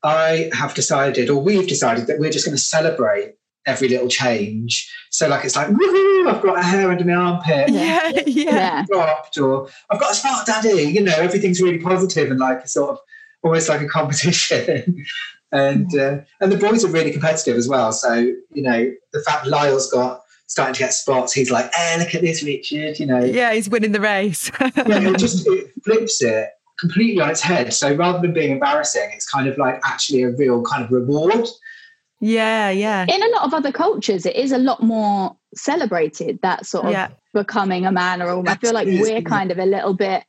I 0.03 0.49
have 0.53 0.73
decided, 0.73 1.29
or 1.29 1.41
we've 1.41 1.67
decided, 1.67 2.07
that 2.07 2.19
we're 2.19 2.31
just 2.31 2.45
going 2.45 2.57
to 2.57 2.61
celebrate 2.61 3.35
every 3.65 3.89
little 3.89 4.07
change. 4.07 4.91
So 5.09 5.27
like 5.27 5.45
it's 5.45 5.55
like, 5.55 5.67
woohoo, 5.67 6.33
I've 6.33 6.41
got 6.41 6.59
a 6.59 6.63
hair 6.63 6.91
under 6.91 7.03
my 7.03 7.13
armpit. 7.13 7.69
Yeah, 7.69 8.11
yeah. 8.25 8.85
Dropped, 8.85 9.37
or 9.37 9.69
I've 9.89 9.99
got 9.99 10.11
a 10.11 10.15
smart 10.15 10.45
daddy. 10.45 10.83
You 10.83 11.01
know, 11.01 11.15
everything's 11.15 11.61
really 11.61 11.79
positive 11.79 12.31
and 12.31 12.39
like 12.39 12.63
a 12.63 12.67
sort 12.67 12.91
of 12.91 12.99
almost 13.43 13.69
like 13.69 13.81
a 13.81 13.87
competition. 13.87 15.05
and 15.51 15.95
uh, 15.97 16.17
and 16.41 16.51
the 16.51 16.57
boys 16.57 16.83
are 16.83 16.91
really 16.91 17.11
competitive 17.11 17.55
as 17.55 17.67
well. 17.67 17.91
So 17.91 18.13
you 18.13 18.61
know, 18.61 18.91
the 19.13 19.21
fact 19.21 19.47
Lyle's 19.47 19.91
got 19.91 20.21
starting 20.47 20.73
to 20.75 20.79
get 20.79 20.93
spots, 20.93 21.33
he's 21.33 21.51
like, 21.51 21.73
"Hey, 21.73 21.97
look 21.99 22.13
at 22.13 22.21
this, 22.21 22.43
Richard." 22.43 22.99
You 22.99 23.05
know, 23.05 23.23
yeah, 23.23 23.53
he's 23.53 23.69
winning 23.69 23.91
the 23.91 24.01
race. 24.01 24.51
yeah, 24.59 24.69
it 24.75 25.17
just 25.19 25.47
it 25.47 25.71
flips 25.83 26.21
it 26.21 26.49
completely 26.79 27.21
on 27.21 27.29
its 27.29 27.41
head. 27.41 27.73
So 27.73 27.93
rather 27.95 28.19
than 28.19 28.33
being 28.33 28.51
embarrassing, 28.51 29.09
it's 29.13 29.29
kind 29.29 29.47
of 29.47 29.57
like 29.57 29.79
actually 29.83 30.23
a 30.23 30.31
real 30.31 30.61
kind 30.63 30.83
of 30.83 30.91
reward. 30.91 31.47
Yeah, 32.19 32.69
yeah. 32.69 33.03
In 33.03 33.21
a 33.21 33.27
lot 33.29 33.43
of 33.43 33.53
other 33.53 33.71
cultures, 33.71 34.25
it 34.25 34.35
is 34.35 34.51
a 34.51 34.57
lot 34.57 34.81
more 34.81 35.35
celebrated, 35.55 36.39
that 36.41 36.65
sort 36.65 36.85
of 36.85 36.91
yeah. 36.91 37.09
becoming 37.33 37.85
a 37.85 37.91
man 37.91 38.21
or 38.21 38.29
a 38.29 38.35
woman. 38.37 38.51
I 38.51 38.55
feel 38.55 38.73
like 38.73 38.87
we're 38.87 39.21
kind 39.21 39.51
of 39.51 39.59
a 39.59 39.65
little 39.65 39.93
bit, 39.93 40.23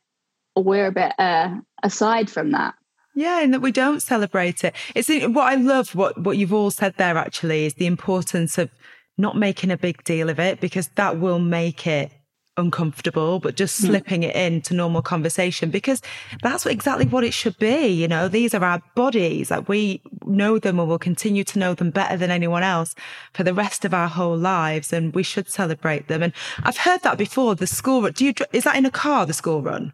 we're 0.55 0.87
a 0.87 0.91
bit 0.91 1.13
uh, 1.17 1.55
aside 1.83 2.29
from 2.29 2.51
that. 2.51 2.75
Yeah, 3.15 3.41
and 3.41 3.51
that 3.53 3.61
we 3.61 3.71
don't 3.71 4.01
celebrate 4.01 4.63
it. 4.63 4.75
It's 4.93 5.09
what 5.09 5.51
I 5.51 5.55
love. 5.55 5.95
What 5.95 6.21
what 6.21 6.37
you've 6.37 6.53
all 6.53 6.69
said 6.69 6.93
there 6.97 7.17
actually 7.17 7.65
is 7.65 7.73
the 7.73 7.87
importance 7.87 8.59
of 8.59 8.69
not 9.17 9.35
making 9.35 9.71
a 9.71 9.77
big 9.77 10.03
deal 10.03 10.29
of 10.29 10.39
it 10.39 10.59
because 10.59 10.89
that 10.89 11.19
will 11.19 11.39
make 11.39 11.87
it 11.87 12.11
uncomfortable, 12.57 13.39
but 13.39 13.55
just 13.55 13.79
hmm. 13.79 13.87
slipping 13.87 14.23
it 14.23 14.35
into 14.35 14.73
normal 14.73 15.01
conversation 15.01 15.69
because 15.69 16.01
that's 16.41 16.65
exactly 16.65 17.05
what 17.05 17.23
it 17.23 17.33
should 17.33 17.57
be. 17.57 17.87
You 17.87 18.07
know, 18.07 18.27
these 18.27 18.53
are 18.53 18.63
our 18.63 18.81
bodies. 18.95 19.51
Like 19.51 19.69
we 19.69 20.01
know 20.25 20.59
them 20.59 20.79
and 20.79 20.89
will 20.89 20.99
continue 20.99 21.43
to 21.45 21.59
know 21.59 21.73
them 21.73 21.91
better 21.91 22.17
than 22.17 22.31
anyone 22.31 22.63
else 22.63 22.95
for 23.33 23.43
the 23.43 23.53
rest 23.53 23.85
of 23.85 23.93
our 23.93 24.07
whole 24.07 24.37
lives. 24.37 24.91
And 24.91 25.13
we 25.13 25.23
should 25.23 25.49
celebrate 25.49 26.07
them. 26.07 26.23
And 26.23 26.33
I've 26.63 26.77
heard 26.77 27.03
that 27.03 27.17
before. 27.17 27.55
The 27.55 27.67
school 27.67 28.01
run, 28.01 28.11
do 28.11 28.25
you, 28.25 28.33
is 28.51 28.63
that 28.65 28.75
in 28.75 28.85
a 28.85 28.91
car, 28.91 29.25
the 29.25 29.33
school 29.33 29.61
run? 29.61 29.93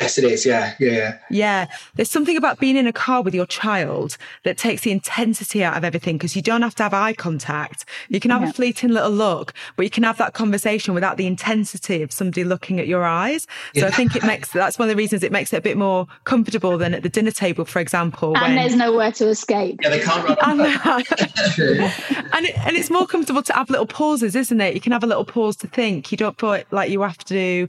Yes, 0.00 0.16
it 0.16 0.24
is. 0.24 0.46
Yeah, 0.46 0.74
yeah, 0.78 0.90
yeah. 0.90 1.18
Yeah. 1.30 1.66
There's 1.94 2.10
something 2.10 2.36
about 2.36 2.58
being 2.58 2.76
in 2.76 2.86
a 2.86 2.92
car 2.92 3.20
with 3.22 3.34
your 3.34 3.44
child 3.44 4.16
that 4.44 4.56
takes 4.56 4.82
the 4.82 4.90
intensity 4.90 5.62
out 5.62 5.76
of 5.76 5.84
everything 5.84 6.16
because 6.16 6.34
you 6.34 6.40
don't 6.40 6.62
have 6.62 6.74
to 6.76 6.82
have 6.84 6.94
eye 6.94 7.12
contact. 7.12 7.84
You 8.08 8.18
can 8.18 8.30
have 8.30 8.40
yeah. 8.40 8.48
a 8.48 8.52
fleeting 8.52 8.90
little 8.90 9.10
look, 9.10 9.52
but 9.76 9.82
you 9.82 9.90
can 9.90 10.02
have 10.02 10.16
that 10.16 10.32
conversation 10.32 10.94
without 10.94 11.18
the 11.18 11.26
intensity 11.26 12.02
of 12.02 12.10
somebody 12.10 12.42
looking 12.42 12.80
at 12.80 12.86
your 12.86 13.04
eyes. 13.04 13.46
So 13.74 13.82
yeah. 13.82 13.86
I 13.86 13.90
think 13.90 14.16
it 14.16 14.24
makes 14.24 14.50
that's 14.50 14.78
one 14.78 14.88
of 14.88 14.94
the 14.94 14.96
reasons 14.96 15.22
it 15.22 15.32
makes 15.32 15.52
it 15.52 15.58
a 15.58 15.62
bit 15.62 15.76
more 15.76 16.06
comfortable 16.24 16.78
than 16.78 16.94
at 16.94 17.02
the 17.02 17.10
dinner 17.10 17.30
table, 17.30 17.66
for 17.66 17.78
example. 17.78 18.34
And 18.36 18.54
when, 18.54 18.56
there's 18.56 18.76
nowhere 18.76 19.12
to 19.12 19.28
escape. 19.28 19.78
Yeah, 19.82 19.90
they 19.90 20.00
can't 20.00 20.26
run. 20.26 20.38
and, 20.46 20.60
and, 22.32 22.46
it, 22.46 22.58
and 22.66 22.76
it's 22.76 22.90
more 22.90 23.06
comfortable 23.06 23.42
to 23.42 23.52
have 23.52 23.68
little 23.68 23.86
pauses, 23.86 24.34
isn't 24.34 24.60
it? 24.60 24.74
You 24.74 24.80
can 24.80 24.92
have 24.92 25.04
a 25.04 25.06
little 25.06 25.26
pause 25.26 25.56
to 25.56 25.68
think. 25.68 26.10
You 26.10 26.16
don't 26.16 26.38
feel 26.40 26.62
like 26.70 26.90
you 26.90 27.02
have 27.02 27.18
to 27.26 27.68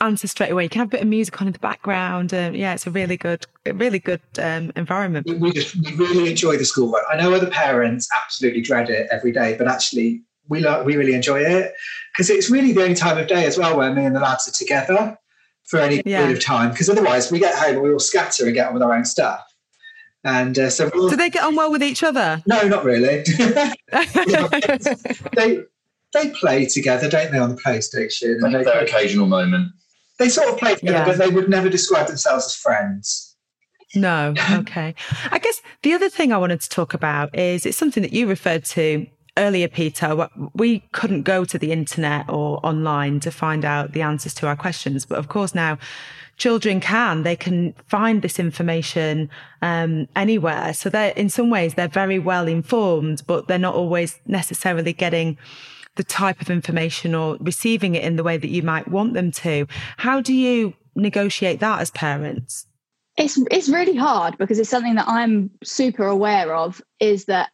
answer 0.00 0.26
straight 0.26 0.50
away. 0.50 0.64
You 0.64 0.68
can 0.68 0.80
have 0.80 0.88
a 0.88 0.90
bit 0.90 1.02
of 1.02 1.08
music 1.08 1.40
on 1.40 1.46
in 1.46 1.52
the 1.52 1.58
background. 1.58 2.34
Um, 2.34 2.54
yeah, 2.54 2.74
it's 2.74 2.86
a 2.86 2.90
really 2.90 3.16
good, 3.16 3.46
really 3.66 3.98
good 3.98 4.20
um, 4.38 4.72
environment. 4.76 5.26
We, 5.40 5.52
just 5.52 5.76
we 5.76 5.92
really 5.92 6.30
enjoy 6.30 6.56
the 6.56 6.64
school 6.64 6.90
run. 6.90 7.02
I 7.10 7.16
know 7.16 7.32
other 7.32 7.50
parents 7.50 8.08
absolutely 8.14 8.60
dread 8.60 8.90
it 8.90 9.08
every 9.10 9.32
day, 9.32 9.56
but 9.56 9.68
actually 9.68 10.22
we 10.48 10.60
like 10.60 10.84
we 10.84 10.96
really 10.96 11.14
enjoy 11.14 11.40
it 11.40 11.72
because 12.12 12.28
it's 12.28 12.50
really 12.50 12.72
the 12.72 12.82
only 12.82 12.94
time 12.94 13.16
of 13.16 13.28
day 13.28 13.46
as 13.46 13.56
well 13.56 13.76
where 13.76 13.94
me 13.94 14.04
and 14.04 14.14
the 14.14 14.20
lads 14.20 14.48
are 14.48 14.52
together 14.52 15.16
for 15.64 15.78
any 15.78 16.02
yeah. 16.04 16.18
period 16.18 16.36
of 16.36 16.44
time. 16.44 16.70
Because 16.70 16.90
otherwise 16.90 17.30
we 17.30 17.38
get 17.38 17.54
home 17.54 17.74
and 17.74 17.82
we 17.82 17.92
all 17.92 18.00
scatter 18.00 18.44
and 18.44 18.54
get 18.54 18.68
on 18.68 18.74
with 18.74 18.82
our 18.82 18.94
own 18.94 19.04
stuff. 19.04 19.44
And 20.24 20.56
uh, 20.56 20.70
so, 20.70 20.88
do 20.88 21.16
they 21.16 21.30
get 21.30 21.42
on 21.42 21.56
well 21.56 21.72
with 21.72 21.82
each 21.82 22.04
other? 22.04 22.40
No, 22.46 22.62
not 22.68 22.84
really. 22.84 23.24
they 25.32 25.64
they 26.12 26.30
play 26.30 26.66
together, 26.66 27.08
don't 27.08 27.32
they, 27.32 27.38
on 27.38 27.54
the 27.54 27.60
PlayStation? 27.60 28.40
They 28.40 28.50
have 28.50 28.64
their 28.64 28.80
occasional 28.80 29.26
moment. 29.26 29.72
They 30.18 30.28
sort 30.28 30.48
of 30.48 30.58
play 30.58 30.74
together, 30.74 30.98
yeah. 30.98 31.04
but 31.04 31.18
they 31.18 31.28
would 31.28 31.48
never 31.48 31.68
describe 31.68 32.06
themselves 32.06 32.46
as 32.46 32.54
friends. 32.54 33.34
No, 33.94 34.34
okay. 34.52 34.94
I 35.30 35.38
guess 35.38 35.60
the 35.82 35.92
other 35.92 36.08
thing 36.08 36.32
I 36.32 36.38
wanted 36.38 36.60
to 36.60 36.68
talk 36.68 36.94
about 36.94 37.36
is 37.36 37.66
it's 37.66 37.76
something 37.76 38.02
that 38.02 38.12
you 38.12 38.26
referred 38.26 38.64
to 38.66 39.06
earlier, 39.38 39.68
Peta. 39.68 40.30
We 40.54 40.80
couldn't 40.92 41.22
go 41.22 41.44
to 41.44 41.58
the 41.58 41.72
internet 41.72 42.28
or 42.28 42.64
online 42.64 43.20
to 43.20 43.30
find 43.30 43.64
out 43.64 43.92
the 43.92 44.02
answers 44.02 44.34
to 44.34 44.46
our 44.46 44.56
questions, 44.56 45.06
but 45.06 45.18
of 45.18 45.28
course 45.28 45.54
now 45.54 45.78
children 46.38 46.80
can 46.80 47.22
they 47.22 47.36
can 47.36 47.74
find 47.86 48.22
this 48.22 48.38
information 48.38 49.28
um, 49.60 50.08
anywhere 50.16 50.72
so 50.72 50.88
they're 50.88 51.12
in 51.12 51.28
some 51.28 51.50
ways 51.50 51.74
they're 51.74 51.86
very 51.86 52.18
well 52.18 52.48
informed 52.48 53.22
but 53.26 53.46
they're 53.46 53.58
not 53.58 53.74
always 53.74 54.18
necessarily 54.26 54.94
getting 54.94 55.36
the 55.96 56.04
type 56.04 56.40
of 56.40 56.50
information 56.50 57.14
or 57.14 57.36
receiving 57.40 57.94
it 57.94 58.04
in 58.04 58.16
the 58.16 58.22
way 58.22 58.36
that 58.36 58.48
you 58.48 58.62
might 58.62 58.88
want 58.88 59.14
them 59.14 59.30
to 59.30 59.66
how 59.98 60.20
do 60.20 60.34
you 60.34 60.74
negotiate 60.94 61.60
that 61.60 61.80
as 61.80 61.90
parents 61.90 62.66
it's 63.16 63.38
it's 63.50 63.68
really 63.68 63.96
hard 63.96 64.38
because 64.38 64.58
it's 64.58 64.70
something 64.70 64.94
that 64.94 65.08
I'm 65.08 65.50
super 65.62 66.06
aware 66.06 66.54
of 66.54 66.80
is 66.98 67.26
that 67.26 67.50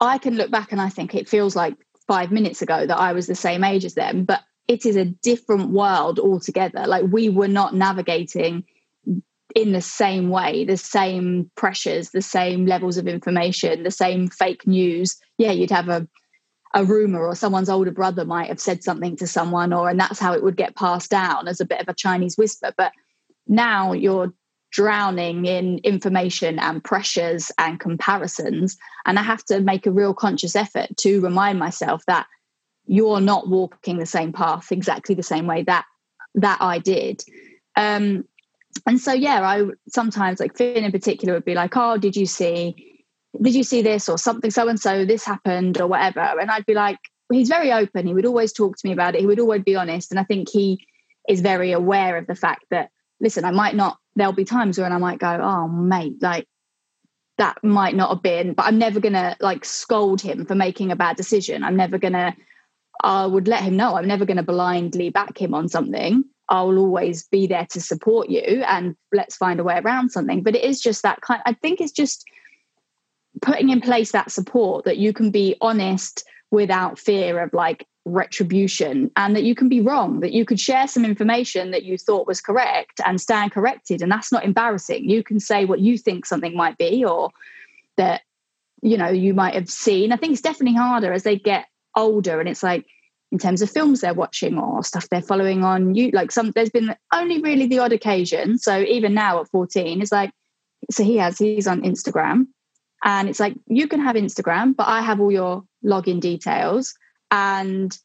I 0.00 0.18
can 0.18 0.36
look 0.36 0.50
back 0.50 0.72
and 0.72 0.80
I 0.80 0.88
think 0.88 1.14
it 1.14 1.28
feels 1.28 1.54
like 1.54 1.76
5 2.08 2.32
minutes 2.32 2.62
ago 2.62 2.86
that 2.86 2.98
I 2.98 3.12
was 3.12 3.26
the 3.28 3.34
same 3.34 3.62
age 3.62 3.84
as 3.84 3.94
them 3.94 4.24
but 4.24 4.40
it 4.68 4.86
is 4.86 4.96
a 4.96 5.04
different 5.04 5.70
world 5.70 6.18
altogether. 6.18 6.86
Like 6.86 7.04
we 7.10 7.28
were 7.28 7.48
not 7.48 7.74
navigating 7.74 8.64
in 9.54 9.72
the 9.72 9.82
same 9.82 10.30
way, 10.30 10.64
the 10.64 10.76
same 10.76 11.50
pressures, 11.56 12.10
the 12.10 12.22
same 12.22 12.64
levels 12.64 12.96
of 12.96 13.06
information, 13.06 13.82
the 13.82 13.90
same 13.90 14.28
fake 14.28 14.66
news. 14.66 15.18
Yeah, 15.36 15.50
you'd 15.50 15.70
have 15.70 15.88
a 15.88 16.08
a 16.74 16.84
rumor 16.84 17.26
or 17.26 17.34
someone's 17.34 17.68
older 17.68 17.90
brother 17.90 18.24
might 18.24 18.48
have 18.48 18.60
said 18.60 18.82
something 18.82 19.16
to 19.16 19.26
someone 19.26 19.72
or 19.72 19.90
and 19.90 20.00
that's 20.00 20.18
how 20.18 20.32
it 20.32 20.42
would 20.42 20.56
get 20.56 20.76
passed 20.76 21.10
down 21.10 21.48
as 21.48 21.60
a 21.60 21.66
bit 21.66 21.80
of 21.80 21.88
a 21.88 21.94
chinese 21.94 22.36
whisper 22.36 22.72
but 22.76 22.92
now 23.46 23.92
you're 23.92 24.32
drowning 24.70 25.44
in 25.44 25.78
information 25.84 26.58
and 26.58 26.82
pressures 26.82 27.52
and 27.58 27.78
comparisons 27.78 28.76
and 29.04 29.18
i 29.18 29.22
have 29.22 29.44
to 29.44 29.60
make 29.60 29.86
a 29.86 29.92
real 29.92 30.14
conscious 30.14 30.56
effort 30.56 30.88
to 30.96 31.20
remind 31.20 31.58
myself 31.58 32.02
that 32.06 32.26
you're 32.86 33.20
not 33.20 33.48
walking 33.48 33.98
the 33.98 34.06
same 34.06 34.32
path 34.32 34.72
exactly 34.72 35.14
the 35.14 35.22
same 35.22 35.46
way 35.46 35.62
that 35.62 35.84
that 36.34 36.58
I 36.60 36.78
did. 36.78 37.22
Um, 37.76 38.24
and 38.86 39.00
so 39.00 39.12
yeah, 39.12 39.42
I 39.42 39.66
sometimes 39.88 40.40
like 40.40 40.56
Finn 40.56 40.84
in 40.84 40.92
particular 40.92 41.34
would 41.34 41.44
be 41.44 41.54
like, 41.54 41.76
"Oh, 41.76 41.98
did 41.98 42.16
you 42.16 42.26
see? 42.26 42.91
Did 43.40 43.54
you 43.54 43.64
see 43.64 43.82
this 43.82 44.08
or 44.08 44.18
something? 44.18 44.50
So 44.50 44.68
and 44.68 44.78
so 44.78 45.04
this 45.04 45.24
happened 45.24 45.80
or 45.80 45.86
whatever." 45.86 46.20
And 46.20 46.50
I'd 46.50 46.66
be 46.66 46.74
like, 46.74 46.98
"He's 47.32 47.48
very 47.48 47.72
open. 47.72 48.06
He 48.06 48.14
would 48.14 48.26
always 48.26 48.52
talk 48.52 48.76
to 48.76 48.86
me 48.86 48.92
about 48.92 49.14
it. 49.14 49.20
He 49.20 49.26
would 49.26 49.40
always 49.40 49.62
be 49.62 49.76
honest." 49.76 50.10
And 50.10 50.20
I 50.20 50.24
think 50.24 50.48
he 50.50 50.84
is 51.28 51.40
very 51.40 51.72
aware 51.72 52.16
of 52.16 52.26
the 52.26 52.34
fact 52.34 52.64
that 52.70 52.90
listen, 53.20 53.44
I 53.44 53.52
might 53.52 53.76
not. 53.76 53.98
There'll 54.16 54.32
be 54.32 54.44
times 54.44 54.78
when 54.78 54.92
I 54.92 54.98
might 54.98 55.18
go, 55.18 55.38
"Oh, 55.42 55.68
mate, 55.68 56.16
like." 56.20 56.46
That 57.38 57.64
might 57.64 57.96
not 57.96 58.10
have 58.10 58.22
been, 58.22 58.52
but 58.52 58.66
I'm 58.66 58.78
never 58.78 59.00
gonna 59.00 59.34
like 59.40 59.64
scold 59.64 60.20
him 60.20 60.44
for 60.44 60.54
making 60.54 60.92
a 60.92 60.96
bad 60.96 61.16
decision. 61.16 61.64
I'm 61.64 61.76
never 61.76 61.96
gonna 61.98 62.36
I 63.02 63.26
would 63.26 63.48
let 63.48 63.62
him 63.62 63.76
know 63.76 63.96
I'm 63.96 64.06
never 64.06 64.24
to 64.24 64.42
blindly 64.42 65.10
back 65.10 65.40
him 65.40 65.54
on 65.54 65.68
something. 65.68 66.24
I'll 66.48 66.78
always 66.78 67.26
be 67.28 67.46
there 67.46 67.66
to 67.70 67.80
support 67.80 68.28
you 68.28 68.62
and 68.68 68.94
let's 69.12 69.36
find 69.36 69.58
a 69.58 69.64
way 69.64 69.78
around 69.78 70.10
something. 70.10 70.42
But 70.42 70.54
it 70.54 70.64
is 70.64 70.80
just 70.80 71.02
that 71.02 71.20
kind, 71.20 71.42
I 71.46 71.54
think 71.54 71.80
it's 71.80 71.92
just 71.92 72.24
putting 73.40 73.70
in 73.70 73.80
place 73.80 74.12
that 74.12 74.30
support 74.30 74.84
that 74.84 74.98
you 74.98 75.12
can 75.12 75.30
be 75.30 75.56
honest 75.60 76.24
without 76.50 76.98
fear 76.98 77.42
of 77.42 77.52
like 77.54 77.86
retribution 78.04 79.10
and 79.16 79.34
that 79.34 79.44
you 79.44 79.54
can 79.54 79.68
be 79.68 79.80
wrong, 79.80 80.20
that 80.20 80.32
you 80.32 80.44
could 80.44 80.60
share 80.60 80.86
some 80.86 81.04
information 81.04 81.70
that 81.70 81.84
you 81.84 81.96
thought 81.96 82.26
was 82.26 82.40
correct 82.40 83.00
and 83.06 83.20
stand 83.20 83.52
corrected. 83.52 84.02
And 84.02 84.10
that's 84.10 84.32
not 84.32 84.44
embarrassing. 84.44 85.08
You 85.08 85.22
can 85.22 85.40
say 85.40 85.64
what 85.64 85.80
you 85.80 85.96
think 85.96 86.26
something 86.26 86.56
might 86.56 86.76
be 86.76 87.04
or 87.04 87.30
that, 87.96 88.22
you 88.82 88.98
know, 88.98 89.08
you 89.08 89.32
might 89.34 89.54
have 89.54 89.70
seen. 89.70 90.12
I 90.12 90.16
think 90.16 90.32
it's 90.32 90.42
definitely 90.42 90.76
harder 90.76 91.12
as 91.12 91.22
they 91.22 91.38
get 91.38 91.66
older 91.96 92.40
and 92.40 92.48
it's 92.48 92.62
like 92.62 92.86
in 93.30 93.38
terms 93.38 93.62
of 93.62 93.70
films 93.70 94.00
they're 94.00 94.14
watching 94.14 94.58
or 94.58 94.84
stuff 94.84 95.08
they're 95.08 95.22
following 95.22 95.64
on 95.64 95.94
you 95.94 96.10
like 96.12 96.30
some 96.30 96.50
there's 96.52 96.70
been 96.70 96.94
only 97.12 97.40
really 97.40 97.66
the 97.66 97.78
odd 97.78 97.92
occasion 97.92 98.58
so 98.58 98.80
even 98.80 99.14
now 99.14 99.40
at 99.40 99.48
14 99.48 100.00
it's 100.00 100.12
like 100.12 100.30
so 100.90 101.02
he 101.02 101.16
has 101.16 101.38
he's 101.38 101.66
on 101.66 101.82
instagram 101.82 102.46
and 103.04 103.28
it's 103.28 103.40
like 103.40 103.54
you 103.66 103.88
can 103.88 104.00
have 104.00 104.16
instagram 104.16 104.74
but 104.76 104.88
i 104.88 105.00
have 105.00 105.20
all 105.20 105.32
your 105.32 105.64
login 105.84 106.20
details 106.20 106.94
and 107.30 107.98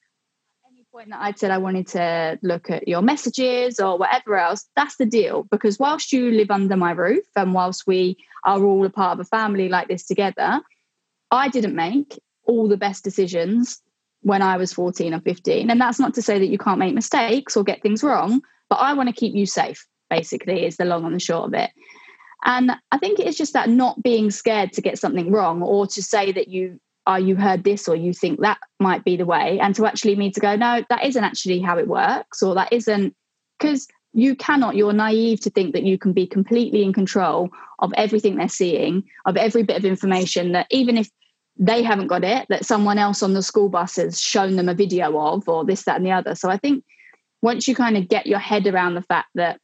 any 0.72 0.86
point 0.92 1.10
that 1.10 1.22
i'd 1.22 1.40
said 1.40 1.52
i 1.52 1.58
wanted 1.58 1.88
to 1.88 2.40
look 2.42 2.70
at 2.70 2.88
your 2.88 3.02
messages 3.02 3.80
or 3.80 3.98
whatever 3.98 4.38
else 4.38 4.66
that's 4.76 4.98
the 4.98 5.06
deal 5.06 5.44
because 5.52 5.80
whilst 5.80 6.12
you 6.12 6.32
live 6.32 6.52
under 6.52 6.78
my 6.78 6.92
roof 6.92 7.26
and 7.36 7.54
whilst 7.54 7.86
we 7.88 8.18
are 8.44 8.64
all 8.64 8.86
a 8.86 8.90
part 8.90 9.14
of 9.14 9.20
a 9.20 9.30
family 9.30 9.70
like 9.70 9.88
this 9.88 10.06
together 10.06 10.62
i 11.32 11.48
didn't 11.48 11.76
make 11.76 12.20
all 12.46 12.68
the 12.68 12.78
best 12.78 13.04
decisions 13.04 13.82
when 14.22 14.42
I 14.42 14.58
was 14.58 14.74
14 14.74 15.14
or 15.14 15.22
15. 15.22 15.70
And 15.70 15.80
that's 15.80 16.00
not 16.00 16.14
to 16.16 16.22
say 16.22 16.40
that 16.40 16.48
you 16.48 16.58
can't 16.58 16.80
make 16.80 16.94
mistakes 16.94 17.56
or 17.56 17.64
get 17.64 17.82
things 17.82 18.04
wrong, 18.04 18.42
but 18.70 18.76
I 18.78 18.94
want 18.94 19.10
to 19.10 19.16
keep 19.16 19.36
you 19.36 19.46
safe, 19.46 19.86
basically, 20.10 20.66
is 20.66 20.78
the 20.78 20.86
long 20.86 21.06
and 21.06 21.16
the 21.16 21.20
short 21.20 21.48
of 21.48 21.54
it. 21.54 21.72
And 22.46 22.72
I 22.92 22.98
think 22.98 23.20
it's 23.20 23.38
just 23.38 23.54
that 23.54 23.70
not 23.70 24.02
being 24.04 24.32
scared 24.32 24.74
to 24.74 24.82
get 24.82 25.00
something 25.00 25.32
wrong 25.32 25.62
or 25.62 25.88
to 25.88 26.04
say 26.04 26.32
that 26.32 26.48
you 26.48 26.80
are 27.08 27.16
oh, 27.16 27.20
you 27.20 27.36
heard 27.38 27.64
this 27.64 27.88
or 27.88 27.96
you 27.96 28.14
think 28.14 28.42
that 28.42 28.60
might 28.80 29.04
be 29.06 29.16
the 29.16 29.26
way 29.26 29.58
and 29.62 29.74
to 29.74 29.86
actually 29.86 30.16
me 30.16 30.30
to 30.30 30.42
go 30.42 30.58
no 30.58 30.84
that 30.90 31.06
isn't 31.06 31.24
actually 31.24 31.60
how 31.62 31.78
it 31.78 31.88
works 31.88 32.44
or 32.44 32.54
that 32.54 32.72
isn't 32.74 33.16
because 33.58 33.88
you 34.14 34.36
cannot 34.36 34.76
you're 34.76 34.92
naive 34.92 35.40
to 35.40 35.50
think 35.50 35.74
that 35.74 35.84
you 35.84 35.98
can 35.98 36.12
be 36.12 36.28
completely 36.28 36.84
in 36.84 36.92
control 36.92 37.50
of 37.80 37.94
everything 37.96 38.36
they're 38.36 38.50
seeing 38.50 39.04
of 39.26 39.38
every 39.38 39.64
bit 39.64 39.78
of 39.78 39.86
information 39.86 40.52
that 40.52 40.68
even 40.70 40.98
if 40.98 41.10
they 41.58 41.82
haven't 41.82 42.08
got 42.08 42.26
it 42.26 42.46
that 42.50 42.66
someone 42.66 42.98
else 42.98 43.24
on 43.24 43.34
the 43.34 43.42
school 43.42 43.70
bus 43.70 43.96
has 43.96 44.20
shown 44.20 44.58
them 44.58 44.68
a 44.68 44.74
video 44.74 45.18
of 45.18 45.48
or 45.48 45.66
this 45.66 45.84
that 45.84 45.96
and 45.96 46.06
the 46.06 46.12
other. 46.12 46.36
So 46.36 46.50
i 46.50 46.58
think 46.58 46.84
once 47.42 47.68
you 47.68 47.76
kind 47.76 47.96
of 47.98 48.10
get 48.10 48.28
your 48.28 48.40
head 48.40 48.68
around 48.68 48.96
the 48.96 49.02
fact 49.02 49.30
that 49.36 49.60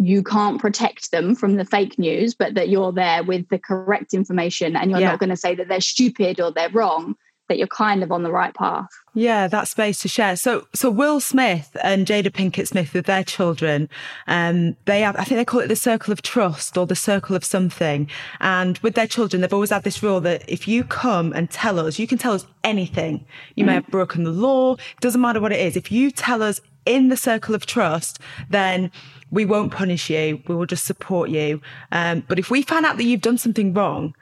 you 0.00 0.22
can't 0.22 0.58
protect 0.58 1.10
them 1.10 1.34
from 1.34 1.56
the 1.56 1.64
fake 1.64 1.98
news 1.98 2.34
but 2.34 2.54
that 2.54 2.70
you're 2.70 2.90
there 2.90 3.22
with 3.22 3.46
the 3.50 3.58
correct 3.58 4.14
information 4.14 4.74
and 4.74 4.90
you're 4.90 5.00
yeah. 5.00 5.10
not 5.10 5.18
going 5.18 5.28
to 5.30 5.36
say 5.36 5.54
that 5.54 5.68
they're 5.68 5.80
stupid 5.80 6.40
or 6.40 6.50
they're 6.50 6.70
wrong 6.70 7.14
that 7.50 7.58
you're 7.58 7.66
kind 7.66 8.04
of 8.04 8.12
on 8.12 8.22
the 8.22 8.30
right 8.30 8.54
path. 8.54 8.88
Yeah, 9.12 9.48
that 9.48 9.66
space 9.66 10.00
to 10.02 10.08
share. 10.08 10.36
So, 10.36 10.68
so 10.72 10.88
Will 10.88 11.18
Smith 11.18 11.76
and 11.82 12.06
Jada 12.06 12.28
Pinkett 12.28 12.68
Smith 12.68 12.94
with 12.94 13.06
their 13.06 13.24
children, 13.24 13.88
um, 14.28 14.76
they 14.84 15.00
have, 15.00 15.16
I 15.16 15.24
think 15.24 15.38
they 15.38 15.44
call 15.44 15.58
it 15.58 15.66
the 15.66 15.74
circle 15.74 16.12
of 16.12 16.22
trust 16.22 16.78
or 16.78 16.86
the 16.86 16.94
circle 16.94 17.34
of 17.34 17.44
something. 17.44 18.08
And 18.38 18.78
with 18.78 18.94
their 18.94 19.08
children, 19.08 19.40
they've 19.40 19.52
always 19.52 19.70
had 19.70 19.82
this 19.82 20.00
rule 20.00 20.20
that 20.20 20.48
if 20.48 20.68
you 20.68 20.84
come 20.84 21.32
and 21.32 21.50
tell 21.50 21.80
us, 21.80 21.98
you 21.98 22.06
can 22.06 22.18
tell 22.18 22.34
us 22.34 22.46
anything. 22.62 23.26
You 23.56 23.64
mm. 23.64 23.66
may 23.66 23.74
have 23.74 23.88
broken 23.88 24.22
the 24.22 24.30
law. 24.30 24.74
It 24.74 25.00
doesn't 25.00 25.20
matter 25.20 25.40
what 25.40 25.50
it 25.50 25.58
is. 25.58 25.76
If 25.76 25.90
you 25.90 26.12
tell 26.12 26.44
us 26.44 26.60
in 26.86 27.08
the 27.08 27.16
circle 27.16 27.54
of 27.54 27.66
trust, 27.66 28.18
then 28.48 28.90
we 29.30 29.44
won't 29.44 29.72
punish 29.72 30.10
you. 30.10 30.42
We 30.46 30.54
will 30.54 30.66
just 30.66 30.84
support 30.84 31.30
you. 31.30 31.60
Um, 31.92 32.24
but 32.28 32.38
if 32.38 32.50
we 32.50 32.62
find 32.62 32.84
out 32.84 32.96
that 32.96 33.04
you've 33.04 33.20
done 33.20 33.38
something 33.38 33.72
wrong, 33.72 34.14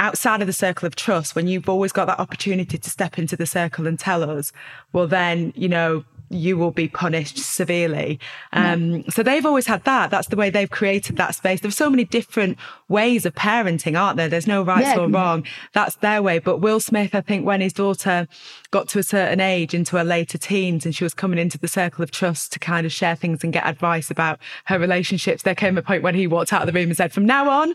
outside 0.00 0.40
of 0.40 0.46
the 0.46 0.52
circle 0.52 0.86
of 0.86 0.96
trust, 0.96 1.34
when 1.34 1.46
you've 1.46 1.68
always 1.68 1.92
got 1.92 2.06
that 2.06 2.18
opportunity 2.18 2.78
to 2.78 2.90
step 2.90 3.18
into 3.18 3.36
the 3.36 3.46
circle 3.46 3.86
and 3.86 3.98
tell 3.98 4.28
us, 4.28 4.52
well, 4.92 5.06
then, 5.06 5.52
you 5.54 5.68
know, 5.68 6.04
you 6.30 6.56
will 6.56 6.70
be 6.70 6.88
punished 6.88 7.38
severely. 7.38 8.20
Um, 8.52 9.04
So 9.10 9.22
they've 9.22 9.44
always 9.44 9.66
had 9.66 9.84
that. 9.84 10.10
That's 10.10 10.28
the 10.28 10.36
way 10.36 10.48
they've 10.48 10.70
created 10.70 11.16
that 11.16 11.34
space. 11.34 11.60
There's 11.60 11.76
so 11.76 11.90
many 11.90 12.04
different 12.04 12.56
ways 12.88 13.26
of 13.26 13.34
parenting, 13.34 14.00
aren't 14.00 14.16
there? 14.16 14.28
There's 14.28 14.46
no 14.46 14.62
right 14.62 14.84
yeah. 14.84 14.98
or 14.98 15.08
wrong. 15.08 15.44
That's 15.72 15.96
their 15.96 16.22
way. 16.22 16.38
But 16.38 16.58
Will 16.58 16.78
Smith, 16.78 17.14
I 17.14 17.20
think 17.20 17.44
when 17.44 17.60
his 17.60 17.72
daughter 17.72 18.28
got 18.70 18.88
to 18.90 19.00
a 19.00 19.02
certain 19.02 19.40
age 19.40 19.74
into 19.74 19.96
her 19.96 20.04
later 20.04 20.38
teens 20.38 20.86
and 20.86 20.94
she 20.94 21.02
was 21.02 21.14
coming 21.14 21.38
into 21.38 21.58
the 21.58 21.68
circle 21.68 22.04
of 22.04 22.12
trust 22.12 22.52
to 22.52 22.60
kind 22.60 22.86
of 22.86 22.92
share 22.92 23.16
things 23.16 23.42
and 23.42 23.52
get 23.52 23.66
advice 23.66 24.10
about 24.10 24.38
her 24.66 24.78
relationships, 24.78 25.42
there 25.42 25.56
came 25.56 25.76
a 25.76 25.82
point 25.82 26.04
when 26.04 26.14
he 26.14 26.28
walked 26.28 26.52
out 26.52 26.62
of 26.62 26.66
the 26.66 26.72
room 26.72 26.90
and 26.90 26.96
said, 26.96 27.12
from 27.12 27.26
now 27.26 27.50
on, 27.50 27.74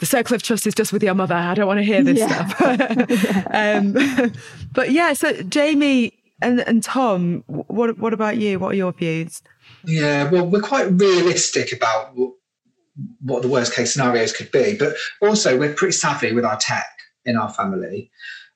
the 0.00 0.06
circle 0.06 0.34
of 0.34 0.42
trust 0.42 0.66
is 0.66 0.74
just 0.74 0.92
with 0.92 1.02
your 1.04 1.14
mother. 1.14 1.36
I 1.36 1.54
don't 1.54 1.68
want 1.68 1.78
to 1.78 1.84
hear 1.84 2.02
this 2.02 2.18
yeah. 2.18 2.46
stuff. 2.48 3.46
um, 4.26 4.32
but 4.72 4.90
yeah, 4.90 5.12
so 5.12 5.32
Jamie 5.42 6.12
and, 6.44 6.60
and 6.60 6.82
Tom, 6.82 7.42
what 7.46 7.98
what 7.98 8.12
about 8.12 8.36
you? 8.36 8.58
What 8.58 8.72
are 8.72 8.76
your 8.76 8.92
views? 8.92 9.42
Yeah, 9.84 10.30
well, 10.30 10.46
we're 10.46 10.60
quite 10.60 10.84
realistic 10.92 11.72
about 11.72 12.14
what 13.22 13.42
the 13.42 13.48
worst 13.48 13.74
case 13.74 13.92
scenarios 13.92 14.32
could 14.32 14.50
be, 14.50 14.76
but 14.78 14.94
also 15.20 15.58
we're 15.58 15.74
pretty 15.74 15.92
savvy 15.92 16.32
with 16.32 16.44
our 16.44 16.56
tech 16.56 16.86
in 17.24 17.36
our 17.36 17.52
family. 17.52 18.10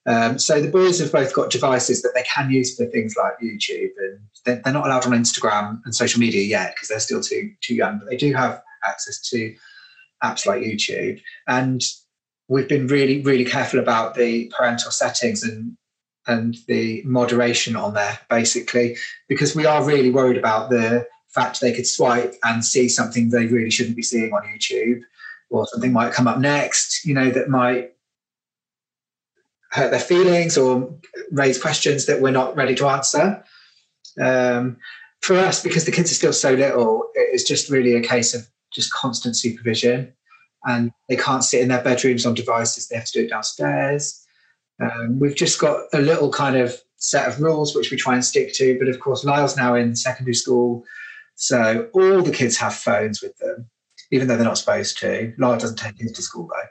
Um, 0.06 0.38
so 0.38 0.60
the 0.60 0.70
boys 0.70 1.00
have 1.00 1.12
both 1.12 1.34
got 1.34 1.50
devices 1.50 2.02
that 2.02 2.12
they 2.14 2.22
can 2.22 2.50
use 2.50 2.76
for 2.76 2.86
things 2.86 3.14
like 3.16 3.34
YouTube, 3.42 3.90
and 3.98 4.20
they're, 4.44 4.60
they're 4.64 4.72
not 4.72 4.86
allowed 4.86 5.06
on 5.06 5.12
Instagram 5.12 5.80
and 5.84 5.94
social 5.94 6.20
media 6.20 6.42
yet 6.42 6.74
because 6.74 6.88
they're 6.88 7.00
still 7.00 7.22
too 7.22 7.52
too 7.60 7.74
young. 7.74 7.98
But 7.98 8.08
they 8.08 8.16
do 8.16 8.32
have 8.34 8.62
access 8.84 9.20
to 9.30 9.54
apps 10.22 10.46
like 10.46 10.62
YouTube. 10.62 11.20
And 11.46 11.82
we've 12.48 12.68
been 12.68 12.86
really, 12.86 13.22
really 13.22 13.44
careful 13.44 13.80
about 13.80 14.14
the 14.14 14.52
parental 14.56 14.90
settings 14.90 15.42
and 15.42 15.76
and 16.28 16.56
the 16.66 17.02
moderation 17.04 17.74
on 17.74 17.94
there, 17.94 18.18
basically, 18.30 18.96
because 19.28 19.56
we 19.56 19.66
are 19.66 19.84
really 19.84 20.10
worried 20.10 20.36
about 20.36 20.70
the 20.70 21.06
fact 21.28 21.60
they 21.60 21.72
could 21.72 21.86
swipe 21.86 22.34
and 22.44 22.64
see 22.64 22.88
something 22.88 23.30
they 23.30 23.46
really 23.46 23.70
shouldn't 23.70 23.96
be 23.96 24.02
seeing 24.02 24.32
on 24.32 24.42
YouTube, 24.42 25.02
or 25.50 25.66
something 25.66 25.92
might 25.92 26.12
come 26.12 26.28
up 26.28 26.38
next, 26.38 27.04
you 27.04 27.14
know, 27.14 27.30
that 27.30 27.48
might 27.48 27.92
hurt 29.70 29.90
their 29.90 30.00
feelings 30.00 30.56
or 30.56 30.94
raise 31.30 31.60
questions 31.60 32.06
that 32.06 32.20
we're 32.20 32.30
not 32.30 32.56
ready 32.56 32.74
to 32.74 32.86
answer. 32.86 33.42
Um, 34.20 34.76
for 35.20 35.36
us, 35.36 35.62
because 35.62 35.84
the 35.84 35.92
kids 35.92 36.10
are 36.10 36.14
still 36.14 36.32
so 36.32 36.52
little, 36.52 37.08
it's 37.14 37.44
just 37.44 37.70
really 37.70 37.94
a 37.94 38.02
case 38.02 38.34
of 38.34 38.46
just 38.72 38.92
constant 38.92 39.36
supervision. 39.36 40.12
And 40.64 40.90
they 41.08 41.16
can't 41.16 41.44
sit 41.44 41.60
in 41.60 41.68
their 41.68 41.82
bedrooms 41.82 42.26
on 42.26 42.34
devices, 42.34 42.88
they 42.88 42.96
have 42.96 43.06
to 43.06 43.12
do 43.12 43.24
it 43.24 43.30
downstairs. 43.30 44.26
Um, 44.80 45.18
we've 45.18 45.34
just 45.34 45.58
got 45.58 45.84
a 45.92 46.00
little 46.00 46.30
kind 46.30 46.56
of 46.56 46.80
set 46.96 47.28
of 47.28 47.40
rules 47.40 47.74
which 47.74 47.90
we 47.90 47.96
try 47.96 48.14
and 48.14 48.24
stick 48.24 48.52
to. 48.54 48.78
But 48.78 48.88
of 48.88 49.00
course, 49.00 49.24
Lyle's 49.24 49.56
now 49.56 49.74
in 49.74 49.96
secondary 49.96 50.34
school. 50.34 50.84
So 51.36 51.88
all 51.92 52.22
the 52.22 52.32
kids 52.32 52.56
have 52.56 52.74
phones 52.74 53.22
with 53.22 53.36
them, 53.38 53.68
even 54.10 54.28
though 54.28 54.36
they're 54.36 54.44
not 54.44 54.58
supposed 54.58 54.98
to. 54.98 55.32
Lyle 55.38 55.58
doesn't 55.58 55.78
take 55.78 55.98
his 55.98 56.12
to 56.12 56.22
school 56.22 56.48
though. 56.48 56.68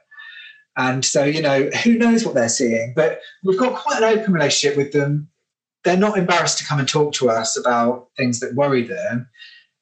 And 0.78 1.04
so, 1.04 1.24
you 1.24 1.42
know, 1.42 1.70
who 1.84 1.98
knows 1.98 2.24
what 2.24 2.36
they're 2.36 2.50
seeing? 2.50 2.94
But 2.96 3.22
we've 3.44 3.58
got 3.58 3.82
quite 3.82 4.04
an 4.04 4.20
open 4.20 4.34
relationship 4.34 4.78
with 4.78 4.94
them. 4.94 5.28
They're 5.84 5.98
not 5.98 6.18
embarrassed 6.18 6.60
to 6.60 6.66
come 6.66 6.80
and 6.80 6.88
talk 6.88 7.14
to 7.14 7.30
us 7.30 7.58
about 7.58 8.10
things 8.16 8.40
that 8.42 8.54
worry 8.54 8.84
them. 8.84 9.28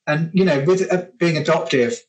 And, 0.07 0.29
you 0.33 0.45
know, 0.45 0.63
with 0.63 0.89
uh, 0.93 1.05
being 1.17 1.35
adoptive 1.35 1.99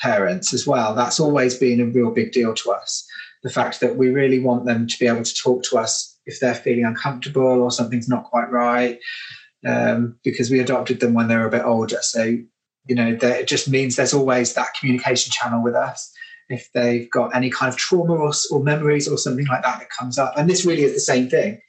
parents 0.00 0.52
as 0.52 0.66
well, 0.66 0.94
that's 0.94 1.20
always 1.20 1.56
been 1.56 1.80
a 1.80 1.86
real 1.86 2.10
big 2.10 2.32
deal 2.32 2.52
to 2.52 2.72
us. 2.72 3.06
The 3.44 3.50
fact 3.50 3.80
that 3.80 3.96
we 3.96 4.08
really 4.08 4.40
want 4.40 4.64
them 4.64 4.86
to 4.86 4.98
be 4.98 5.06
able 5.06 5.22
to 5.22 5.34
talk 5.34 5.62
to 5.64 5.78
us 5.78 6.18
if 6.26 6.40
they're 6.40 6.54
feeling 6.54 6.84
uncomfortable 6.84 7.62
or 7.62 7.70
something's 7.70 8.08
not 8.08 8.24
quite 8.24 8.50
right, 8.50 8.98
um, 9.66 10.18
because 10.24 10.50
we 10.50 10.60
adopted 10.60 11.00
them 11.00 11.14
when 11.14 11.28
they 11.28 11.36
were 11.36 11.46
a 11.46 11.50
bit 11.50 11.64
older. 11.64 11.98
So, 12.00 12.22
you 12.22 12.94
know, 12.94 13.16
it 13.20 13.46
just 13.46 13.68
means 13.68 13.96
there's 13.96 14.14
always 14.14 14.54
that 14.54 14.74
communication 14.78 15.30
channel 15.30 15.62
with 15.62 15.74
us 15.74 16.12
if 16.48 16.70
they've 16.72 17.10
got 17.10 17.34
any 17.34 17.50
kind 17.50 17.72
of 17.72 17.78
trauma 17.78 18.14
or, 18.14 18.32
or 18.50 18.62
memories 18.62 19.08
or 19.08 19.16
something 19.16 19.46
like 19.46 19.62
that 19.62 19.78
that 19.78 19.90
comes 19.90 20.18
up. 20.18 20.34
And 20.36 20.48
this 20.48 20.64
really 20.64 20.82
is 20.82 20.94
the 20.94 21.00
same 21.00 21.28
thing. 21.28 21.60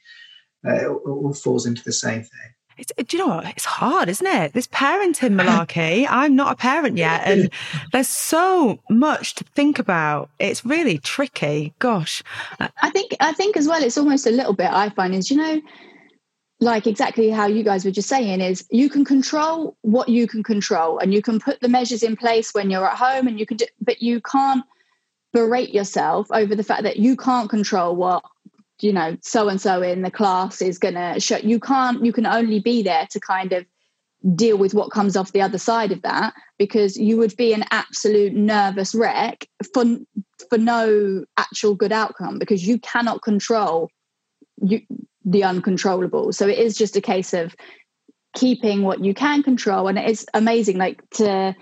Uh, 0.66 0.74
it, 0.74 0.88
all 0.88 1.32
falls 1.32 1.66
into 1.66 1.82
the 1.84 1.92
same 1.92 2.22
thing. 2.22 2.50
It's, 2.78 2.92
do 2.96 3.16
you 3.16 3.24
know 3.24 3.36
what? 3.36 3.46
It's 3.46 3.64
hard, 3.64 4.08
isn't 4.10 4.26
it? 4.26 4.52
This 4.52 4.66
parenting 4.66 5.40
malarkey. 5.40 6.06
I'm 6.08 6.36
not 6.36 6.52
a 6.52 6.56
parent 6.56 6.98
yet, 6.98 7.22
and 7.24 7.50
there's 7.92 8.08
so 8.08 8.78
much 8.90 9.34
to 9.36 9.44
think 9.44 9.78
about. 9.78 10.28
It's 10.38 10.64
really 10.64 10.98
tricky. 10.98 11.72
Gosh, 11.78 12.22
I 12.60 12.90
think 12.90 13.16
I 13.20 13.32
think 13.32 13.56
as 13.56 13.66
well. 13.66 13.82
It's 13.82 13.96
almost 13.96 14.26
a 14.26 14.30
little 14.30 14.52
bit. 14.52 14.70
I 14.70 14.90
find 14.90 15.14
is 15.14 15.30
you 15.30 15.38
know, 15.38 15.60
like 16.60 16.86
exactly 16.86 17.30
how 17.30 17.46
you 17.46 17.62
guys 17.62 17.84
were 17.84 17.90
just 17.90 18.08
saying 18.08 18.40
is 18.42 18.66
you 18.70 18.90
can 18.90 19.04
control 19.04 19.76
what 19.80 20.10
you 20.10 20.26
can 20.26 20.42
control, 20.42 20.98
and 20.98 21.14
you 21.14 21.22
can 21.22 21.40
put 21.40 21.60
the 21.60 21.68
measures 21.68 22.02
in 22.02 22.14
place 22.14 22.52
when 22.52 22.68
you're 22.68 22.86
at 22.86 22.98
home, 22.98 23.26
and 23.26 23.40
you 23.40 23.46
can, 23.46 23.56
do, 23.56 23.66
but 23.80 24.02
you 24.02 24.20
can't 24.20 24.64
berate 25.32 25.72
yourself 25.72 26.26
over 26.30 26.54
the 26.54 26.64
fact 26.64 26.82
that 26.82 26.96
you 26.96 27.16
can't 27.16 27.48
control 27.48 27.96
what 27.96 28.22
you 28.80 28.92
know 28.92 29.16
so 29.22 29.48
and 29.48 29.60
so 29.60 29.82
in 29.82 30.02
the 30.02 30.10
class 30.10 30.60
is 30.60 30.78
going 30.78 30.94
to 30.94 31.18
show 31.18 31.38
you 31.38 31.58
can't 31.58 32.04
you 32.04 32.12
can 32.12 32.26
only 32.26 32.60
be 32.60 32.82
there 32.82 33.06
to 33.10 33.20
kind 33.20 33.52
of 33.52 33.64
deal 34.34 34.56
with 34.56 34.74
what 34.74 34.90
comes 34.90 35.16
off 35.16 35.32
the 35.32 35.42
other 35.42 35.58
side 35.58 35.92
of 35.92 36.02
that 36.02 36.34
because 36.58 36.96
you 36.96 37.16
would 37.16 37.36
be 37.36 37.52
an 37.52 37.64
absolute 37.70 38.32
nervous 38.32 38.94
wreck 38.94 39.48
for 39.72 39.84
for 40.50 40.58
no 40.58 41.24
actual 41.36 41.74
good 41.74 41.92
outcome 41.92 42.38
because 42.38 42.66
you 42.66 42.78
cannot 42.78 43.22
control 43.22 43.90
you 44.62 44.80
the 45.26 45.42
uncontrollable. 45.42 46.32
So 46.32 46.46
it 46.46 46.58
is 46.58 46.76
just 46.76 46.96
a 46.96 47.00
case 47.00 47.34
of 47.34 47.54
keeping 48.34 48.82
what 48.82 49.04
you 49.04 49.12
can 49.12 49.42
control. 49.42 49.88
And 49.88 49.98
it's 49.98 50.24
amazing 50.32 50.78
like 50.78 51.02
to 51.14 51.54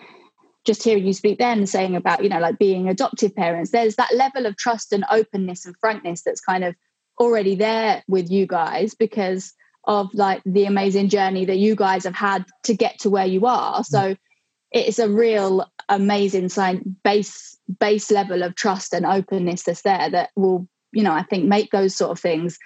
just 0.65 0.83
hearing 0.83 1.07
you 1.07 1.13
speak 1.13 1.39
then 1.39 1.67
saying 1.67 1.97
about 1.97 2.23
you 2.23 2.29
know 2.29 2.39
like 2.39 2.59
being 2.59 2.89
adoptive 2.89 3.37
parents 3.37 3.71
there's 3.71 3.97
that 3.97 4.15
level 4.15 4.47
of 4.47 4.57
trust 4.57 4.95
and 4.95 5.05
openness 5.11 5.67
and 5.67 5.77
frankness 5.79 6.23
that's 6.23 6.41
kind 6.41 6.65
of 6.65 6.75
already 7.19 7.55
there 7.55 8.03
with 8.09 8.31
you 8.31 8.47
guys 8.47 8.95
because 8.95 9.53
of 9.87 10.13
like 10.15 10.43
the 10.45 10.65
amazing 10.65 11.09
journey 11.09 11.45
that 11.45 11.59
you 11.59 11.77
guys 11.77 12.05
have 12.05 12.15
had 12.15 12.45
to 12.65 12.75
get 12.75 12.99
to 13.01 13.11
where 13.11 13.27
you 13.27 13.47
are. 13.47 13.85
So 13.85 13.99
mm. 13.99 14.19
it's 14.73 14.99
a 14.99 15.09
real 15.09 15.71
amazing 15.89 16.49
sign 16.49 16.97
base 17.05 17.57
base 17.79 18.11
level 18.11 18.43
of 18.43 18.55
trust 18.55 18.93
and 18.93 19.07
openness 19.07 19.63
that's 19.65 19.83
there 19.83 20.11
that 20.11 20.31
will 20.37 20.69
you 20.93 21.03
know 21.03 21.13
i 21.13 21.23
think 21.23 21.45
make 21.45 21.71
those 21.71 21.95
sort 21.95 22.11
of 22.11 22.19
things 22.19 22.59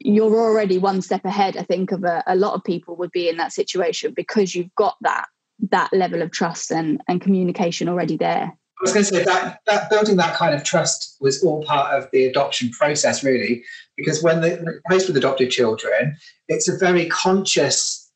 you're 0.00 0.40
already 0.40 0.78
one 0.78 1.02
step 1.02 1.24
ahead 1.24 1.56
i 1.56 1.62
think 1.62 1.92
of 1.92 2.04
a, 2.04 2.22
a 2.26 2.36
lot 2.36 2.54
of 2.54 2.64
people 2.64 2.96
would 2.96 3.10
be 3.10 3.28
in 3.28 3.36
that 3.36 3.52
situation 3.52 4.12
because 4.14 4.54
you've 4.54 4.74
got 4.76 4.96
that 5.00 5.26
that 5.70 5.92
level 5.92 6.22
of 6.22 6.30
trust 6.30 6.72
and, 6.72 7.00
and 7.08 7.20
communication 7.20 7.88
already 7.88 8.16
there 8.16 8.56
I 8.82 8.84
was 8.84 8.92
going 8.94 9.04
to 9.04 9.14
say 9.14 9.24
that, 9.24 9.60
that 9.66 9.90
building 9.90 10.16
that 10.16 10.34
kind 10.34 10.56
of 10.56 10.64
trust 10.64 11.16
was 11.20 11.42
all 11.44 11.62
part 11.62 11.94
of 11.94 12.10
the 12.12 12.24
adoption 12.24 12.70
process, 12.70 13.22
really, 13.22 13.62
because 13.96 14.24
when 14.24 14.40
they're 14.40 14.82
placed 14.88 15.06
with 15.06 15.16
adopted 15.16 15.52
children, 15.52 16.16
it's 16.48 16.68
a 16.68 16.76
very 16.76 17.06
conscious 17.06 18.10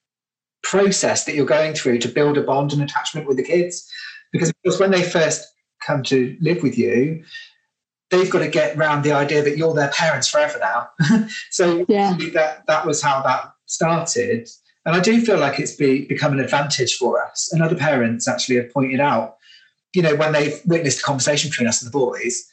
process 0.65 1.25
that 1.25 1.37
you're 1.37 1.47
going 1.47 1.75
through 1.75 1.99
to 1.99 2.09
build 2.09 2.37
a 2.37 2.43
bond 2.43 2.73
and 2.73 2.83
attachment 2.83 3.29
with 3.29 3.37
the 3.37 3.45
kids. 3.45 3.89
Because, 4.33 4.49
of 4.49 4.57
course, 4.65 4.81
when 4.81 4.91
they 4.91 5.05
first 5.05 5.47
come 5.87 6.03
to 6.03 6.37
live 6.41 6.65
with 6.65 6.77
you, 6.77 7.23
they've 8.11 8.31
got 8.31 8.41
to 8.41 8.49
get 8.49 8.77
around 8.77 9.03
the 9.03 9.13
idea 9.13 9.43
that 9.43 9.57
you're 9.57 9.73
their 9.73 9.91
parents 9.91 10.29
forever 10.29 10.59
now. 10.61 11.29
so 11.53 11.87
yeah. 11.89 12.17
that 12.35 12.67
that 12.67 12.85
was 12.85 13.01
how 13.01 13.23
that 13.23 13.53
started. 13.67 14.49
And 14.85 14.97
I 14.97 15.01
do 15.01 15.21
feel 15.25 15.39
like 15.39 15.61
it's 15.61 15.77
be, 15.77 16.07
become 16.07 16.33
an 16.33 16.41
advantage 16.41 16.95
for 16.97 17.25
us. 17.25 17.51
And 17.53 17.63
other 17.63 17.77
parents 17.77 18.27
actually 18.27 18.57
have 18.57 18.73
pointed 18.73 19.01
out 19.01 19.36
you 19.97 20.03
know, 20.03 20.15
when 20.15 20.33
they've 20.33 20.61
witnessed 20.67 21.01
a 21.01 21.03
conversation 21.03 21.49
between 21.49 21.67
us 21.67 21.83
and 21.83 21.91
the 21.91 21.99
boys, 21.99 22.47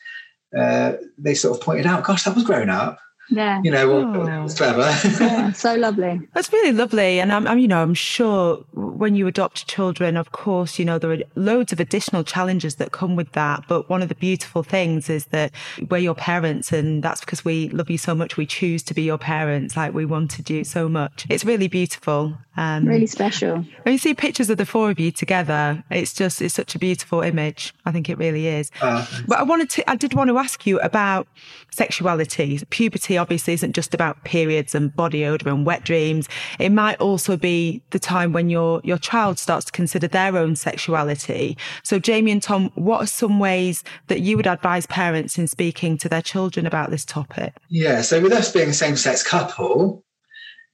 uh, 0.57 0.93
they 1.17 1.33
sort 1.33 1.57
of 1.57 1.63
pointed 1.63 1.85
out, 1.85 2.05
gosh, 2.05 2.23
that 2.23 2.35
was 2.35 2.45
grown 2.45 2.69
up. 2.69 2.99
Yeah. 3.29 3.61
You 3.63 3.71
know, 3.71 3.87
well, 3.87 4.29
oh. 4.29 4.43
was 4.43 4.55
clever. 4.55 4.81
yeah, 5.23 5.51
so 5.53 5.75
lovely. 5.75 6.21
That's 6.33 6.51
really 6.51 6.71
lovely. 6.71 7.19
And 7.19 7.31
I'm, 7.31 7.47
I'm, 7.47 7.57
you 7.57 7.67
know, 7.67 7.81
I'm 7.81 7.93
sure 7.93 8.57
when 8.73 9.15
you 9.15 9.27
adopt 9.27 9.67
children, 9.67 10.17
of 10.17 10.31
course, 10.31 10.77
you 10.77 10.85
know, 10.85 10.99
there 10.99 11.11
are 11.11 11.17
loads 11.35 11.71
of 11.71 11.79
additional 11.79 12.23
challenges 12.23 12.75
that 12.75 12.91
come 12.91 13.15
with 13.15 13.31
that. 13.31 13.63
But 13.67 13.89
one 13.89 14.01
of 14.01 14.09
the 14.09 14.15
beautiful 14.15 14.63
things 14.63 15.09
is 15.09 15.25
that 15.27 15.51
we're 15.89 15.99
your 15.99 16.15
parents 16.15 16.71
and 16.71 17.01
that's 17.01 17.21
because 17.21 17.45
we 17.45 17.69
love 17.69 17.89
you 17.89 17.97
so 17.97 18.13
much. 18.13 18.37
We 18.37 18.45
choose 18.45 18.83
to 18.83 18.93
be 18.93 19.03
your 19.03 19.17
parents. 19.17 19.77
Like 19.77 19.93
we 19.93 20.05
wanted 20.05 20.49
you 20.49 20.63
so 20.63 20.89
much. 20.89 21.25
It's 21.29 21.45
really 21.45 21.67
beautiful. 21.67 22.37
Um, 22.55 22.85
really 22.85 23.07
special. 23.07 23.65
When 23.83 23.93
you 23.93 23.97
see 23.97 24.13
pictures 24.13 24.49
of 24.49 24.57
the 24.57 24.65
four 24.65 24.91
of 24.91 24.99
you 24.99 25.11
together, 25.11 25.83
it's 25.89 26.13
just, 26.13 26.41
it's 26.41 26.53
such 26.53 26.75
a 26.75 26.79
beautiful 26.79 27.21
image. 27.21 27.73
I 27.85 27.91
think 27.91 28.09
it 28.09 28.17
really 28.17 28.47
is. 28.47 28.69
Uh, 28.81 29.05
but 29.27 29.39
I 29.39 29.43
wanted 29.43 29.69
to, 29.71 29.89
I 29.89 29.95
did 29.95 30.13
want 30.13 30.29
to 30.29 30.37
ask 30.37 30.67
you 30.67 30.79
about 30.81 31.27
sexuality, 31.71 32.59
puberty 32.69 33.12
obviously 33.17 33.53
isn't 33.53 33.73
just 33.73 33.93
about 33.93 34.23
periods 34.23 34.75
and 34.75 34.95
body 34.95 35.25
odor 35.25 35.49
and 35.49 35.65
wet 35.65 35.83
dreams. 35.83 36.27
It 36.59 36.69
might 36.69 36.99
also 36.99 37.37
be 37.37 37.81
the 37.91 37.99
time 37.99 38.33
when 38.33 38.49
your, 38.49 38.81
your 38.83 38.97
child 38.97 39.39
starts 39.39 39.65
to 39.65 39.71
consider 39.71 40.07
their 40.07 40.37
own 40.37 40.55
sexuality. 40.55 41.57
So 41.83 41.99
Jamie 41.99 42.31
and 42.31 42.41
Tom, 42.41 42.71
what 42.75 43.01
are 43.01 43.07
some 43.07 43.39
ways 43.39 43.83
that 44.07 44.21
you 44.21 44.37
would 44.37 44.47
advise 44.47 44.85
parents 44.87 45.37
in 45.37 45.47
speaking 45.47 45.97
to 45.99 46.09
their 46.09 46.21
children 46.21 46.65
about 46.65 46.89
this 46.89 47.05
topic? 47.05 47.53
Yeah. 47.69 48.01
So 48.01 48.21
with 48.21 48.33
us 48.33 48.51
being 48.51 48.69
a 48.69 48.73
same 48.73 48.95
sex 48.95 49.23
couple, 49.23 50.03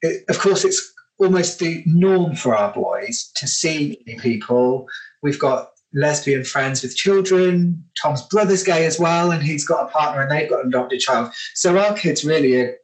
it, 0.01 0.23
of 0.29 0.39
course, 0.39 0.63
it's 0.63 0.93
almost 1.19 1.59
the 1.59 1.83
norm 1.85 2.35
for 2.35 2.55
our 2.55 2.73
boys 2.73 3.31
to 3.35 3.47
see 3.47 4.01
people. 4.19 4.87
We've 5.21 5.39
got 5.39 5.71
lesbian 5.93 6.43
friends 6.43 6.83
with 6.83 6.95
children. 6.95 7.83
Tom's 8.01 8.21
brother's 8.23 8.63
gay 8.63 8.85
as 8.85 8.99
well, 8.99 9.31
and 9.31 9.41
he's 9.41 9.65
got 9.65 9.87
a 9.87 9.91
partner 9.91 10.21
and 10.21 10.31
they've 10.31 10.49
got 10.49 10.61
an 10.61 10.67
adopted 10.67 10.99
child. 10.99 11.31
So 11.55 11.77
our 11.77 11.95
kids 11.95 12.23
really 12.23 12.55
are 12.61 12.75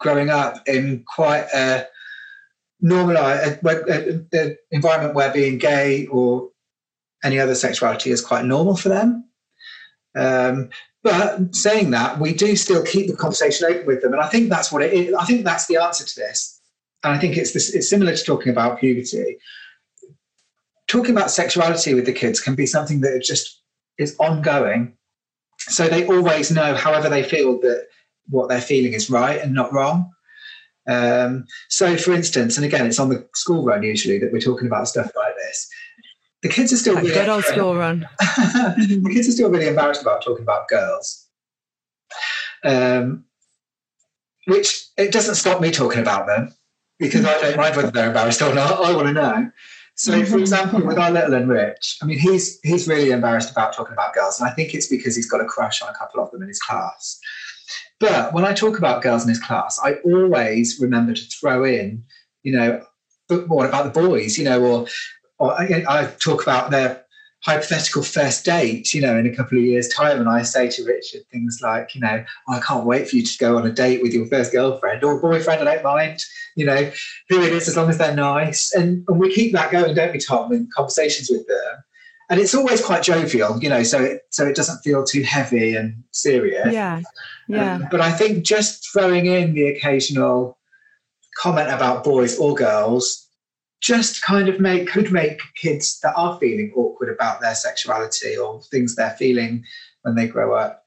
growing 0.00 0.30
up 0.30 0.66
in 0.66 1.04
quite 1.06 1.46
a 1.54 1.86
normalized 2.80 3.58
environment 4.70 5.14
where 5.14 5.32
being 5.32 5.58
gay 5.58 6.06
or 6.06 6.50
any 7.24 7.38
other 7.38 7.54
sexuality 7.54 8.10
is 8.10 8.24
quite 8.24 8.44
normal 8.44 8.76
for 8.76 8.88
them. 8.88 9.24
Um, 10.16 10.70
but 11.02 11.54
saying 11.54 11.90
that, 11.90 12.18
we 12.18 12.32
do 12.32 12.56
still 12.56 12.84
keep 12.84 13.08
the 13.08 13.16
conversation 13.16 13.68
open 13.70 13.86
with 13.86 14.02
them, 14.02 14.12
and 14.12 14.22
I 14.22 14.28
think 14.28 14.50
that's 14.50 14.72
what 14.72 14.82
it 14.82 14.92
is. 14.92 15.14
I 15.14 15.24
think 15.24 15.44
that's 15.44 15.66
the 15.66 15.76
answer 15.76 16.04
to 16.04 16.14
this. 16.16 16.60
And 17.04 17.14
I 17.14 17.18
think 17.18 17.36
it's 17.36 17.52
this, 17.52 17.72
it's 17.72 17.88
similar 17.88 18.14
to 18.14 18.24
talking 18.24 18.50
about 18.50 18.80
puberty 18.80 19.38
talking 20.88 21.12
about 21.12 21.30
sexuality 21.30 21.94
with 21.94 22.06
the 22.06 22.12
kids 22.12 22.40
can 22.40 22.54
be 22.54 22.66
something 22.66 23.00
that 23.02 23.22
just 23.22 23.62
is 23.98 24.16
ongoing. 24.18 24.96
So 25.60 25.88
they 25.88 26.06
always 26.06 26.50
know, 26.50 26.74
however 26.74 27.08
they 27.08 27.22
feel, 27.22 27.60
that 27.60 27.86
what 28.28 28.48
they're 28.48 28.60
feeling 28.60 28.94
is 28.94 29.10
right 29.10 29.40
and 29.40 29.54
not 29.54 29.72
wrong. 29.72 30.10
Um, 30.88 31.44
so, 31.68 31.96
for 31.96 32.12
instance, 32.12 32.56
and 32.56 32.64
again, 32.64 32.86
it's 32.86 32.98
on 32.98 33.10
the 33.10 33.28
school 33.34 33.64
run 33.64 33.82
usually 33.82 34.18
that 34.18 34.32
we're 34.32 34.40
talking 34.40 34.66
about 34.66 34.88
stuff 34.88 35.10
like 35.14 35.34
this. 35.36 35.68
the 36.42 36.48
kids 36.48 36.72
are 36.72 36.78
still 36.78 36.96
really, 36.96 37.10
good 37.10 37.28
old 37.28 37.44
school 37.44 37.76
run. 37.76 38.08
the 38.18 39.10
kids 39.12 39.28
are 39.28 39.32
still 39.32 39.50
really 39.50 39.66
embarrassed 39.66 40.00
about 40.00 40.24
talking 40.24 40.42
about 40.42 40.68
girls. 40.68 41.26
Um, 42.64 43.24
which 44.46 44.86
it 44.96 45.12
doesn't 45.12 45.34
stop 45.34 45.60
me 45.60 45.70
talking 45.70 46.00
about 46.00 46.26
them 46.26 46.54
because 46.98 47.24
I 47.24 47.38
don't 47.38 47.56
mind 47.56 47.76
whether 47.76 47.90
they're 47.90 48.08
embarrassed 48.08 48.40
or 48.40 48.54
not. 48.54 48.82
I 48.82 48.96
want 48.96 49.08
to 49.08 49.12
know. 49.12 49.50
So, 49.98 50.12
for 50.12 50.18
mm-hmm. 50.18 50.38
example, 50.38 50.86
with 50.86 50.96
our 50.96 51.10
little 51.10 51.34
and 51.34 51.48
Rich, 51.48 51.98
I 52.00 52.06
mean, 52.06 52.20
he's 52.20 52.60
he's 52.62 52.86
really 52.86 53.10
embarrassed 53.10 53.50
about 53.50 53.72
talking 53.72 53.94
about 53.94 54.14
girls, 54.14 54.38
and 54.38 54.48
I 54.48 54.52
think 54.52 54.72
it's 54.72 54.86
because 54.86 55.16
he's 55.16 55.28
got 55.28 55.40
a 55.40 55.44
crush 55.44 55.82
on 55.82 55.88
a 55.88 55.94
couple 55.94 56.22
of 56.22 56.30
them 56.30 56.40
in 56.40 56.46
his 56.46 56.60
class. 56.60 57.18
But 57.98 58.32
when 58.32 58.44
I 58.44 58.54
talk 58.54 58.78
about 58.78 59.02
girls 59.02 59.24
in 59.24 59.28
his 59.28 59.40
class, 59.40 59.80
I 59.82 59.94
always 60.04 60.78
remember 60.80 61.14
to 61.14 61.22
throw 61.22 61.64
in, 61.64 62.04
you 62.44 62.52
know, 62.52 62.84
but 63.28 63.48
what 63.48 63.68
about 63.68 63.92
the 63.92 64.00
boys, 64.00 64.38
you 64.38 64.44
know, 64.44 64.62
or 64.62 64.86
or 65.40 65.60
I, 65.60 65.84
I 65.88 66.04
talk 66.22 66.42
about 66.42 66.70
their 66.70 67.04
hypothetical 67.44 68.02
first 68.02 68.44
date, 68.44 68.92
you 68.92 69.00
know, 69.00 69.16
in 69.16 69.26
a 69.26 69.34
couple 69.34 69.58
of 69.58 69.64
years' 69.64 69.88
time, 69.88 70.18
and 70.18 70.28
I 70.28 70.42
say 70.42 70.68
to 70.70 70.84
Richard 70.84 71.22
things 71.30 71.60
like, 71.62 71.94
you 71.94 72.00
know, 72.00 72.24
oh, 72.48 72.54
I 72.54 72.60
can't 72.60 72.84
wait 72.84 73.08
for 73.08 73.16
you 73.16 73.22
to 73.24 73.38
go 73.38 73.56
on 73.56 73.66
a 73.66 73.72
date 73.72 74.02
with 74.02 74.12
your 74.12 74.26
first 74.26 74.52
girlfriend 74.52 75.04
or 75.04 75.20
boyfriend. 75.20 75.60
I 75.60 75.74
don't 75.74 75.84
mind, 75.84 76.20
you 76.56 76.66
know, 76.66 76.90
who 77.28 77.42
it 77.42 77.52
is 77.52 77.68
as 77.68 77.76
long 77.76 77.88
as 77.90 77.98
they're 77.98 78.14
nice, 78.14 78.72
and 78.74 79.04
and 79.08 79.20
we 79.20 79.32
keep 79.32 79.52
that 79.52 79.70
going, 79.70 79.94
don't 79.94 80.12
we, 80.12 80.18
Tom? 80.18 80.52
In 80.52 80.68
conversations 80.74 81.30
with 81.30 81.46
them, 81.46 81.84
and 82.28 82.40
it's 82.40 82.54
always 82.54 82.84
quite 82.84 83.02
jovial, 83.02 83.62
you 83.62 83.68
know, 83.68 83.82
so 83.82 84.02
it, 84.02 84.22
so 84.30 84.46
it 84.46 84.56
doesn't 84.56 84.82
feel 84.82 85.04
too 85.04 85.22
heavy 85.22 85.74
and 85.74 86.02
serious. 86.10 86.72
Yeah. 86.72 87.00
Yeah. 87.48 87.74
Um, 87.74 87.88
but 87.90 88.00
I 88.00 88.12
think 88.12 88.44
just 88.44 88.92
throwing 88.92 89.26
in 89.26 89.54
the 89.54 89.68
occasional 89.68 90.58
comment 91.38 91.68
about 91.70 92.04
boys 92.04 92.38
or 92.38 92.54
girls 92.54 93.27
just 93.80 94.22
kind 94.22 94.48
of 94.48 94.58
make 94.60 94.88
could 94.88 95.12
make 95.12 95.40
kids 95.56 95.98
that 96.00 96.14
are 96.16 96.38
feeling 96.40 96.72
awkward 96.76 97.08
about 97.14 97.40
their 97.40 97.54
sexuality 97.54 98.36
or 98.36 98.60
things 98.70 98.96
they're 98.96 99.10
feeling 99.18 99.62
when 100.02 100.14
they 100.16 100.26
grow 100.26 100.54
up 100.54 100.84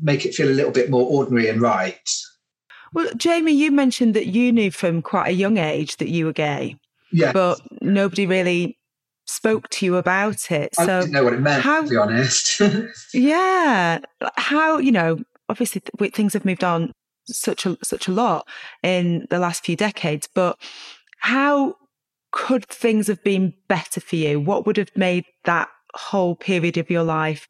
make 0.00 0.24
it 0.26 0.34
feel 0.34 0.48
a 0.48 0.50
little 0.50 0.72
bit 0.72 0.90
more 0.90 1.06
ordinary 1.08 1.48
and 1.48 1.60
right. 1.60 2.08
Well, 2.92 3.08
Jamie, 3.16 3.52
you 3.52 3.70
mentioned 3.70 4.14
that 4.14 4.26
you 4.26 4.50
knew 4.52 4.70
from 4.70 5.00
quite 5.00 5.28
a 5.28 5.32
young 5.32 5.58
age 5.58 5.96
that 5.98 6.08
you 6.08 6.24
were 6.26 6.32
gay, 6.32 6.76
Yeah. 7.12 7.32
but 7.32 7.60
nobody 7.80 8.26
really 8.26 8.78
spoke 9.26 9.68
to 9.70 9.86
you 9.86 9.96
about 9.96 10.50
it. 10.50 10.70
I 10.78 10.86
So, 10.86 11.00
didn't 11.00 11.12
know 11.12 11.24
what 11.24 11.34
it 11.34 11.40
meant, 11.40 11.62
how- 11.62 11.82
to 11.82 11.88
be 11.88 11.96
honest. 11.96 12.60
yeah, 13.14 14.00
how 14.36 14.78
you 14.78 14.90
know, 14.92 15.18
obviously 15.48 15.82
th- 15.98 16.12
things 16.14 16.32
have 16.32 16.44
moved 16.44 16.64
on 16.64 16.92
such 17.26 17.64
a 17.64 17.76
such 17.84 18.08
a 18.08 18.12
lot 18.12 18.46
in 18.82 19.26
the 19.30 19.38
last 19.38 19.64
few 19.64 19.76
decades, 19.76 20.28
but 20.34 20.58
how 21.20 21.76
could 22.32 22.66
things 22.66 23.06
have 23.06 23.22
been 23.22 23.54
better 23.68 24.00
for 24.00 24.16
you? 24.16 24.40
What 24.40 24.66
would 24.66 24.76
have 24.76 24.90
made 24.96 25.24
that 25.44 25.68
whole 25.94 26.34
period 26.34 26.76
of 26.76 26.90
your 26.90 27.02
life 27.02 27.46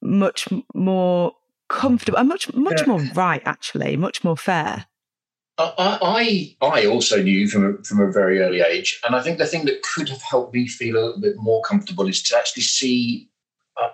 much 0.00 0.48
more 0.74 1.32
comfortable 1.68 2.18
and 2.18 2.28
much 2.28 2.52
much 2.54 2.80
Yeah. 2.80 2.86
more 2.86 3.00
right 3.14 3.42
actually 3.44 3.96
much 3.96 4.22
more 4.22 4.36
fair 4.36 4.86
I, 5.58 6.56
I 6.60 6.66
I 6.66 6.86
also 6.86 7.22
knew 7.22 7.48
from 7.48 7.64
a, 7.64 7.84
from 7.84 8.00
a 8.00 8.10
very 8.10 8.40
early 8.40 8.60
age, 8.60 8.98
and 9.04 9.14
I 9.14 9.22
think 9.22 9.38
the 9.38 9.46
thing 9.46 9.66
that 9.66 9.82
could 9.82 10.08
have 10.08 10.22
helped 10.22 10.54
me 10.54 10.66
feel 10.66 10.96
a 10.96 11.04
little 11.04 11.20
bit 11.20 11.36
more 11.36 11.62
comfortable 11.62 12.08
is 12.08 12.22
to 12.24 12.36
actually 12.36 12.62
see 12.62 13.28
uh, 13.76 13.90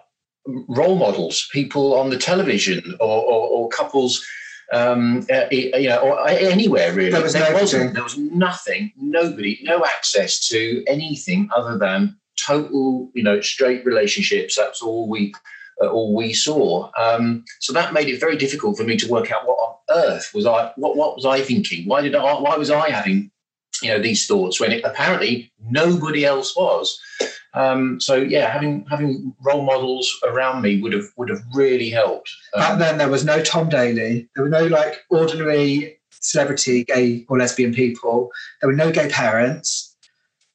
role 0.47 0.97
models, 0.97 1.49
people 1.53 1.95
on 1.95 2.11
the 2.11 2.17
television, 2.17 2.95
or, 3.01 3.23
or, 3.25 3.49
or 3.49 3.69
couples, 3.71 4.25
um, 4.73 5.27
uh, 5.33 5.47
you 5.51 5.89
know, 5.89 5.99
or 5.99 6.29
anywhere 6.29 6.93
really. 6.93 7.11
There 7.11 7.23
was 7.23 7.35
no 7.35 7.53
wasn't. 7.53 7.95
There 7.95 8.03
was 8.03 8.19
nothing. 8.19 8.93
Nobody. 8.97 9.61
No 9.63 9.85
access 9.85 10.47
to 10.49 10.85
anything 10.87 11.49
other 11.55 11.79
than 11.79 12.17
total, 12.47 13.11
you 13.15 13.23
know, 13.23 13.41
straight 13.41 13.85
relationships. 13.85 14.57
That's 14.57 14.83
all 14.83 15.09
we 15.09 15.35
uh, 15.83 15.89
all 15.89 16.15
we 16.15 16.35
saw. 16.35 16.91
Um, 16.99 17.45
so 17.61 17.73
that 17.73 17.93
made 17.93 18.09
it 18.09 18.21
very 18.21 18.37
difficult 18.37 18.77
for 18.77 18.85
me 18.85 18.97
to 18.99 19.09
work 19.09 19.31
out 19.31 19.47
what 19.47 19.55
on 19.55 19.75
earth 19.91 20.31
was 20.35 20.47
I 20.47 20.73
what 20.77 20.97
what 20.97 21.17
was 21.17 21.25
I 21.25 21.41
thinking? 21.41 21.87
Why 21.87 22.03
did 22.03 22.15
I 22.15 22.41
why 22.41 22.57
was 22.57 22.71
I 22.71 22.91
having 22.91 23.31
you 23.83 23.91
know 23.91 24.01
these 24.01 24.27
thoughts 24.27 24.61
when 24.61 24.73
it, 24.73 24.85
apparently 24.85 25.53
nobody 25.69 26.25
else 26.25 26.57
was? 26.57 27.01
Um, 27.55 28.01
so 28.01 28.17
yeah, 28.17 28.51
having 28.51 28.87
having 28.91 29.35
role 29.41 29.63
models 29.63 30.15
around 30.27 30.63
me 30.63 30.81
would 30.81 30.93
have 30.93 31.07
would 31.17 31.29
have 31.29 31.41
really 31.55 31.91
helped. 31.91 32.31
Back 32.55 32.73
Um, 32.73 32.79
then, 32.79 32.99
there 32.99 33.09
was 33.09 33.25
no 33.25 33.43
Tom 33.43 33.69
Daley. 33.69 34.29
There 34.35 34.45
were 34.45 34.51
no 34.51 34.67
like 34.67 35.05
ordinary 35.11 35.99
celebrity 36.11 36.85
gay 36.85 37.25
or 37.29 37.39
lesbian 37.39 37.75
people. 37.75 38.31
There 38.61 38.69
were 38.69 38.77
no 38.77 38.91
gay 38.91 39.09
parents. 39.09 39.97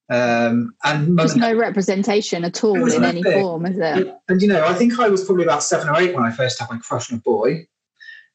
Um, 0.09 0.75
and 0.83 1.07
mum 1.07 1.15
There's 1.15 1.35
no 1.35 1.55
representation 1.55 2.43
at 2.43 2.63
all 2.63 2.75
in 2.75 3.03
any 3.03 3.21
nothing. 3.21 3.41
form, 3.41 3.65
is 3.65 3.77
there? 3.77 3.95
And, 3.95 4.13
and, 4.27 4.41
you 4.41 4.47
know, 4.47 4.65
I 4.65 4.73
think 4.73 4.99
I 4.99 5.07
was 5.09 5.23
probably 5.23 5.45
about 5.45 5.63
seven 5.63 5.87
or 5.87 5.95
eight 5.95 6.13
when 6.13 6.25
I 6.25 6.31
first 6.31 6.59
had 6.59 6.69
my 6.69 6.77
crush 6.77 7.11
on 7.11 7.17
a 7.17 7.21
boy. 7.21 7.67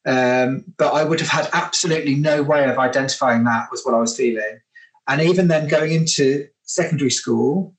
Um, 0.07 0.65
but 0.79 0.95
I 0.95 1.05
would 1.05 1.21
have 1.21 1.29
had 1.29 1.51
absolutely 1.53 2.15
no 2.15 2.43
way 2.43 2.65
of 2.65 2.79
identifying 2.79 3.45
that 3.45 3.71
was 3.71 3.85
what 3.85 3.95
I 3.95 3.99
was 3.99 4.17
feeling. 4.17 4.61
And 5.09 5.21
even 5.21 5.49
then, 5.49 5.69
going 5.69 5.93
into 5.93 6.47
secondary 6.63 7.11
school, 7.11 7.75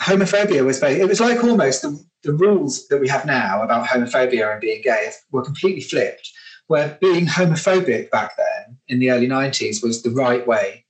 homophobia 0.00 0.64
was 0.64 0.78
very, 0.78 1.00
it 1.00 1.08
was 1.08 1.20
like 1.20 1.44
almost 1.44 1.82
the, 1.82 2.02
the 2.22 2.32
rules 2.32 2.88
that 2.88 3.00
we 3.00 3.08
have 3.08 3.26
now 3.26 3.62
about 3.62 3.86
homophobia 3.86 4.50
and 4.50 4.60
being 4.60 4.82
gay 4.82 5.10
were 5.30 5.44
completely 5.44 5.82
flipped. 5.82 6.30
Where 6.68 6.98
being 7.00 7.26
homophobic 7.26 8.10
back 8.10 8.36
then 8.36 8.78
in 8.88 8.98
the 8.98 9.10
early 9.10 9.26
90s 9.26 9.82
was 9.82 10.02
the 10.02 10.10
right 10.10 10.46
way 10.46 10.84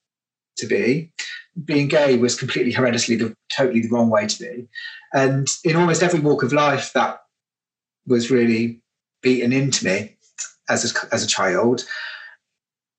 to 0.56 0.66
be 0.66 1.12
being 1.64 1.88
gay 1.88 2.16
was 2.16 2.38
completely 2.38 2.72
horrendously 2.72 3.18
the 3.18 3.34
totally 3.50 3.80
the 3.80 3.88
wrong 3.88 4.10
way 4.10 4.26
to 4.26 4.38
be 4.38 4.68
and 5.14 5.48
in 5.64 5.76
almost 5.76 6.02
every 6.02 6.20
walk 6.20 6.42
of 6.42 6.52
life 6.52 6.92
that 6.92 7.20
was 8.06 8.30
really 8.30 8.80
beaten 9.22 9.52
into 9.52 9.84
me 9.84 10.16
as 10.68 10.92
a, 10.92 11.14
as 11.14 11.24
a 11.24 11.26
child 11.26 11.84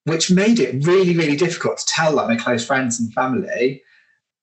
which 0.10 0.32
made 0.32 0.60
it 0.60 0.86
really 0.86 1.16
really 1.16 1.36
difficult 1.36 1.78
to 1.78 1.86
tell 1.86 2.14
like 2.14 2.28
my 2.28 2.36
close 2.36 2.66
friends 2.66 3.00
and 3.00 3.14
family 3.14 3.82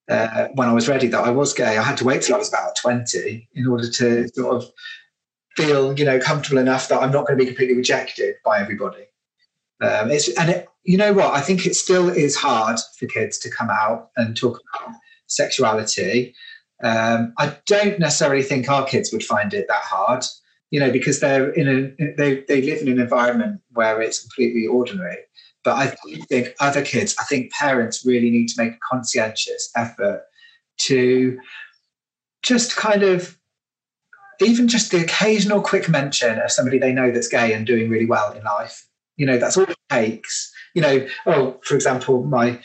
uh, 0.08 0.48
when 0.54 0.68
I 0.68 0.72
was 0.72 0.88
ready 0.88 1.08
that 1.08 1.24
I 1.24 1.30
was 1.30 1.52
gay 1.52 1.76
I 1.76 1.82
had 1.82 1.96
to 1.98 2.04
wait 2.04 2.22
till 2.22 2.36
I 2.36 2.38
was 2.38 2.48
about 2.48 2.76
20 2.76 3.48
in 3.54 3.66
order 3.66 3.88
to 3.90 4.28
sort 4.28 4.56
of 4.56 4.70
feel 5.56 5.98
you 5.98 6.04
know 6.04 6.18
comfortable 6.18 6.58
enough 6.58 6.88
that 6.88 7.02
I'm 7.02 7.10
not 7.10 7.26
going 7.26 7.38
to 7.38 7.42
be 7.42 7.46
completely 7.46 7.76
rejected 7.76 8.36
by 8.44 8.60
everybody 8.60 9.06
um, 9.80 10.10
it's 10.10 10.28
and 10.38 10.50
it, 10.50 10.68
you 10.84 10.96
know 10.96 11.12
what? 11.12 11.34
I 11.34 11.40
think 11.40 11.66
it 11.66 11.74
still 11.74 12.08
is 12.08 12.36
hard 12.36 12.78
for 12.98 13.06
kids 13.06 13.38
to 13.38 13.50
come 13.50 13.68
out 13.70 14.10
and 14.16 14.36
talk 14.36 14.60
about 14.74 14.94
sexuality. 15.26 16.34
Um, 16.82 17.34
I 17.38 17.56
don't 17.66 17.98
necessarily 17.98 18.42
think 18.42 18.68
our 18.68 18.86
kids 18.86 19.12
would 19.12 19.24
find 19.24 19.52
it 19.52 19.66
that 19.68 19.82
hard, 19.82 20.24
you 20.70 20.78
know, 20.78 20.90
because 20.90 21.20
they're 21.20 21.50
in 21.50 21.68
a 21.68 22.14
they 22.16 22.42
they 22.48 22.62
live 22.62 22.80
in 22.80 22.88
an 22.88 23.00
environment 23.00 23.60
where 23.72 24.00
it's 24.00 24.20
completely 24.20 24.66
ordinary. 24.66 25.18
But 25.66 25.74
I 25.78 25.86
think 26.28 26.54
other 26.60 26.80
kids, 26.84 27.16
I 27.18 27.24
think 27.24 27.50
parents 27.50 28.06
really 28.06 28.30
need 28.30 28.46
to 28.50 28.62
make 28.62 28.74
a 28.74 28.78
conscientious 28.88 29.68
effort 29.76 30.22
to 30.82 31.40
just 32.44 32.76
kind 32.76 33.02
of 33.02 33.36
even 34.40 34.68
just 34.68 34.92
the 34.92 35.02
occasional 35.02 35.60
quick 35.60 35.88
mention 35.88 36.38
of 36.38 36.52
somebody 36.52 36.78
they 36.78 36.92
know 36.92 37.10
that's 37.10 37.26
gay 37.26 37.52
and 37.52 37.66
doing 37.66 37.90
really 37.90 38.06
well 38.06 38.30
in 38.32 38.44
life. 38.44 38.86
You 39.16 39.26
know, 39.26 39.38
that's 39.38 39.56
all 39.56 39.64
it 39.64 39.76
takes. 39.90 40.52
You 40.74 40.82
know, 40.82 41.06
oh, 41.26 41.58
for 41.64 41.74
example, 41.74 42.22
my 42.22 42.60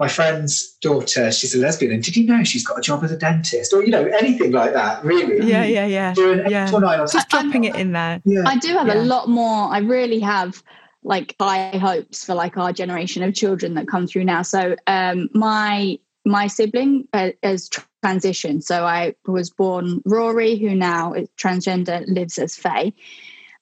my 0.00 0.08
friend's 0.08 0.74
daughter, 0.80 1.30
she's 1.30 1.54
a 1.54 1.58
lesbian, 1.58 1.92
and 1.92 2.02
did 2.02 2.16
you 2.16 2.24
know 2.24 2.44
she's 2.44 2.66
got 2.66 2.78
a 2.78 2.80
job 2.80 3.04
as 3.04 3.12
a 3.12 3.16
dentist? 3.18 3.74
Or, 3.74 3.84
you 3.84 3.90
know, 3.90 4.04
anything 4.06 4.52
like 4.52 4.72
that, 4.72 5.04
really. 5.04 5.46
yeah 5.46 5.64
yeah 5.64 5.84
yeah 5.84 6.14
Doing 6.14 6.48
yeah 6.48 6.72
or 6.72 6.80
nine 6.80 7.00
or 7.00 7.06
just 7.08 7.28
dropping 7.28 7.64
it 7.64 7.74
in 7.76 7.92
there 7.92 8.22
Yeah. 8.24 8.44
I 8.46 8.56
do 8.56 8.68
have 8.68 8.86
Yeah. 8.86 8.94
a 8.94 9.04
lot 9.04 9.28
more. 9.28 9.68
I 9.70 9.80
really 9.80 10.20
have 10.20 10.62
like 11.02 11.34
high 11.40 11.76
hopes 11.76 12.24
for 12.24 12.34
like 12.34 12.56
our 12.56 12.72
generation 12.72 13.22
of 13.22 13.34
children 13.34 13.74
that 13.74 13.88
come 13.88 14.06
through 14.06 14.24
now. 14.24 14.42
So 14.42 14.76
um, 14.86 15.28
my 15.32 15.98
my 16.24 16.46
sibling 16.46 17.08
uh, 17.12 17.30
has 17.42 17.70
transitioned. 18.04 18.62
So 18.62 18.84
I 18.84 19.14
was 19.26 19.50
born 19.50 20.02
Rory, 20.04 20.56
who 20.56 20.74
now 20.74 21.14
is 21.14 21.28
transgender, 21.38 22.04
lives 22.06 22.38
as 22.38 22.56
Faye, 22.56 22.92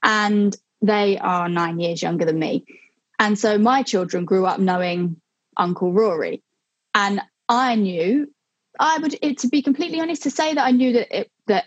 and 0.02 0.56
they 0.82 1.18
are 1.18 1.48
nine 1.48 1.78
years 1.78 2.02
younger 2.02 2.24
than 2.24 2.38
me. 2.38 2.64
And 3.18 3.38
so 3.38 3.56
my 3.58 3.82
children 3.82 4.24
grew 4.24 4.46
up 4.46 4.58
knowing 4.58 5.20
Uncle 5.56 5.92
Rory, 5.92 6.42
and 6.94 7.20
I 7.48 7.76
knew 7.76 8.32
I 8.78 8.98
would. 8.98 9.16
It, 9.22 9.38
to 9.38 9.48
be 9.48 9.62
completely 9.62 10.00
honest, 10.00 10.24
to 10.24 10.30
say 10.30 10.54
that 10.54 10.64
I 10.64 10.70
knew 10.70 10.94
that 10.94 11.20
it, 11.20 11.30
that 11.46 11.66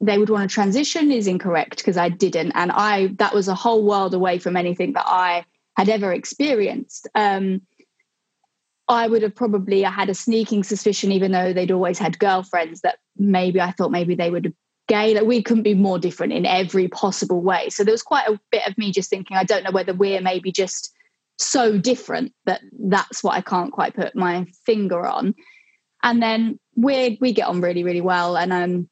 they 0.00 0.18
would 0.18 0.30
want 0.30 0.48
to 0.48 0.52
transition 0.54 1.10
is 1.10 1.26
incorrect 1.26 1.78
because 1.78 1.96
I 1.96 2.08
didn't, 2.08 2.52
and 2.52 2.70
I 2.72 3.08
that 3.18 3.34
was 3.34 3.48
a 3.48 3.54
whole 3.54 3.84
world 3.84 4.14
away 4.14 4.38
from 4.38 4.56
anything 4.56 4.92
that 4.94 5.06
I 5.06 5.44
had 5.76 5.88
ever 5.88 6.12
experienced. 6.12 7.08
Um, 7.14 7.62
I 8.86 9.06
would 9.06 9.22
have 9.22 9.34
probably 9.34 9.84
I 9.86 9.90
had 9.90 10.10
a 10.10 10.14
sneaking 10.14 10.64
suspicion, 10.64 11.12
even 11.12 11.32
though 11.32 11.52
they'd 11.52 11.70
always 11.70 11.98
had 11.98 12.18
girlfriends, 12.18 12.82
that 12.82 12.98
maybe 13.16 13.60
I 13.60 13.70
thought 13.70 13.90
maybe 13.90 14.14
they 14.14 14.30
would 14.30 14.54
gay. 14.88 15.14
Like 15.14 15.24
we 15.24 15.42
couldn't 15.42 15.62
be 15.62 15.74
more 15.74 15.98
different 15.98 16.32
in 16.32 16.46
every 16.46 16.88
possible 16.88 17.40
way. 17.40 17.70
So 17.70 17.84
there 17.84 17.92
was 17.92 18.02
quite 18.02 18.28
a 18.28 18.38
bit 18.50 18.66
of 18.68 18.76
me 18.76 18.92
just 18.92 19.10
thinking, 19.10 19.36
I 19.36 19.44
don't 19.44 19.64
know 19.64 19.70
whether 19.70 19.94
we're 19.94 20.20
maybe 20.20 20.52
just 20.52 20.92
so 21.38 21.78
different 21.78 22.32
that 22.46 22.60
that's 22.78 23.24
what 23.24 23.34
I 23.34 23.40
can't 23.40 23.72
quite 23.72 23.94
put 23.94 24.14
my 24.14 24.46
finger 24.66 25.06
on. 25.06 25.34
And 26.02 26.22
then 26.22 26.60
we 26.76 27.18
we 27.20 27.32
get 27.32 27.48
on 27.48 27.60
really, 27.60 27.84
really 27.84 28.02
well. 28.02 28.36
And 28.36 28.52
um 28.52 28.88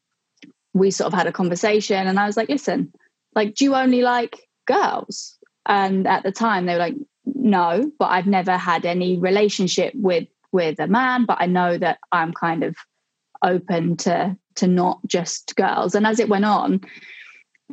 we 0.74 0.90
sort 0.90 1.12
of 1.12 1.18
had 1.18 1.26
a 1.26 1.32
conversation 1.32 2.06
and 2.06 2.18
I 2.18 2.26
was 2.26 2.36
like, 2.36 2.48
listen, 2.48 2.92
like, 3.34 3.54
do 3.54 3.64
you 3.64 3.74
only 3.74 4.02
like 4.02 4.48
girls? 4.66 5.38
And 5.66 6.06
at 6.06 6.22
the 6.22 6.32
time 6.32 6.66
they 6.66 6.72
were 6.72 6.78
like, 6.78 6.96
no, 7.24 7.90
but 7.98 8.06
I've 8.06 8.26
never 8.26 8.56
had 8.56 8.84
any 8.84 9.18
relationship 9.18 9.94
with 9.94 10.28
with 10.50 10.78
a 10.78 10.86
man, 10.86 11.24
but 11.24 11.38
I 11.40 11.46
know 11.46 11.78
that 11.78 11.98
I'm 12.12 12.32
kind 12.32 12.62
of 12.62 12.76
open 13.42 13.96
to 13.98 14.36
to 14.56 14.66
not 14.66 15.00
just 15.06 15.54
girls. 15.56 15.94
And 15.94 16.06
as 16.06 16.18
it 16.20 16.28
went 16.28 16.44
on, 16.44 16.80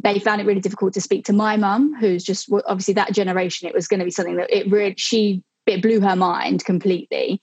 they 0.01 0.19
found 0.19 0.39
it 0.39 0.47
really 0.47 0.61
difficult 0.61 0.93
to 0.93 1.01
speak 1.01 1.25
to 1.25 1.33
my 1.33 1.57
mum, 1.57 1.93
who's 1.99 2.23
just 2.23 2.49
obviously 2.67 2.93
that 2.93 3.13
generation. 3.13 3.67
It 3.67 3.75
was 3.75 3.87
going 3.87 3.99
to 3.99 4.05
be 4.05 4.11
something 4.11 4.37
that 4.37 4.55
it 4.55 4.71
really 4.71 4.95
she 4.97 5.43
it 5.65 5.81
blew 5.81 5.99
her 6.01 6.15
mind 6.15 6.65
completely, 6.65 7.41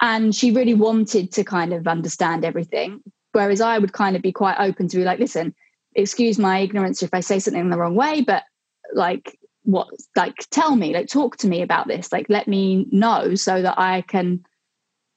and 0.00 0.34
she 0.34 0.50
really 0.50 0.74
wanted 0.74 1.32
to 1.32 1.44
kind 1.44 1.72
of 1.72 1.86
understand 1.86 2.44
everything. 2.44 3.02
Whereas 3.34 3.60
I 3.60 3.78
would 3.78 3.92
kind 3.92 4.14
of 4.14 4.22
be 4.22 4.32
quite 4.32 4.56
open 4.60 4.88
to 4.88 4.96
be 4.96 5.04
like, 5.04 5.18
listen, 5.18 5.54
excuse 5.94 6.38
my 6.38 6.60
ignorance 6.60 7.02
if 7.02 7.10
I 7.12 7.20
say 7.20 7.38
something 7.38 7.60
in 7.60 7.70
the 7.70 7.78
wrong 7.78 7.94
way, 7.94 8.22
but 8.22 8.44
like 8.92 9.38
what 9.64 9.88
like 10.14 10.34
tell 10.50 10.76
me 10.76 10.92
like 10.92 11.08
talk 11.08 11.36
to 11.38 11.48
me 11.48 11.62
about 11.62 11.88
this. 11.88 12.12
Like 12.12 12.26
let 12.28 12.46
me 12.46 12.86
know 12.92 13.34
so 13.34 13.62
that 13.62 13.78
i 13.78 14.02
can 14.02 14.44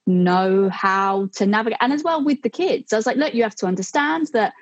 know 0.05 0.69
how 0.69 1.29
to 1.33 1.45
navigate. 1.45 1.77
And 1.81 1.93
as 1.93 2.03
well 2.03 2.23
with 2.23 2.41
the 2.41 2.49
kids 2.49 2.93
i 2.93 2.95
was 2.95 3.05
like 3.05 3.17
look 3.17 3.33
you 3.33 3.43
have 3.43 3.55
to 3.57 3.67
understand 3.67 4.27
that 4.33 4.53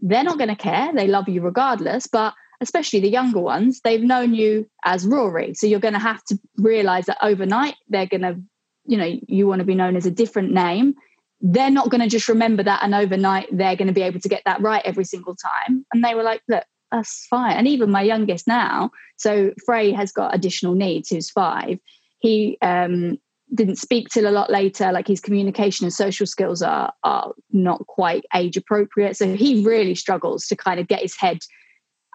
they're 0.00 0.24
not 0.24 0.38
going 0.38 0.48
to 0.48 0.56
care. 0.56 0.92
They 0.92 1.06
love 1.06 1.28
you 1.28 1.40
regardless 1.40 2.06
but 2.06 2.34
especially 2.60 3.00
the 3.00 3.08
younger 3.08 3.40
ones 3.40 3.80
they've 3.84 4.02
known 4.02 4.34
you 4.34 4.68
as 4.84 5.06
rory. 5.06 5.54
So 5.54 5.66
you're 5.66 5.80
going 5.80 5.94
to 5.94 6.00
have 6.00 6.22
to 6.24 6.38
realize 6.56 7.06
that 7.06 7.18
overnight 7.22 7.76
they're 7.88 8.06
going 8.06 8.22
to 8.22 8.40
you 8.86 8.98
know 8.98 9.18
you 9.28 9.46
want 9.46 9.60
to 9.60 9.64
be 9.64 9.76
known 9.76 9.96
as 9.96 10.06
a 10.06 10.10
different 10.10 10.52
name 10.52 10.94
they're 11.40 11.70
not 11.70 11.88
going 11.88 12.00
to 12.00 12.08
just 12.08 12.28
remember 12.28 12.62
that 12.62 12.82
and 12.82 12.94
overnight 12.94 13.48
they're 13.52 13.76
going 13.76 13.86
to 13.86 13.94
be 13.94 14.02
able 14.02 14.18
to 14.18 14.28
get 14.28 14.42
that 14.44 14.60
right 14.60 14.82
every 14.84 15.04
single 15.04 15.36
time 15.36 15.86
and 15.92 16.04
they 16.04 16.14
were 16.14 16.24
like 16.24 16.42
look 16.48 16.64
that's 16.90 17.26
fine. 17.26 17.56
And 17.56 17.68
even 17.68 17.90
my 17.90 18.02
youngest 18.02 18.46
now, 18.46 18.90
so 19.16 19.52
Frey 19.64 19.92
has 19.92 20.12
got 20.12 20.34
additional 20.34 20.74
needs, 20.74 21.10
who's 21.10 21.30
five. 21.30 21.78
He 22.20 22.58
um, 22.62 23.18
didn't 23.54 23.76
speak 23.76 24.08
till 24.08 24.28
a 24.28 24.32
lot 24.32 24.50
later. 24.50 24.90
Like 24.92 25.06
his 25.06 25.20
communication 25.20 25.84
and 25.84 25.92
social 25.92 26.26
skills 26.26 26.62
are 26.62 26.92
are 27.04 27.32
not 27.50 27.86
quite 27.86 28.24
age 28.34 28.56
appropriate. 28.56 29.16
So 29.16 29.34
he 29.34 29.64
really 29.64 29.94
struggles 29.94 30.46
to 30.46 30.56
kind 30.56 30.80
of 30.80 30.88
get 30.88 31.02
his 31.02 31.16
head 31.16 31.38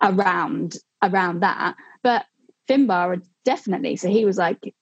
around 0.02 0.76
around 1.02 1.42
that. 1.42 1.76
But 2.02 2.26
Finbar 2.70 3.22
definitely. 3.46 3.96
So 3.98 4.10
he 4.10 4.26
was 4.26 4.38
like 4.38 4.74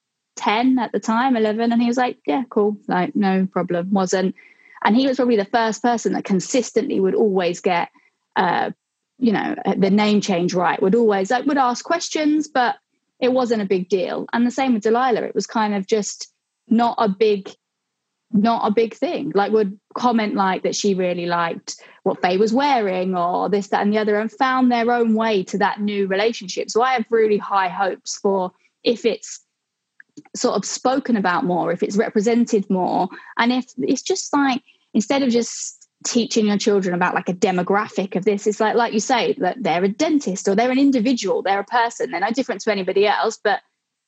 10 0.42 0.80
at 0.80 0.92
the 0.92 1.00
time, 1.00 1.36
11, 1.36 1.72
and 1.72 1.82
he 1.82 1.88
was 1.88 1.98
like, 1.98 2.18
yeah, 2.26 2.44
cool, 2.50 2.78
like 2.88 3.16
no 3.16 3.46
problem. 3.46 3.92
Wasn't, 3.92 4.36
and 4.84 4.96
he 4.96 5.08
was 5.08 5.18
probably 5.18 5.38
the 5.38 5.46
first 5.46 5.82
person 5.82 6.14
that 6.14 6.24
consistently 6.24 7.00
would 7.00 7.16
always 7.16 7.62
get 7.62 7.90
uh, 8.36 8.72
you 9.20 9.32
know 9.32 9.56
the 9.78 9.92
name 9.92 10.20
change 10.20 10.54
right 10.56 10.82
would 10.82 10.96
always 10.96 11.30
like 11.30 11.46
would 11.46 11.58
ask 11.58 11.86
questions 11.86 12.48
but 12.48 12.78
it 13.22 13.32
wasn't 13.32 13.62
a 13.62 13.66
big 13.66 13.88
deal. 13.88 14.26
And 14.34 14.46
the 14.46 14.52
same 14.52 14.74
with 14.74 14.84
delilah 14.84 15.22
it 15.22 15.36
was 15.36 15.48
kind 15.48 15.74
of 15.74 15.86
just 15.86 16.34
not 16.68 16.96
a 16.98 17.08
big 17.08 17.50
not 18.34 18.68
a 18.68 18.74
big 18.74 18.94
thing. 18.94 19.32
Like 19.36 19.52
would 19.52 19.80
comment 19.94 20.36
like 20.36 20.64
that 20.64 20.76
she 20.76 20.96
really 20.96 21.26
liked 21.26 21.76
what 22.04 22.22
faye 22.22 22.38
was 22.38 22.54
wearing 22.54 23.16
or 23.16 23.50
this 23.50 23.68
that 23.68 23.82
and 23.82 23.94
the 23.94 24.00
other 24.00 24.20
and 24.20 24.32
found 24.32 24.72
their 24.72 24.92
own 24.92 25.14
way 25.14 25.44
to 25.44 25.58
that 25.60 25.80
new 25.80 26.08
relationship. 26.08 26.70
So 26.72 26.82
i 26.82 26.94
have 26.94 27.06
really 27.10 27.38
high 27.38 27.70
hopes 27.70 28.18
for 28.18 28.52
if 28.84 29.06
it's 29.06 29.42
sort 30.36 30.56
of 30.56 30.66
spoken 30.66 31.16
about 31.16 31.44
more 31.44 31.72
if 31.72 31.84
it's 31.84 31.98
represented 31.98 32.70
more. 32.70 33.10
And 33.38 33.52
if 33.52 33.66
it's 33.78 34.02
just 34.02 34.34
like 34.34 34.62
instead 34.94 35.24
of 35.24 35.30
just 35.30 35.88
teaching 36.06 36.48
your 36.48 36.58
children 36.58 36.96
about 36.96 37.14
like 37.14 37.30
a 37.30 37.34
demographic 37.34 38.16
of 38.16 38.26
this 38.26 38.48
it's 38.48 38.60
like 38.60 38.74
like 38.74 38.92
you 38.92 39.00
say 39.00 39.34
that 39.34 39.62
they're 39.62 39.84
a 39.84 39.88
dentist 39.88 40.48
or 40.48 40.56
they're 40.56 40.72
an 40.72 40.80
individual 40.80 41.44
they're 41.44 41.60
a 41.60 41.64
person 41.64 42.10
they're 42.10 42.20
no 42.20 42.32
different 42.32 42.60
to 42.60 42.72
anybody 42.72 43.06
else 43.06 43.38
but 43.44 43.62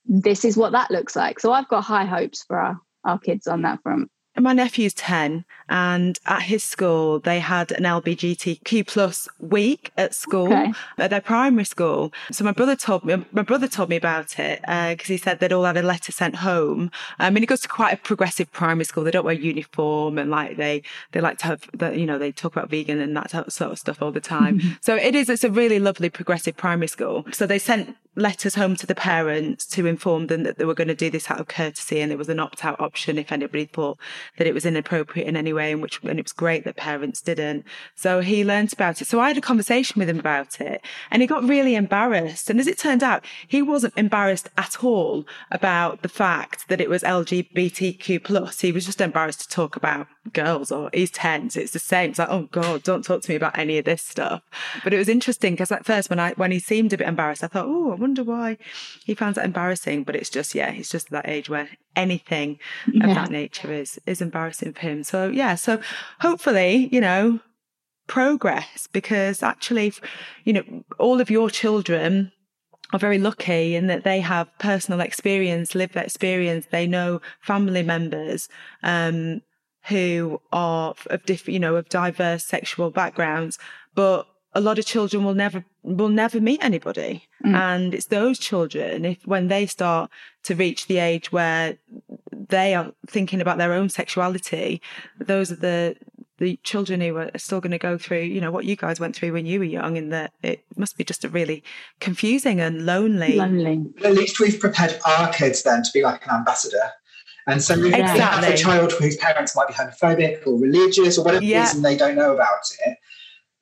this 0.03 0.43
is 0.43 0.57
what 0.57 0.71
that 0.71 0.89
looks 0.89 1.15
like. 1.15 1.39
So 1.39 1.53
i've 1.53 1.67
got 1.67 1.83
high 1.83 2.05
hopes 2.05 2.43
for 2.43 2.57
our, 2.57 2.79
our 3.05 3.19
kids 3.19 3.45
on 3.45 3.61
that 3.61 3.83
front 3.83 4.09
my 4.41 4.53
nephew's 4.53 4.93
10 4.95 5.45
and 5.69 6.19
at 6.25 6.43
his 6.43 6.63
school 6.63 7.19
they 7.19 7.39
had 7.39 7.71
an 7.71 7.83
lbgtq 7.83 8.87
plus 8.87 9.27
week 9.39 9.91
at 9.95 10.13
school 10.13 10.47
okay. 10.47 10.73
at 10.97 11.09
their 11.11 11.21
primary 11.21 11.63
school. 11.65 12.11
So 12.31 12.43
my 12.43 12.51
brother 12.51 12.75
told 12.75 13.05
me 13.05 13.23
my 13.31 13.43
brother 13.43 13.67
told 13.67 13.89
me 13.89 13.95
about 13.95 14.39
it 14.39 14.61
because 14.61 15.09
uh, 15.09 15.13
he 15.13 15.17
said 15.17 15.39
they'd 15.39 15.53
all 15.53 15.65
had 15.65 15.77
a 15.77 15.83
letter 15.83 16.11
sent 16.11 16.37
home. 16.37 16.89
I 17.19 17.29
mean 17.29 17.43
it 17.43 17.47
goes 17.47 17.61
to 17.61 17.67
quite 17.67 17.93
a 17.93 17.97
progressive 17.97 18.51
primary 18.51 18.85
school. 18.85 19.03
They 19.03 19.11
don't 19.11 19.25
wear 19.25 19.35
uniform 19.35 20.17
and 20.17 20.31
like 20.31 20.57
they 20.57 20.81
they 21.11 21.21
like 21.21 21.37
to 21.39 21.45
have 21.45 21.69
the 21.73 21.97
you 21.97 22.05
know 22.05 22.17
they 22.17 22.31
talk 22.31 22.55
about 22.55 22.69
vegan 22.69 22.99
and 22.99 23.15
that 23.15 23.31
sort 23.51 23.71
of 23.71 23.79
stuff 23.79 24.01
all 24.01 24.11
the 24.11 24.21
time. 24.21 24.59
Mm-hmm. 24.59 24.71
so 24.81 24.95
it 24.95 25.15
is 25.15 25.29
it's 25.29 25.43
a 25.43 25.51
really 25.51 25.79
lovely 25.79 26.09
progressive 26.09 26.57
primary 26.57 26.87
school. 26.87 27.25
So 27.31 27.45
they 27.45 27.59
sent 27.59 27.95
letters 28.15 28.55
home 28.55 28.75
to 28.75 28.85
the 28.85 28.95
parents 28.95 29.65
to 29.65 29.85
inform 29.87 30.27
them 30.27 30.43
that 30.43 30.57
they 30.57 30.65
were 30.65 30.73
going 30.73 30.87
to 30.87 30.95
do 30.95 31.09
this 31.09 31.31
out 31.31 31.39
of 31.39 31.47
courtesy 31.47 31.99
and 31.99 32.11
there 32.11 32.17
was 32.17 32.29
an 32.29 32.39
opt 32.39 32.63
out 32.63 32.79
option 32.79 33.17
if 33.17 33.31
anybody 33.31 33.65
thought 33.65 33.97
that 34.37 34.47
it 34.47 34.53
was 34.53 34.65
inappropriate 34.65 35.27
in 35.27 35.35
any 35.35 35.53
way 35.53 35.71
and 35.71 35.81
which 35.81 36.01
and 36.03 36.19
it 36.19 36.25
was 36.25 36.31
great 36.31 36.63
that 36.63 36.75
parents 36.75 37.21
didn't. 37.21 37.65
So 37.95 38.21
he 38.21 38.43
learned 38.43 38.73
about 38.73 39.01
it. 39.01 39.07
So 39.07 39.19
i 39.19 39.27
had 39.27 39.37
a 39.37 39.41
conversation 39.41 39.99
with 39.99 40.09
him 40.09 40.19
about 40.19 40.61
it 40.61 40.81
and 41.09 41.21
he 41.21 41.27
got 41.27 41.43
really 41.43 41.75
embarrassed. 41.75 42.49
And 42.49 42.59
as 42.59 42.67
it 42.67 42.77
turned 42.77 43.03
out 43.03 43.25
he 43.47 43.61
wasn't 43.61 43.97
embarrassed 43.97 44.49
at 44.57 44.83
all 44.83 45.25
about 45.51 46.01
the 46.01 46.09
fact 46.09 46.67
that 46.69 46.81
it 46.81 46.89
was 46.89 47.03
lgbtq 47.03 48.23
plus. 48.23 48.61
He 48.61 48.71
was 48.71 48.85
just 48.85 49.01
embarrassed 49.01 49.41
to 49.41 49.49
talk 49.49 49.75
about 49.75 50.07
girls 50.31 50.71
or 50.71 50.89
he's 50.93 51.11
10 51.11 51.49
it's 51.55 51.71
the 51.71 51.79
same 51.79 52.11
it's 52.11 52.19
like 52.19 52.29
oh 52.29 52.47
god 52.51 52.81
don't 52.83 53.03
talk 53.03 53.21
to 53.21 53.29
me 53.29 53.35
about 53.35 53.57
any 53.57 53.77
of 53.77 53.83
this 53.83 54.01
stuff 54.01 54.41
but 54.83 54.93
it 54.93 54.97
was 54.97 55.09
interesting 55.09 55.53
because 55.53 55.71
at 55.71 55.85
first 55.85 56.09
when 56.09 56.19
i 56.19 56.31
when 56.33 56.49
he 56.49 56.59
seemed 56.59 56.93
a 56.93 56.97
bit 56.97 57.07
embarrassed 57.07 57.43
i 57.43 57.47
thought 57.47 57.65
oh 57.67 57.83
I 57.93 57.95
wonder 57.95 58.23
why 58.23 58.57
he 59.05 59.13
finds 59.13 59.35
that 59.35 59.45
embarrassing. 59.45 60.03
But 60.03 60.15
it's 60.15 60.29
just, 60.29 60.55
yeah, 60.55 60.71
he's 60.71 60.89
just 60.89 61.07
at 61.07 61.11
that 61.11 61.29
age 61.29 61.49
where 61.49 61.69
anything 61.95 62.59
yeah. 62.91 63.07
of 63.07 63.15
that 63.15 63.29
nature 63.29 63.71
is 63.71 63.99
is 64.05 64.21
embarrassing 64.21 64.73
for 64.73 64.79
him. 64.79 65.03
So 65.03 65.29
yeah, 65.29 65.55
so 65.55 65.79
hopefully, 66.19 66.89
you 66.91 66.99
know, 66.99 67.39
progress 68.07 68.87
because 68.91 69.43
actually, 69.43 69.93
you 70.43 70.53
know, 70.53 70.83
all 70.97 71.21
of 71.21 71.29
your 71.29 71.49
children 71.49 72.31
are 72.91 72.99
very 72.99 73.19
lucky 73.19 73.75
in 73.75 73.87
that 73.87 74.03
they 74.03 74.19
have 74.19 74.55
personal 74.57 74.99
experience, 74.99 75.75
lived 75.75 75.95
experience. 75.95 76.67
They 76.71 76.87
know 76.87 77.21
family 77.41 77.83
members 77.83 78.49
um, 78.81 79.41
who 79.87 80.41
are 80.51 80.95
of 81.07 81.25
different, 81.25 81.53
you 81.53 81.59
know, 81.59 81.75
of 81.75 81.89
diverse 81.89 82.45
sexual 82.45 82.89
backgrounds, 82.89 83.59
but 83.95 84.27
a 84.55 84.61
lot 84.61 84.79
of 84.79 84.85
children 84.85 85.23
will 85.23 85.33
never 85.33 85.65
will 85.83 86.09
never 86.09 86.39
meet 86.39 86.63
anybody. 86.63 87.23
Mm. 87.43 87.55
and 87.55 87.93
it's 87.93 88.05
those 88.05 88.39
children 88.39 89.03
if 89.03 89.27
when 89.27 89.49
they 89.49 89.65
start 89.65 90.09
to 90.43 90.55
reach 90.55 90.87
the 90.87 90.97
age 90.97 91.33
where 91.33 91.77
they 92.31 92.73
are 92.73 92.93
thinking 93.05 93.41
about 93.41 93.57
their 93.57 93.73
own 93.73 93.89
sexuality 93.89 94.81
those 95.19 95.51
are 95.51 95.57
the 95.57 95.97
the 96.37 96.57
children 96.63 97.01
who 97.01 97.17
are 97.17 97.29
still 97.35 97.59
going 97.59 97.71
to 97.71 97.77
go 97.77 97.97
through 97.97 98.21
you 98.21 98.39
know 98.39 98.49
what 98.49 98.63
you 98.63 98.77
guys 98.77 98.97
went 98.97 99.13
through 99.13 99.33
when 99.33 99.45
you 99.45 99.59
were 99.59 99.65
young 99.65 99.97
and 99.97 100.13
that 100.13 100.31
it 100.41 100.63
must 100.77 100.97
be 100.97 101.03
just 101.03 101.25
a 101.25 101.29
really 101.29 101.61
confusing 101.99 102.61
and 102.61 102.85
lonely 102.85 103.35
lonely. 103.35 103.93
At 104.05 104.13
least 104.13 104.39
we've 104.39 104.59
prepared 104.59 104.97
our 105.05 105.31
kids 105.33 105.63
then 105.63 105.83
to 105.83 105.89
be 105.93 106.01
like 106.01 106.25
an 106.25 106.31
ambassador 106.31 106.91
and 107.47 107.61
so 107.61 107.73
if 107.73 107.85
exactly. 107.93 108.15
you 108.15 108.21
have 108.21 108.43
a 108.43 108.57
child 108.57 108.91
whose 108.93 109.17
parents 109.17 109.55
might 109.55 109.67
be 109.67 109.73
homophobic 109.73 110.45
or 110.47 110.59
religious 110.59 111.17
or 111.17 111.25
whatever 111.25 111.43
yeah. 111.43 111.61
reason 111.61 111.81
they 111.81 111.97
don't 111.97 112.15
know 112.15 112.33
about 112.33 112.59
it 112.85 112.97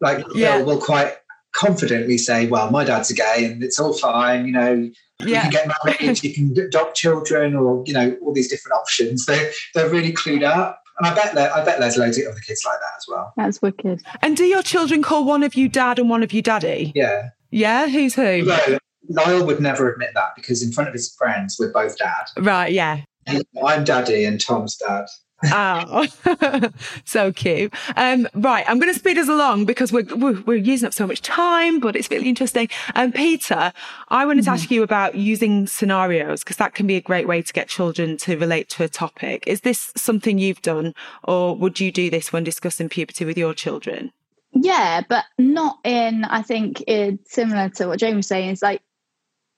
like 0.02 0.26
yeah. 0.34 0.58
they'll, 0.58 0.66
will 0.66 0.82
quite 0.82 1.16
confidently 1.54 2.18
say, 2.18 2.48
"Well, 2.48 2.72
my 2.72 2.84
dad's 2.84 3.12
a 3.12 3.14
gay, 3.14 3.46
and 3.46 3.64
it's 3.64 3.80
all 3.80 3.94
fine." 3.94 4.46
You 4.46 4.52
know, 4.52 4.92
yeah. 5.20 5.26
you 5.26 5.36
can 5.36 5.50
get 5.52 5.72
married, 5.86 6.24
you 6.24 6.34
can 6.34 6.58
adopt 6.58 6.96
children, 6.96 7.56
or 7.56 7.84
you 7.86 7.94
know, 7.94 8.18
all 8.22 8.34
these 8.34 8.50
different 8.50 8.76
options. 8.76 9.26
They 9.26 9.52
they're 9.74 9.90
really 9.90 10.12
clued 10.12 10.44
up. 10.44 10.80
And 11.00 11.08
I 11.08 11.16
bet 11.16 11.34
there, 11.34 11.52
I 11.56 11.64
bet 11.64 11.80
there's 11.80 11.98
loads 11.98 12.18
of 12.20 12.28
other 12.28 12.40
kids 12.42 12.64
like 12.66 12.78
that 12.80 12.98
as 12.98 13.06
well. 13.08 13.34
That's 13.36 13.62
wicked. 13.62 14.04
And 14.22 14.38
do 14.38 14.44
your 14.44 14.62
children 14.62 15.02
call 15.02 15.24
one 15.24 15.42
of 15.42 15.56
you 15.56 15.68
dad 15.68 15.98
and 15.98 16.10
one 16.10 16.22
of 16.22 16.32
you 16.32 16.44
daddy? 16.44 16.92
Yeah. 16.94 17.30
Yeah. 17.50 17.88
Who's 17.88 18.14
who? 18.14 18.44
No, 18.44 18.78
Niall 19.10 19.46
would 19.46 19.60
never 19.62 19.92
admit 19.92 20.12
that 20.14 20.36
because 20.36 20.62
in 20.62 20.72
front 20.72 20.90
of 20.90 20.94
his 20.94 21.16
friends, 21.16 21.58
we're 21.58 21.72
both 21.72 21.98
dad. 21.98 22.26
Right. 22.38 22.72
Yeah. 22.72 23.02
I'm 23.28 23.84
daddy 23.84 24.26
and 24.26 24.40
Tom's 24.40 24.76
dad 24.76 25.06
oh, 25.46 26.08
so 27.06 27.32
cute. 27.32 27.74
Um, 27.96 28.28
right, 28.34 28.66
I'm 28.68 28.80
going 28.80 28.94
to 28.94 29.00
speed 29.00 29.18
us 29.18 29.28
along 29.28 29.66
because 29.66 29.92
we're, 29.92 30.06
we're, 30.16 30.42
we're 30.42 30.56
using 30.56 30.88
up 30.88 30.94
so 30.94 31.08
much 31.08 31.22
time, 31.22 31.80
but 31.80 31.96
it's 31.96 32.10
really 32.10 32.30
interesting. 32.30 32.70
Um, 32.96 33.12
Peta, 33.12 33.74
I 34.10 34.26
wanted 34.26 34.44
mm-hmm. 34.44 34.54
to 34.54 34.62
ask 34.62 34.72
you 34.72 34.84
about 34.84 35.16
using 35.16 35.68
scenarios 35.68 36.44
because 36.44 36.58
that 36.58 36.74
can 36.74 36.88
be 36.88 36.96
a 36.96 37.02
great 37.02 37.28
way 37.28 37.42
to 37.42 37.54
get 37.54 37.68
children 37.68 38.18
to 38.18 38.38
relate 38.38 38.70
to 38.70 38.84
a 38.84 38.90
topic. 38.90 39.44
Is 39.48 39.62
this 39.62 39.92
something 39.96 40.38
you've 40.38 40.62
done, 40.62 40.94
or 41.24 41.56
would 41.56 41.80
you 41.80 41.92
do 41.92 42.10
this 42.10 42.32
when 42.32 42.44
discussing 42.44 42.90
puberty 42.90 43.26
with 43.26 43.38
your 43.38 43.54
children? 43.54 44.12
Yeah, 44.54 45.02
but 45.08 45.26
not 45.38 45.80
in. 45.86 46.26
I 46.26 46.42
think 46.42 46.84
it's 46.88 47.34
similar 47.34 47.70
to 47.70 47.88
what 47.88 48.00
Jamie 48.00 48.18
was 48.18 48.28
saying. 48.28 48.50
Is 48.50 48.62
like 48.62 48.82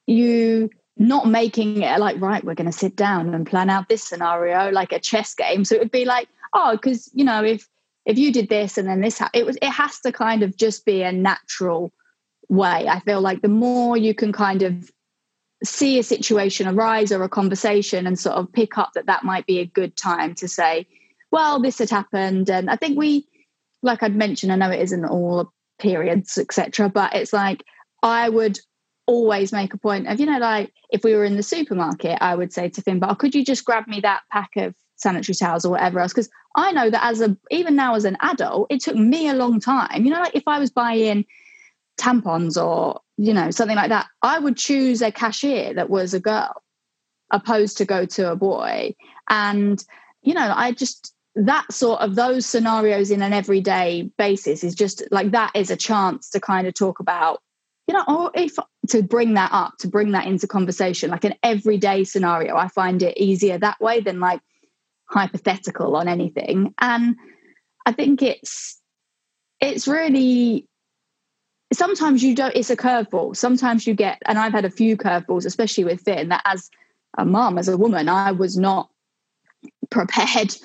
you 0.05 0.69
not 0.95 1.27
making 1.27 1.81
it 1.81 1.99
like 1.99 2.19
right 2.21 2.43
we're 2.43 2.53
going 2.53 2.69
to 2.69 2.77
sit 2.77 2.95
down 2.95 3.33
and 3.33 3.47
plan 3.47 3.69
out 3.69 3.89
this 3.89 4.03
scenario 4.03 4.69
like 4.69 4.91
a 4.91 4.99
chess 4.99 5.33
game 5.33 5.65
so 5.65 5.75
it 5.75 5.79
would 5.79 5.91
be 5.91 6.05
like 6.05 6.27
oh, 6.53 6.71
because 6.73 7.09
you 7.13 7.25
know, 7.25 7.43
if 7.43 7.67
if 8.05 8.17
you 8.17 8.31
did 8.31 8.49
this 8.49 8.77
and 8.77 8.87
then 8.87 9.01
this, 9.01 9.19
ha-, 9.19 9.29
it 9.33 9.45
was 9.45 9.57
it 9.61 9.69
has 9.69 9.99
to 10.01 10.11
kind 10.11 10.43
of 10.43 10.55
just 10.55 10.85
be 10.85 11.01
a 11.01 11.11
natural 11.11 11.91
way. 12.49 12.87
I 12.87 12.99
feel 13.01 13.21
like 13.21 13.41
the 13.41 13.47
more 13.47 13.97
you 13.97 14.13
can 14.13 14.31
kind 14.31 14.61
of 14.61 14.91
see 15.63 15.97
a 15.97 16.03
situation 16.03 16.67
arise 16.67 17.11
or 17.11 17.23
a 17.23 17.29
conversation 17.29 18.05
and 18.05 18.19
sort 18.19 18.35
of 18.35 18.51
pick 18.51 18.77
up 18.77 18.91
that 18.95 19.05
that 19.05 19.23
might 19.23 19.45
be 19.45 19.59
a 19.59 19.65
good 19.65 19.95
time 19.95 20.35
to 20.35 20.47
say, 20.47 20.85
well, 21.31 21.61
this 21.61 21.79
had 21.79 21.89
happened, 21.89 22.49
and 22.49 22.69
I 22.69 22.75
think 22.75 22.97
we, 22.97 23.27
like 23.81 24.03
I'd 24.03 24.15
mentioned, 24.15 24.51
I 24.51 24.55
know 24.55 24.69
it 24.69 24.81
isn't 24.81 25.05
all 25.05 25.51
periods, 25.79 26.37
etc., 26.37 26.89
but 26.89 27.15
it's 27.15 27.33
like 27.33 27.63
I 28.03 28.29
would 28.29 28.59
always 29.05 29.51
make 29.51 29.73
a 29.73 29.77
point 29.77 30.07
of, 30.07 30.19
you 30.19 30.25
know, 30.25 30.39
like 30.39 30.71
if 30.89 31.03
we 31.03 31.13
were 31.13 31.25
in 31.25 31.35
the 31.35 31.43
supermarket, 31.43 32.17
I 32.21 32.35
would 32.35 32.53
say 32.53 32.69
to 32.69 32.81
Finn, 32.81 32.99
but 32.99 33.15
could 33.15 33.35
you 33.35 33.43
just 33.43 33.65
grab 33.65 33.87
me 33.87 33.99
that 34.01 34.21
pack 34.31 34.55
of 34.55 34.75
sanitary 34.95 35.35
towels 35.35 35.65
or 35.65 35.71
whatever 35.71 35.99
else? 35.99 36.13
Because 36.13 36.29
I 36.55 36.71
know 36.71 36.89
that 36.89 37.03
as 37.03 37.21
a, 37.21 37.35
even 37.51 37.75
now 37.75 37.95
as 37.95 38.05
an 38.05 38.17
adult, 38.21 38.67
it 38.69 38.81
took 38.81 38.95
me 38.95 39.27
a 39.27 39.33
long 39.33 39.59
time. 39.59 40.05
You 40.05 40.11
know, 40.11 40.19
like 40.19 40.35
if 40.35 40.43
I 40.47 40.59
was 40.59 40.69
buying 40.69 41.25
tampons 41.99 42.61
or, 42.63 43.01
you 43.17 43.33
know, 43.33 43.51
something 43.51 43.75
like 43.75 43.89
that, 43.89 44.07
I 44.21 44.39
would 44.39 44.57
choose 44.57 45.01
a 45.01 45.11
cashier 45.11 45.73
that 45.73 45.89
was 45.89 46.13
a 46.13 46.19
girl 46.19 46.61
opposed 47.31 47.77
to 47.77 47.85
go 47.85 48.05
to 48.05 48.31
a 48.31 48.35
boy. 48.35 48.95
And, 49.29 49.83
you 50.21 50.33
know, 50.33 50.53
I 50.55 50.71
just, 50.71 51.13
that 51.35 51.71
sort 51.71 51.99
of 52.01 52.15
those 52.15 52.45
scenarios 52.45 53.09
in 53.09 53.21
an 53.23 53.33
everyday 53.33 54.11
basis 54.17 54.63
is 54.63 54.75
just 54.75 55.03
like 55.09 55.31
that 55.31 55.51
is 55.55 55.71
a 55.71 55.75
chance 55.75 56.29
to 56.29 56.39
kind 56.39 56.67
of 56.67 56.75
talk 56.75 56.99
about 56.99 57.41
you 57.93 57.99
know, 57.99 58.05
or 58.07 58.31
if 58.33 58.55
to 58.89 59.03
bring 59.03 59.35
that 59.35 59.51
up, 59.53 59.77
to 59.79 59.87
bring 59.87 60.11
that 60.11 60.25
into 60.25 60.47
conversation, 60.47 61.11
like 61.11 61.23
an 61.23 61.35
everyday 61.43 62.03
scenario, 62.03 62.55
I 62.55 62.67
find 62.67 63.03
it 63.03 63.17
easier 63.17 63.57
that 63.59 63.79
way 63.79 64.01
than 64.01 64.19
like 64.19 64.41
hypothetical 65.05 65.95
on 65.95 66.07
anything. 66.07 66.73
And 66.79 67.15
I 67.85 67.91
think 67.91 68.23
it's 68.23 68.81
it's 69.61 69.87
really 69.87 70.67
sometimes 71.71 72.23
you 72.23 72.35
don't 72.35 72.55
it's 72.55 72.71
a 72.71 72.75
curveball. 72.75 73.35
Sometimes 73.35 73.85
you 73.85 73.93
get 73.93 74.19
and 74.25 74.39
I've 74.39 74.53
had 74.53 74.65
a 74.65 74.71
few 74.71 74.97
curveballs, 74.97 75.45
especially 75.45 75.83
with 75.83 76.01
Finn, 76.01 76.29
that 76.29 76.41
as 76.45 76.71
a 77.17 77.25
mom, 77.25 77.59
as 77.59 77.67
a 77.67 77.77
woman, 77.77 78.09
I 78.09 78.31
was 78.31 78.57
not 78.57 78.89
prepared 79.91 80.55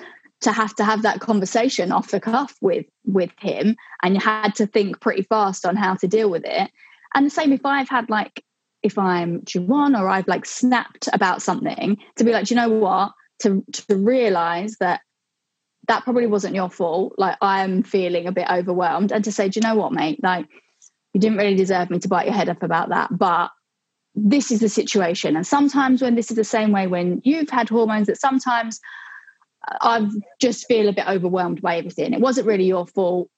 to 0.41 0.51
have 0.51 0.73
to 0.75 0.83
have 0.83 1.03
that 1.03 1.19
conversation 1.19 1.91
off 1.91 2.09
the 2.09 2.19
cuff 2.19 2.55
with 2.59 2.87
with 3.05 3.31
him 3.39 3.75
and 4.01 4.19
had 4.19 4.55
to 4.55 4.65
think 4.65 4.99
pretty 4.99 5.21
fast 5.21 5.63
on 5.63 5.75
how 5.75 5.93
to 5.93 6.07
deal 6.07 6.31
with 6.31 6.43
it 6.43 6.71
and 7.13 7.25
the 7.25 7.29
same 7.29 7.53
if 7.53 7.65
I've 7.65 7.89
had 7.89 8.09
like, 8.09 8.43
if 8.83 8.97
I'm 8.97 9.41
Juwan 9.41 9.99
or 9.99 10.07
I've 10.07 10.27
like 10.27 10.45
snapped 10.45 11.09
about 11.11 11.41
something, 11.41 11.97
to 12.17 12.23
be 12.23 12.31
like, 12.31 12.49
you 12.49 12.55
know 12.55 12.69
what? 12.69 13.11
To 13.41 13.63
to 13.71 13.95
realize 13.95 14.75
that 14.79 15.01
that 15.87 16.03
probably 16.03 16.27
wasn't 16.27 16.55
your 16.55 16.69
fault. 16.69 17.15
Like 17.17 17.37
I'm 17.41 17.83
feeling 17.83 18.27
a 18.27 18.31
bit 18.31 18.49
overwhelmed, 18.49 19.11
and 19.11 19.23
to 19.23 19.31
say, 19.31 19.49
do 19.49 19.59
you 19.59 19.67
know 19.67 19.75
what, 19.75 19.93
mate? 19.93 20.21
Like 20.21 20.45
you 21.13 21.19
didn't 21.19 21.37
really 21.37 21.55
deserve 21.55 21.89
me 21.89 21.99
to 21.99 22.07
bite 22.07 22.25
your 22.25 22.35
head 22.35 22.49
up 22.49 22.63
about 22.63 22.89
that, 22.89 23.17
but 23.17 23.49
this 24.15 24.51
is 24.51 24.59
the 24.59 24.69
situation. 24.69 25.35
And 25.35 25.45
sometimes 25.45 26.01
when 26.01 26.15
this 26.15 26.29
is 26.29 26.37
the 26.37 26.43
same 26.43 26.71
way 26.71 26.87
when 26.87 27.21
you've 27.23 27.49
had 27.49 27.69
hormones, 27.69 28.07
that 28.07 28.19
sometimes 28.19 28.79
uh, 29.67 29.77
I 29.81 30.09
just 30.39 30.67
feel 30.67 30.87
a 30.87 30.93
bit 30.93 31.07
overwhelmed 31.07 31.61
by 31.61 31.77
everything. 31.77 32.13
It 32.13 32.21
wasn't 32.21 32.47
really 32.47 32.65
your 32.65 32.87
fault 32.87 33.29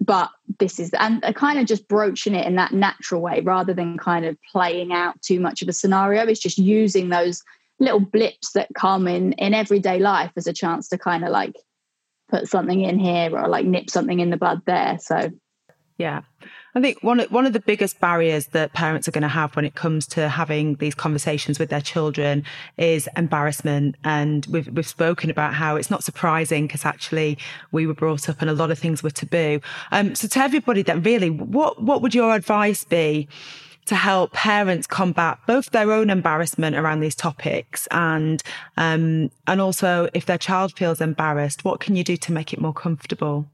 but 0.00 0.30
this 0.58 0.78
is 0.78 0.90
and 0.98 1.22
kind 1.34 1.58
of 1.58 1.66
just 1.66 1.88
broaching 1.88 2.34
it 2.34 2.46
in 2.46 2.56
that 2.56 2.72
natural 2.72 3.20
way 3.20 3.40
rather 3.40 3.74
than 3.74 3.98
kind 3.98 4.24
of 4.24 4.36
playing 4.50 4.92
out 4.92 5.20
too 5.22 5.40
much 5.40 5.62
of 5.62 5.68
a 5.68 5.72
scenario. 5.72 6.26
It's 6.26 6.40
just 6.40 6.58
using 6.58 7.08
those 7.08 7.42
little 7.78 8.00
blips 8.00 8.52
that 8.52 8.68
come 8.74 9.06
in 9.08 9.32
in 9.32 9.54
everyday 9.54 9.98
life 9.98 10.32
as 10.36 10.46
a 10.46 10.52
chance 10.52 10.88
to 10.88 10.98
kind 10.98 11.24
of 11.24 11.30
like 11.30 11.54
put 12.28 12.48
something 12.48 12.80
in 12.80 12.98
here 12.98 13.36
or 13.36 13.48
like 13.48 13.66
nip 13.66 13.90
something 13.90 14.20
in 14.20 14.30
the 14.30 14.36
bud 14.36 14.62
there 14.66 14.98
so. 15.00 15.30
Yeah 15.98 16.22
I 16.76 16.80
think 16.82 17.02
one 17.02 17.20
of, 17.20 17.32
one 17.32 17.46
of 17.46 17.54
the 17.54 17.60
biggest 17.60 18.00
barriers 18.00 18.48
that 18.48 18.74
parents 18.74 19.08
are 19.08 19.10
going 19.10 19.22
to 19.22 19.28
have 19.28 19.56
when 19.56 19.64
it 19.64 19.74
comes 19.74 20.06
to 20.08 20.28
having 20.28 20.74
these 20.74 20.94
conversations 20.94 21.58
with 21.58 21.70
their 21.70 21.80
children 21.80 22.44
is 22.76 23.08
embarrassment. 23.16 23.96
And 24.04 24.44
we've, 24.50 24.68
we've 24.68 24.86
spoken 24.86 25.30
about 25.30 25.54
how 25.54 25.76
it's 25.76 25.90
not 25.90 26.04
surprising 26.04 26.66
because 26.66 26.84
actually 26.84 27.38
we 27.72 27.86
were 27.86 27.94
brought 27.94 28.28
up 28.28 28.42
and 28.42 28.50
a 28.50 28.52
lot 28.52 28.70
of 28.70 28.78
things 28.78 29.02
were 29.02 29.08
taboo. 29.08 29.62
Um, 29.90 30.14
so 30.14 30.28
to 30.28 30.38
everybody 30.38 30.82
then 30.82 31.02
really, 31.02 31.30
what, 31.30 31.82
what 31.82 32.02
would 32.02 32.14
your 32.14 32.34
advice 32.34 32.84
be? 32.84 33.26
to 33.86 33.94
help 33.94 34.32
parents 34.32 34.84
combat 34.84 35.38
both 35.46 35.70
their 35.70 35.92
own 35.92 36.10
embarrassment 36.10 36.74
around 36.74 36.98
these 36.98 37.14
topics 37.14 37.86
and 37.92 38.42
um, 38.76 39.30
and 39.46 39.60
also 39.60 40.08
if 40.12 40.26
their 40.26 40.38
child 40.38 40.76
feels 40.76 41.00
embarrassed, 41.00 41.64
what 41.64 41.78
can 41.78 41.94
you 41.94 42.02
do 42.02 42.16
to 42.16 42.32
make 42.32 42.52
it 42.52 42.60
more 42.60 42.72
comfortable? 42.72 43.46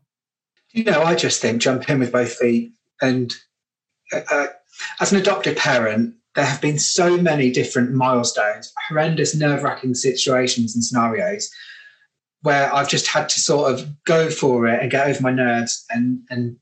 You 0.70 0.84
know, 0.84 1.02
I 1.02 1.16
just 1.16 1.42
think 1.42 1.60
jump 1.60 1.90
in 1.90 1.98
with 1.98 2.12
both 2.12 2.32
feet 2.32 2.72
and 3.02 3.34
uh, 4.12 4.20
uh, 4.30 4.46
as 5.00 5.12
an 5.12 5.20
adoptive 5.20 5.56
parent, 5.56 6.14
there 6.34 6.46
have 6.46 6.60
been 6.62 6.78
so 6.78 7.18
many 7.18 7.50
different 7.50 7.92
milestones, 7.92 8.72
horrendous, 8.88 9.34
nerve 9.34 9.62
wracking 9.62 9.94
situations 9.94 10.74
and 10.74 10.82
scenarios 10.82 11.50
where 12.40 12.74
I've 12.74 12.88
just 12.88 13.06
had 13.06 13.28
to 13.28 13.40
sort 13.40 13.72
of 13.72 13.86
go 14.04 14.30
for 14.30 14.66
it 14.66 14.80
and 14.80 14.90
get 14.90 15.06
over 15.06 15.22
my 15.22 15.30
nerves 15.30 15.84
and, 15.90 16.20
and 16.30 16.56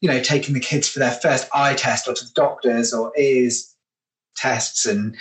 you 0.00 0.08
know, 0.10 0.20
taking 0.20 0.54
the 0.54 0.60
kids 0.60 0.88
for 0.88 0.98
their 0.98 1.12
first 1.12 1.48
eye 1.54 1.74
test 1.74 2.08
or 2.08 2.14
to 2.14 2.24
the 2.24 2.32
doctors 2.34 2.92
or 2.92 3.12
ears 3.16 3.74
tests 4.36 4.84
and 4.84 5.16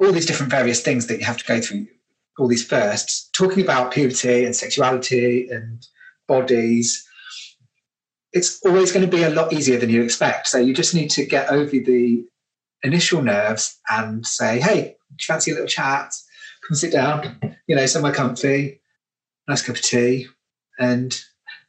all 0.00 0.12
these 0.12 0.26
different 0.26 0.50
various 0.50 0.80
things 0.80 1.06
that 1.08 1.18
you 1.18 1.24
have 1.24 1.38
to 1.38 1.44
go 1.44 1.60
through, 1.60 1.86
all 2.38 2.46
these 2.46 2.64
firsts, 2.64 3.28
talking 3.32 3.62
about 3.62 3.92
puberty 3.92 4.44
and 4.44 4.54
sexuality 4.54 5.48
and 5.50 5.86
bodies 6.28 7.06
it's 8.34 8.60
always 8.66 8.92
going 8.92 9.08
to 9.08 9.16
be 9.16 9.22
a 9.22 9.30
lot 9.30 9.52
easier 9.52 9.78
than 9.78 9.90
you 9.90 10.02
expect. 10.02 10.48
So 10.48 10.58
you 10.58 10.74
just 10.74 10.94
need 10.94 11.08
to 11.10 11.24
get 11.24 11.50
over 11.50 11.70
the 11.70 12.24
initial 12.82 13.22
nerves 13.22 13.80
and 13.88 14.26
say, 14.26 14.60
hey, 14.60 14.96
fancy 15.20 15.52
a 15.52 15.54
little 15.54 15.68
chat? 15.68 16.12
Come 16.66 16.74
sit 16.74 16.92
down, 16.92 17.38
you 17.68 17.76
know, 17.76 17.86
somewhere 17.86 18.12
comfy, 18.12 18.80
nice 19.46 19.62
cup 19.62 19.76
of 19.76 19.82
tea, 19.82 20.26
and 20.78 21.18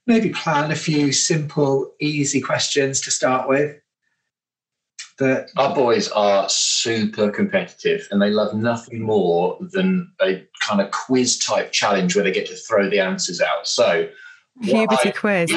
maybe 0.07 0.30
plan 0.30 0.72
a 0.72 0.76
few 0.76 1.11
simple, 1.11 1.93
easy 2.01 2.41
questions 2.41 2.99
to 3.01 3.11
start 3.11 3.47
with. 3.47 3.78
That 5.20 5.49
our 5.55 5.74
boys 5.74 6.09
are 6.09 6.49
super 6.49 7.30
competitive 7.30 8.07
and 8.11 8.22
they 8.22 8.32
love 8.32 8.53
nothing 8.53 9.01
more 9.01 9.57
than 9.61 10.11
a 10.22 10.43
kind 10.61 10.82
of 10.82 10.91
quiz 10.91 11.38
type 11.38 11.72
challenge 11.72 12.16
where 12.16 12.24
they 12.24 12.34
get 12.34 12.47
to 12.47 12.55
throw 12.55 12.89
the 12.89 12.99
answers 12.99 13.39
out. 13.39 13.66
So 13.66 14.09
puberty 14.64 15.12
quiz. 15.12 15.51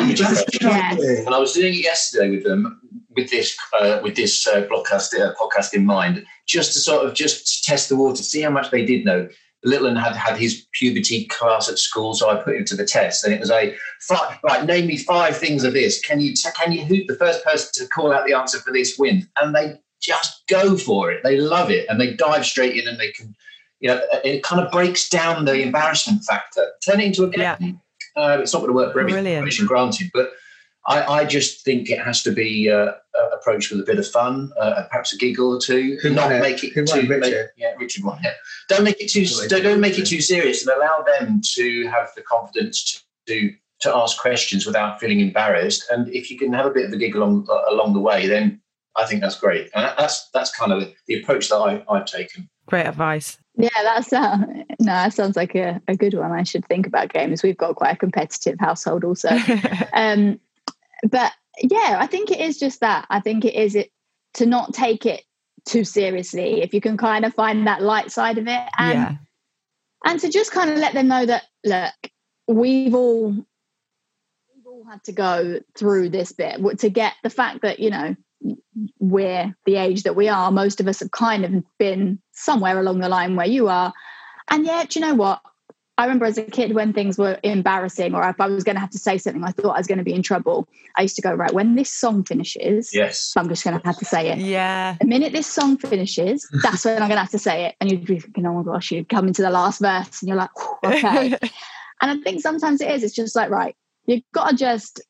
And 1.27 1.35
I 1.35 1.39
was 1.39 1.53
doing 1.53 1.75
it 1.75 1.83
yesterday 1.83 2.31
with 2.31 2.45
them 2.45 2.81
with 3.19 3.31
this 3.31 3.57
uh, 3.79 4.01
with 4.03 4.17
this 4.17 4.47
uh, 4.47 4.63
broadcast 4.63 5.15
uh, 5.15 5.35
podcast 5.35 5.75
in 5.75 5.85
mind, 5.85 6.25
just 6.47 6.73
to 6.73 6.81
sort 6.81 7.05
of 7.05 7.15
just 7.15 7.47
to 7.47 7.71
test 7.71 7.89
the 7.89 7.97
water, 7.97 8.23
see 8.23 8.43
how 8.43 8.51
much 8.51 8.71
they 8.71 8.85
did 8.85 9.05
know. 9.05 9.29
Little 9.65 9.93
had 9.97 10.15
had 10.15 10.39
his 10.39 10.69
puberty 10.73 11.27
class 11.27 11.69
at 11.69 11.81
school, 11.81 12.15
so 12.15 12.31
I 12.31 12.37
put 12.37 12.55
him 12.55 12.65
to 12.67 12.77
the 12.77 12.87
test, 12.87 13.25
and 13.25 13.35
it 13.35 13.41
was 13.41 13.51
a 13.51 13.75
five, 14.03 14.39
right. 14.45 14.65
Name 14.65 14.87
me 14.87 14.97
five 14.97 15.37
things 15.37 15.65
of 15.65 15.73
this. 15.73 16.01
Can 16.01 16.21
you 16.21 16.33
can 16.57 16.71
you 16.71 16.85
hoot 16.85 17.09
the 17.09 17.17
first 17.17 17.45
person 17.45 17.71
to 17.75 17.89
call 17.89 18.13
out 18.13 18.25
the 18.25 18.35
answer 18.35 18.61
for 18.61 18.73
this 18.73 18.97
win? 18.97 19.27
And 19.41 19.57
they 19.57 19.81
just 20.01 20.47
go 20.47 20.77
for 20.77 21.11
it. 21.11 21.25
They 21.25 21.39
love 21.39 21.73
it, 21.73 21.87
and 21.89 22.01
they 22.01 22.15
dive 22.15 22.47
straight 22.47 22.77
in, 22.77 22.87
and 22.87 23.01
they 23.01 23.11
can. 23.11 23.35
You 23.81 23.89
know, 23.89 24.01
it 24.25 24.45
kind 24.45 24.61
of 24.61 24.71
breaks 24.73 25.09
down 25.09 25.45
the 25.45 25.61
embarrassment 25.61 26.25
factor, 26.25 26.67
turn 26.85 27.01
it 27.01 27.07
into 27.07 27.25
a 27.25 27.31
game. 27.31 27.57
Yeah 27.61 27.73
uh, 28.19 28.39
it's 28.41 28.53
not 28.53 28.61
going 28.61 28.71
to 28.71 28.75
work 28.75 28.93
for 28.93 29.01
every 29.01 29.13
situation, 29.13 29.67
granted, 29.67 30.11
but 30.13 30.33
I, 30.87 31.21
I, 31.21 31.25
just 31.25 31.65
think 31.65 31.91
it 31.91 32.01
has 32.01 32.23
to 32.23 32.33
be 32.33 32.71
uh, 32.71 32.77
uh, 32.77 32.93
approached 33.35 33.71
with 33.71 33.81
a 33.81 33.85
bit 33.85 33.99
of 33.99 34.09
fun, 34.09 34.53
uh, 34.59 34.85
perhaps 34.91 35.13
a 35.13 35.19
giggle 35.19 35.57
or 35.57 35.61
two. 35.61 35.99
Who 36.03 36.11
not 36.11 36.31
make 36.31 36.65
it 36.65 36.73
Who 36.73 36.87
too. 36.87 37.07
Richard? 37.07 37.21
Make, 37.21 37.35
yeah, 37.57 37.75
Richard 37.79 38.05
won. 38.05 38.19
Yeah. 38.25 38.33
Don't 38.69 38.85
make 38.85 39.01
it 39.01 39.11
too. 39.11 39.27
Don't, 39.49 39.63
don't 39.63 39.81
make 39.81 39.99
it 39.99 40.07
too 40.07 40.23
serious, 40.23 40.67
and 40.67 40.75
allow 40.75 41.05
them 41.05 41.43
to 41.55 41.87
have 41.89 42.11
the 42.17 42.23
confidence 42.23 43.05
to 43.27 43.53
to 43.81 43.95
ask 43.95 44.21
questions 44.21 44.67
without 44.67 44.99
feeling 44.99 45.21
embarrassed. 45.21 45.85
And 45.91 46.09
if 46.09 46.31
you 46.31 46.39
can 46.39 46.53
have 46.53 46.67
a 46.67 46.71
bit 46.71 46.87
of 46.87 46.93
a 46.93 46.97
giggle 46.97 47.23
along 47.23 47.47
along 47.71 47.93
the 47.93 48.01
way, 48.01 48.27
then 48.27 48.61
I 48.97 49.05
think 49.05 49.21
that's 49.21 49.39
great. 49.39 49.71
And 49.75 49.93
that's 49.99 50.31
that's 50.31 50.57
kind 50.57 50.73
of 50.73 50.89
the 51.07 51.21
approach 51.21 51.49
that 51.51 51.57
I, 51.57 51.85
I've 51.91 52.07
taken. 52.07 52.49
Great 52.67 52.87
advice. 52.87 53.39
Yeah, 53.59 53.69
that's 53.83 54.13
uh, 54.13 54.37
no, 54.39 54.67
that 54.79 55.13
sounds 55.13 55.35
like 55.35 55.57
a, 55.57 55.83
a 55.89 55.97
good 55.97 56.15
one. 56.15 56.31
I 56.31 56.45
should 56.45 56.65
think 56.67 56.87
about 56.87 57.13
games. 57.13 57.43
We've 57.43 57.57
got 57.57 57.75
quite 57.75 57.95
a 57.95 57.99
competitive 57.99 58.59
household, 58.61 59.03
also. 59.03 59.31
um, 59.93 60.39
but 61.11 61.33
yeah, 61.61 61.97
I 61.99 62.07
think 62.07 62.31
it 62.31 62.41
is 62.41 62.57
just 62.57 62.79
that. 62.81 63.07
I 63.11 63.19
think 63.19 63.45
it 63.45 63.55
is 63.55 63.75
it 63.75 63.91
to 64.35 64.47
not 64.47 64.75
take 64.75 65.05
it 65.07 65.25
too 65.65 65.83
seriously. 65.83 66.63
If 66.63 66.73
you 66.73 66.81
can 66.81 66.97
kind 66.97 67.25
of 67.25 67.35
find 67.35 67.67
that 67.67 67.83
light 67.83 68.13
side 68.13 68.39
of 68.39 68.47
it, 68.47 68.69
and 68.79 68.99
yeah. 68.99 69.15
and 70.05 70.21
to 70.21 70.29
just 70.29 70.53
kind 70.53 70.71
of 70.71 70.79
let 70.79 70.95
them 70.95 71.09
know 71.09 71.27
that 71.27 71.43
look, 71.65 72.13
we've 72.47 72.95
all 72.95 73.33
we've 73.33 74.67
all 74.67 74.85
had 74.89 75.03
to 75.05 75.13
go 75.13 75.59
through 75.77 76.11
this 76.11 76.31
bit 76.31 76.61
to 76.79 76.91
get 76.91 77.15
the 77.25 77.31
fact 77.31 77.63
that 77.63 77.81
you 77.81 77.91
know 77.91 78.15
we're 78.99 79.55
the 79.67 79.77
age 79.77 80.05
that 80.05 80.17
we 80.17 80.29
are, 80.29 80.51
most 80.51 80.81
of 80.81 80.89
us 80.89 81.01
have 81.01 81.11
kind 81.11 81.45
of 81.45 81.65
been 81.79 82.21
somewhere 82.33 82.79
along 82.79 83.01
the 83.01 83.09
line 83.09 83.37
where 83.37 83.47
you 83.47 83.69
are. 83.69 83.93
And 84.51 84.65
yet, 84.65 84.95
you 84.95 85.01
know 85.01 85.15
what? 85.15 85.41
I 85.99 86.05
remember 86.05 86.27
as 86.27 86.39
a 86.39 86.45
kid 86.45 86.77
when 86.77 86.93
things 86.93 87.19
were 87.19 87.41
embarrassing 87.43 88.15
or 88.15 88.27
if 88.29 88.41
I 88.41 88.47
was 88.47 88.63
going 88.63 88.77
to 88.77 88.81
have 88.81 88.91
to 88.91 88.99
say 88.99 89.19
something, 89.19 89.43
I 89.43 89.51
thought 89.51 89.75
I 89.75 89.79
was 89.79 89.89
going 89.89 89.99
to 89.99 90.05
be 90.05 90.15
in 90.15 90.23
trouble. 90.23 90.69
I 90.97 91.03
used 91.03 91.17
to 91.17 91.23
go, 91.23 91.35
right, 91.35 91.53
when 91.53 91.75
this 91.75 91.91
song 91.91 92.23
finishes, 92.23 92.91
yes, 92.95 93.33
I'm 93.37 93.49
just 93.49 93.65
going 93.65 93.79
to 93.79 93.85
have 93.85 93.99
to 93.99 94.05
say 94.05 94.29
it. 94.29 94.39
Yeah. 94.39 94.97
The 95.01 95.07
minute 95.07 95.33
this 95.33 95.49
song 95.49 95.77
finishes, 95.77 96.49
that's 96.63 96.85
when 96.85 97.03
I'm 97.03 97.09
going 97.09 97.17
to 97.17 97.23
have 97.23 97.31
to 97.31 97.39
say 97.41 97.67
it. 97.67 97.75
And 97.81 97.91
you'd 97.91 98.07
be 98.07 98.21
thinking, 98.21 98.47
oh 98.47 98.63
my 98.63 98.63
gosh, 98.63 98.93
you'd 98.93 99.09
come 99.09 99.27
into 99.27 99.43
the 99.43 99.51
last 99.51 99.81
verse 99.81 100.23
and 100.23 100.29
you're 100.29 100.37
like, 100.37 100.51
okay. 100.85 101.33
and 102.01 102.11
I 102.13 102.17
think 102.19 102.43
sometimes 102.43 102.81
it 102.81 102.93
is, 102.93 103.03
it's 103.03 103.15
just 103.15 103.35
like, 103.35 103.51
right, 103.51 103.75
you've 104.07 104.23
got 104.33 104.51
to 104.51 104.57
just, 104.57 105.01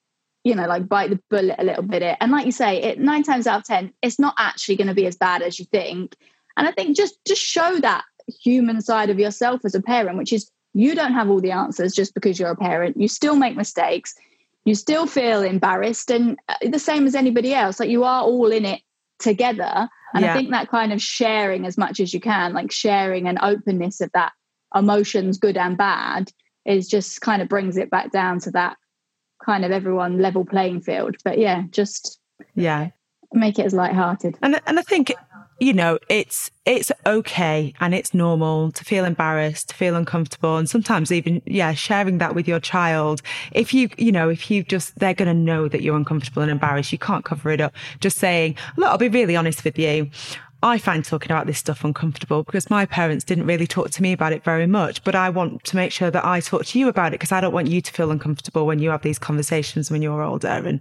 you 0.44 0.54
know, 0.54 0.66
like 0.66 0.88
bite 0.88 1.10
the 1.10 1.20
bullet 1.30 1.56
a 1.58 1.64
little 1.64 1.82
bit. 1.82 2.16
And 2.20 2.32
like 2.32 2.46
you 2.46 2.52
say, 2.52 2.82
it 2.82 2.98
nine 2.98 3.22
times 3.22 3.46
out 3.46 3.60
of 3.60 3.64
10, 3.64 3.92
it's 4.02 4.18
not 4.18 4.34
actually 4.38 4.76
going 4.76 4.88
to 4.88 4.94
be 4.94 5.06
as 5.06 5.16
bad 5.16 5.42
as 5.42 5.58
you 5.58 5.64
think. 5.66 6.16
And 6.56 6.66
I 6.66 6.72
think 6.72 6.96
just, 6.96 7.18
just 7.26 7.42
show 7.42 7.78
that 7.80 8.04
human 8.28 8.80
side 8.80 9.10
of 9.10 9.18
yourself 9.18 9.62
as 9.64 9.74
a 9.74 9.82
parent, 9.82 10.18
which 10.18 10.32
is 10.32 10.50
you 10.74 10.94
don't 10.94 11.14
have 11.14 11.30
all 11.30 11.40
the 11.40 11.52
answers 11.52 11.94
just 11.94 12.14
because 12.14 12.38
you're 12.38 12.50
a 12.50 12.56
parent. 12.56 12.96
You 12.96 13.08
still 13.08 13.36
make 13.36 13.56
mistakes. 13.56 14.14
You 14.64 14.74
still 14.74 15.06
feel 15.06 15.42
embarrassed, 15.42 16.10
and 16.10 16.38
uh, 16.48 16.54
the 16.68 16.78
same 16.78 17.06
as 17.06 17.14
anybody 17.14 17.54
else. 17.54 17.80
Like 17.80 17.88
you 17.88 18.04
are 18.04 18.22
all 18.22 18.52
in 18.52 18.64
it 18.66 18.82
together. 19.18 19.88
And 20.14 20.24
yeah. 20.24 20.32
I 20.32 20.36
think 20.36 20.50
that 20.50 20.70
kind 20.70 20.92
of 20.92 21.00
sharing 21.00 21.66
as 21.66 21.78
much 21.78 22.00
as 22.00 22.12
you 22.12 22.20
can, 22.20 22.52
like 22.52 22.70
sharing 22.70 23.28
and 23.28 23.38
openness 23.42 24.00
of 24.00 24.10
that 24.12 24.32
emotions, 24.74 25.38
good 25.38 25.56
and 25.56 25.76
bad, 25.76 26.30
is 26.64 26.88
just 26.88 27.20
kind 27.20 27.42
of 27.42 27.48
brings 27.48 27.76
it 27.76 27.90
back 27.90 28.10
down 28.12 28.40
to 28.40 28.50
that 28.52 28.76
kind 29.48 29.64
of 29.64 29.72
everyone 29.72 30.18
level 30.18 30.44
playing 30.44 30.82
field. 30.82 31.16
But 31.24 31.38
yeah, 31.38 31.62
just 31.70 32.20
yeah, 32.54 32.90
make 33.32 33.58
it 33.58 33.64
as 33.64 33.72
light-hearted. 33.72 34.36
And 34.42 34.60
and 34.66 34.78
I 34.78 34.82
think 34.82 35.14
you 35.60 35.72
know, 35.72 35.98
it's 36.08 36.50
it's 36.66 36.92
okay 37.06 37.72
and 37.80 37.94
it's 37.94 38.14
normal 38.14 38.70
to 38.72 38.84
feel 38.84 39.04
embarrassed, 39.04 39.70
to 39.70 39.74
feel 39.74 39.96
uncomfortable, 39.96 40.56
and 40.58 40.68
sometimes 40.68 41.10
even 41.10 41.40
yeah, 41.46 41.72
sharing 41.72 42.18
that 42.18 42.34
with 42.34 42.46
your 42.46 42.60
child. 42.60 43.22
If 43.52 43.72
you 43.72 43.88
you 43.96 44.12
know, 44.12 44.28
if 44.28 44.50
you 44.50 44.62
just 44.62 44.98
they're 44.98 45.14
going 45.14 45.34
to 45.34 45.34
know 45.34 45.66
that 45.66 45.82
you're 45.82 45.96
uncomfortable 45.96 46.42
and 46.42 46.50
embarrassed, 46.50 46.92
you 46.92 46.98
can't 46.98 47.24
cover 47.24 47.50
it 47.50 47.60
up. 47.60 47.74
Just 48.00 48.18
saying, 48.18 48.56
look, 48.76 48.90
I'll 48.90 48.98
be 48.98 49.08
really 49.08 49.34
honest 49.34 49.64
with 49.64 49.78
you. 49.78 50.10
I 50.62 50.78
find 50.78 51.04
talking 51.04 51.30
about 51.30 51.46
this 51.46 51.58
stuff 51.58 51.84
uncomfortable 51.84 52.42
because 52.42 52.68
my 52.68 52.84
parents 52.84 53.24
didn't 53.24 53.46
really 53.46 53.66
talk 53.66 53.90
to 53.90 54.02
me 54.02 54.12
about 54.12 54.32
it 54.32 54.42
very 54.42 54.66
much, 54.66 55.04
but 55.04 55.14
I 55.14 55.30
want 55.30 55.62
to 55.64 55.76
make 55.76 55.92
sure 55.92 56.10
that 56.10 56.24
I 56.24 56.40
talk 56.40 56.64
to 56.66 56.78
you 56.78 56.88
about 56.88 57.08
it 57.08 57.20
because 57.20 57.30
I 57.30 57.40
don't 57.40 57.52
want 57.52 57.68
you 57.68 57.80
to 57.80 57.92
feel 57.92 58.10
uncomfortable 58.10 58.66
when 58.66 58.80
you 58.80 58.90
have 58.90 59.02
these 59.02 59.18
conversations 59.20 59.90
when 59.90 60.02
you're 60.02 60.22
older. 60.22 60.48
And 60.48 60.80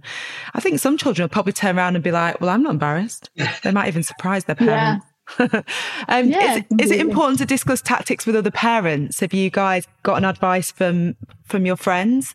I 0.54 0.60
think 0.60 0.80
some 0.80 0.98
children 0.98 1.24
will 1.24 1.28
probably 1.28 1.52
turn 1.52 1.78
around 1.78 1.94
and 1.94 2.02
be 2.02 2.10
like, 2.10 2.40
well, 2.40 2.50
I'm 2.50 2.62
not 2.62 2.72
embarrassed. 2.72 3.30
they 3.62 3.70
might 3.70 3.88
even 3.88 4.02
surprise 4.02 4.44
their 4.44 4.56
parents. 4.56 5.04
Yeah. 5.04 5.08
um, 6.08 6.28
yeah, 6.28 6.56
is, 6.56 6.64
is, 6.80 6.90
it 6.90 7.00
important 7.00 7.38
to 7.38 7.44
discuss 7.44 7.82
tactics 7.82 8.26
with 8.26 8.34
other 8.34 8.50
parents? 8.50 9.20
Have 9.20 9.34
you 9.34 9.50
guys 9.50 9.86
gotten 10.02 10.24
advice 10.24 10.70
from 10.70 11.16
from 11.44 11.66
your 11.66 11.76
friends? 11.76 12.34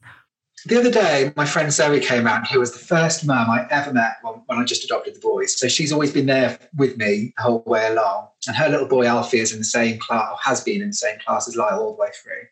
The 0.65 0.79
other 0.79 0.91
day, 0.91 1.33
my 1.35 1.45
friend 1.45 1.71
Zoe 1.71 1.99
came 1.99 2.25
out, 2.25 2.47
who 2.47 2.59
was 2.59 2.71
the 2.71 2.79
first 2.79 3.25
mum 3.25 3.49
I 3.49 3.67
ever 3.69 3.91
met 3.91 4.17
when, 4.21 4.35
when, 4.45 4.59
I 4.59 4.63
just 4.63 4.83
adopted 4.83 5.15
the 5.15 5.19
boys. 5.19 5.57
So 5.59 5.67
she's 5.67 5.91
always 5.91 6.13
been 6.13 6.25
there 6.25 6.57
with 6.75 6.97
me 6.97 7.33
the 7.35 7.43
whole 7.43 7.63
way 7.65 7.87
along. 7.87 8.29
And 8.47 8.55
her 8.55 8.69
little 8.69 8.87
boy 8.87 9.05
Alfie 9.05 9.39
is 9.39 9.51
in 9.51 9.59
the 9.59 9.65
same 9.65 9.99
class, 9.99 10.29
or 10.31 10.37
has 10.41 10.63
been 10.63 10.81
in 10.81 10.87
the 10.87 10.93
same 10.93 11.19
class 11.19 11.47
as 11.47 11.55
Lyle 11.55 11.79
all 11.79 11.95
the 11.95 12.01
way 12.01 12.09
through. 12.21 12.47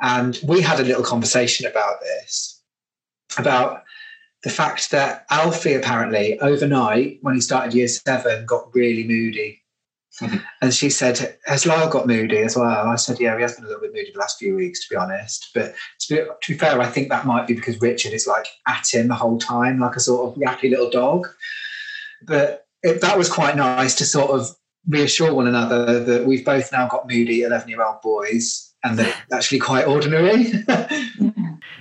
And 0.00 0.38
we 0.42 0.60
had 0.60 0.80
a 0.80 0.84
little 0.84 1.02
conversation 1.02 1.66
about 1.66 2.00
this, 2.00 2.60
about 3.36 3.84
the 4.42 4.50
fact 4.50 4.90
that 4.90 5.26
Alfie 5.30 5.74
apparently 5.74 6.38
overnight, 6.40 7.18
when 7.22 7.34
he 7.34 7.40
started 7.40 7.74
year 7.74 7.88
seven, 7.88 8.46
got 8.46 8.74
really 8.74 9.04
moody 9.04 9.57
and 10.62 10.74
she 10.74 10.90
said, 10.90 11.36
Has 11.46 11.66
Lyle 11.66 11.90
got 11.90 12.06
moody 12.06 12.38
as 12.38 12.56
well? 12.56 12.88
I 12.88 12.96
said, 12.96 13.20
Yeah, 13.20 13.36
he 13.36 13.42
has 13.42 13.54
been 13.54 13.64
a 13.64 13.68
little 13.68 13.82
bit 13.82 13.92
moody 13.92 14.12
the 14.12 14.18
last 14.18 14.38
few 14.38 14.54
weeks, 14.54 14.86
to 14.86 14.94
be 14.94 14.96
honest. 14.96 15.50
But 15.54 15.74
to 16.00 16.14
be, 16.14 16.16
to 16.16 16.52
be 16.52 16.58
fair, 16.58 16.80
I 16.80 16.86
think 16.86 17.08
that 17.08 17.26
might 17.26 17.46
be 17.46 17.54
because 17.54 17.80
Richard 17.80 18.12
is 18.12 18.26
like 18.26 18.46
at 18.66 18.86
him 18.92 19.08
the 19.08 19.14
whole 19.14 19.38
time, 19.38 19.80
like 19.80 19.96
a 19.96 20.00
sort 20.00 20.28
of 20.28 20.42
yappy 20.42 20.70
little 20.70 20.90
dog. 20.90 21.28
But 22.26 22.66
it, 22.82 23.00
that 23.00 23.18
was 23.18 23.28
quite 23.28 23.56
nice 23.56 23.94
to 23.96 24.04
sort 24.06 24.30
of 24.30 24.48
reassure 24.88 25.34
one 25.34 25.46
another 25.46 26.02
that 26.04 26.26
we've 26.26 26.44
both 26.44 26.72
now 26.72 26.88
got 26.88 27.08
moody 27.08 27.42
11 27.42 27.68
year 27.68 27.84
old 27.84 28.00
boys 28.00 28.72
and 28.84 28.98
they're 28.98 29.14
actually 29.32 29.58
quite 29.58 29.86
ordinary. 29.86 30.52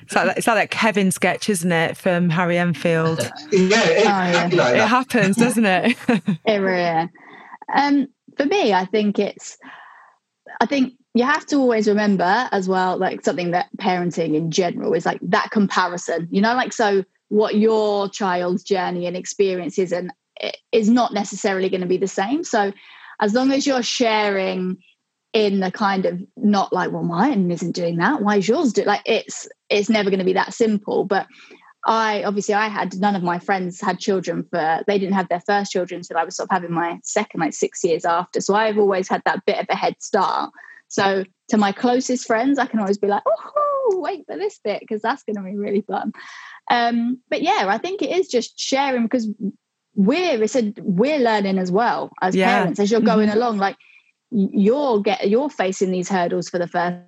It's 0.08 0.16
like, 0.16 0.28
that, 0.28 0.38
it's 0.38 0.48
like 0.48 0.56
that 0.56 0.72
Kevin 0.72 1.12
sketch, 1.12 1.50
isn't 1.50 1.72
it, 1.72 1.98
from 1.98 2.30
Harry 2.30 2.58
Enfield? 2.58 3.20
yeah, 3.52 3.84
it, 3.84 4.06
oh, 4.06 4.06
yeah. 4.06 4.50
Like 4.54 4.76
it 4.76 4.88
happens, 4.88 5.36
doesn't 5.36 5.66
it? 5.66 5.98
it 6.46 6.58
really. 6.58 7.10
Um, 7.76 8.08
for 8.38 8.46
me, 8.46 8.74
I 8.74 8.86
think 8.86 9.20
it's, 9.20 9.58
I 10.62 10.66
think 10.66 10.94
you 11.14 11.24
have 11.24 11.46
to 11.48 11.58
always 11.58 11.88
remember 11.88 12.48
as 12.52 12.70
well, 12.70 12.98
like 12.98 13.24
something 13.24 13.52
that 13.52 13.68
parenting 13.78 14.36
in 14.36 14.52
general 14.52 14.94
is 14.94 15.06
like 15.06 15.20
that 15.24 15.50
comparison, 15.52 16.28
you 16.32 16.42
know, 16.42 16.54
like 16.54 16.74
so 16.74 17.04
what 17.30 17.56
your 17.56 18.08
child's 18.10 18.64
journey 18.64 19.06
and 19.06 19.18
experience 19.18 19.78
is 19.78 19.92
and 19.92 20.12
is 20.72 20.90
not 20.90 21.14
necessarily 21.14 21.70
going 21.70 21.82
to 21.82 21.88
be 21.88 21.98
the 21.98 22.08
same. 22.08 22.44
So 22.44 22.72
as 23.20 23.34
long 23.34 23.52
as 23.52 23.66
you're 23.66 23.84
sharing 23.84 24.78
in 25.34 25.60
the 25.60 25.72
kind 25.72 26.06
of 26.06 26.22
not 26.38 26.72
like, 26.72 26.92
well, 26.92 27.04
mine 27.04 27.52
isn't 27.52 27.76
doing 27.76 27.98
that. 27.98 28.22
Why 28.22 28.38
is 28.38 28.48
yours 28.48 28.74
doing 28.74 28.88
like 28.88 29.02
it's 29.06 29.48
it's 29.70 29.90
never 29.90 30.10
going 30.10 30.20
to 30.20 30.26
be 30.26 30.34
that 30.34 30.54
simple. 30.54 31.04
But 31.04 31.28
I 31.88 32.24
obviously 32.24 32.54
I 32.54 32.68
had 32.68 33.00
none 33.00 33.16
of 33.16 33.24
my 33.24 33.40
friends 33.40 33.80
had 33.80 33.98
children 33.98 34.46
for 34.52 34.84
they 34.88 35.00
didn't 35.00 35.16
have 35.16 35.30
their 35.30 35.40
first 35.40 35.72
children 35.72 36.00
until 36.00 36.18
I 36.18 36.26
was 36.26 36.36
sort 36.36 36.50
of 36.50 36.54
having 36.54 36.74
my 36.74 37.00
second 37.02 37.40
like 37.40 37.54
six 37.54 37.82
years 37.82 38.04
after. 38.04 38.42
So 38.42 38.56
I've 38.56 38.78
always 38.78 39.08
had 39.08 39.22
that 39.26 39.46
bit 39.46 39.58
of 39.58 39.68
a 39.70 39.76
head 39.76 39.96
start. 40.00 40.52
So 40.90 41.24
to 41.48 41.58
my 41.58 41.72
closest 41.72 42.28
friends, 42.28 42.60
I 42.60 42.66
can 42.66 42.82
always 42.82 42.98
be 42.98 43.08
like, 43.08 43.24
oh, 43.26 44.00
wait 44.02 44.26
for 44.28 44.38
this 44.38 44.60
bit 44.62 44.82
because 44.82 45.02
that's 45.02 45.24
going 45.24 45.38
to 45.38 45.42
be 45.42 45.56
really 45.56 45.82
fun. 45.82 46.12
Um, 46.70 47.22
but 47.30 47.42
yeah, 47.42 47.66
I 47.68 47.78
think 47.78 48.02
it 48.02 48.12
is 48.12 48.28
just 48.28 48.60
sharing 48.60 49.04
because 49.04 49.30
we're 49.96 50.44
it's 50.44 50.58
a, 50.58 50.74
we're 50.80 51.20
learning 51.20 51.58
as 51.58 51.72
well 51.72 52.12
as 52.22 52.36
yeah. 52.36 52.60
parents 52.60 52.82
as 52.82 52.92
you're 52.92 53.00
going 53.00 53.30
mm-hmm. 53.30 53.38
along. 53.38 53.60
Like 53.60 53.78
you're 54.30 55.02
get 55.02 55.30
you're 55.30 55.50
facing 55.50 55.92
these 55.92 56.10
hurdles 56.10 56.50
for 56.50 56.60
the 56.60 56.68
first 56.68 57.00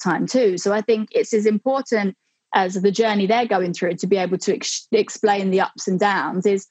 time 0.00 0.26
too. 0.26 0.56
So 0.56 0.72
I 0.72 0.82
think 0.82 1.08
it's 1.10 1.34
as 1.34 1.46
important 1.46 2.16
as 2.54 2.74
the 2.74 2.90
journey 2.90 3.26
they're 3.26 3.46
going 3.46 3.72
through 3.72 3.94
to 3.94 4.06
be 4.06 4.16
able 4.16 4.38
to 4.38 4.54
ex- 4.54 4.86
explain 4.92 5.50
the 5.50 5.60
ups 5.60 5.86
and 5.88 6.00
downs 6.00 6.46
is 6.46 6.66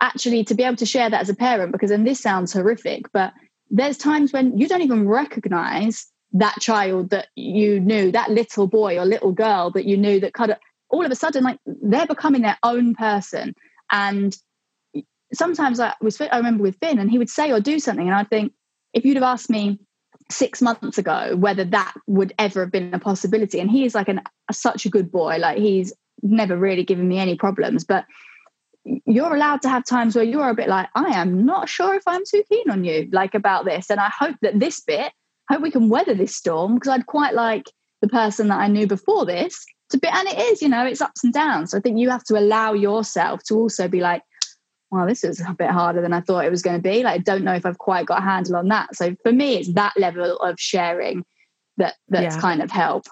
actually 0.00 0.44
to 0.44 0.54
be 0.54 0.62
able 0.62 0.76
to 0.76 0.86
share 0.86 1.08
that 1.08 1.20
as 1.20 1.28
a 1.28 1.34
parent 1.34 1.72
because 1.72 1.90
and 1.90 2.06
this 2.06 2.20
sounds 2.20 2.52
horrific 2.52 3.10
but 3.12 3.32
there's 3.70 3.98
times 3.98 4.32
when 4.32 4.56
you 4.56 4.68
don't 4.68 4.82
even 4.82 5.08
recognize 5.08 6.06
that 6.32 6.56
child 6.60 7.10
that 7.10 7.28
you 7.34 7.80
knew 7.80 8.12
that 8.12 8.30
little 8.30 8.66
boy 8.66 8.98
or 8.98 9.04
little 9.04 9.32
girl 9.32 9.70
that 9.70 9.86
you 9.86 9.96
knew 9.96 10.20
that 10.20 10.34
kind 10.34 10.50
of 10.50 10.58
all 10.88 11.04
of 11.04 11.10
a 11.10 11.16
sudden 11.16 11.42
like 11.42 11.58
they're 11.66 12.06
becoming 12.06 12.42
their 12.42 12.58
own 12.62 12.94
person. 12.94 13.54
And 13.90 14.36
sometimes 15.32 15.80
I 15.80 15.94
was 16.00 16.20
I 16.20 16.36
remember 16.36 16.62
with 16.62 16.78
Finn 16.78 16.98
and 16.98 17.10
he 17.10 17.18
would 17.18 17.30
say 17.30 17.52
or 17.52 17.60
do 17.60 17.78
something 17.78 18.06
and 18.06 18.14
I'd 18.14 18.30
think 18.30 18.52
if 18.92 19.04
you'd 19.04 19.16
have 19.16 19.24
asked 19.24 19.50
me 19.50 19.78
six 20.30 20.60
months 20.60 20.98
ago 20.98 21.36
whether 21.36 21.64
that 21.64 21.94
would 22.06 22.32
ever 22.38 22.60
have 22.60 22.72
been 22.72 22.92
a 22.92 22.98
possibility. 22.98 23.60
And 23.60 23.70
he's 23.70 23.94
like 23.94 24.08
an, 24.08 24.20
such 24.50 24.84
a 24.84 24.90
good 24.90 25.10
boy. 25.10 25.36
Like 25.38 25.58
he's 25.58 25.92
never 26.22 26.56
really 26.56 26.84
given 26.84 27.06
me 27.08 27.18
any 27.18 27.36
problems. 27.36 27.84
But 27.84 28.06
you're 28.84 29.34
allowed 29.34 29.62
to 29.62 29.68
have 29.68 29.84
times 29.84 30.14
where 30.14 30.24
you're 30.24 30.48
a 30.48 30.54
bit 30.54 30.68
like, 30.68 30.88
I 30.94 31.18
am 31.18 31.44
not 31.44 31.68
sure 31.68 31.94
if 31.94 32.02
I'm 32.06 32.22
too 32.24 32.42
keen 32.48 32.70
on 32.70 32.84
you, 32.84 33.08
like 33.12 33.34
about 33.34 33.64
this. 33.64 33.90
And 33.90 34.00
I 34.00 34.10
hope 34.16 34.36
that 34.42 34.58
this 34.58 34.80
bit, 34.80 35.12
I 35.48 35.54
hope 35.54 35.62
we 35.62 35.70
can 35.70 35.88
weather 35.88 36.14
this 36.14 36.36
storm 36.36 36.74
because 36.74 36.88
I'd 36.88 37.06
quite 37.06 37.34
like 37.34 37.70
the 38.02 38.08
person 38.08 38.48
that 38.48 38.58
I 38.58 38.68
knew 38.68 38.86
before 38.86 39.26
this 39.26 39.64
to 39.90 39.98
be, 39.98 40.08
and 40.08 40.28
it 40.28 40.38
is, 40.38 40.62
you 40.62 40.68
know, 40.68 40.84
it's 40.84 41.00
ups 41.00 41.24
and 41.24 41.32
downs. 41.32 41.70
So 41.70 41.78
I 41.78 41.80
think 41.80 41.98
you 41.98 42.10
have 42.10 42.24
to 42.24 42.38
allow 42.38 42.72
yourself 42.72 43.42
to 43.44 43.54
also 43.54 43.88
be 43.88 44.00
like, 44.00 44.22
well, 44.90 45.06
this 45.06 45.24
is 45.24 45.40
a 45.40 45.54
bit 45.54 45.70
harder 45.70 46.00
than 46.00 46.12
I 46.12 46.20
thought 46.20 46.44
it 46.44 46.50
was 46.50 46.62
going 46.62 46.76
to 46.76 46.82
be. 46.82 47.02
Like, 47.02 47.14
I 47.14 47.18
don't 47.18 47.44
know 47.44 47.54
if 47.54 47.66
I've 47.66 47.78
quite 47.78 48.06
got 48.06 48.18
a 48.18 48.24
handle 48.24 48.56
on 48.56 48.68
that. 48.68 48.94
So 48.94 49.16
for 49.22 49.32
me, 49.32 49.56
it's 49.56 49.72
that 49.74 49.94
level 49.96 50.38
of 50.38 50.58
sharing 50.58 51.24
that 51.76 51.94
that's 52.08 52.36
yeah. 52.36 52.40
kind 52.40 52.62
of 52.62 52.70
help. 52.70 53.04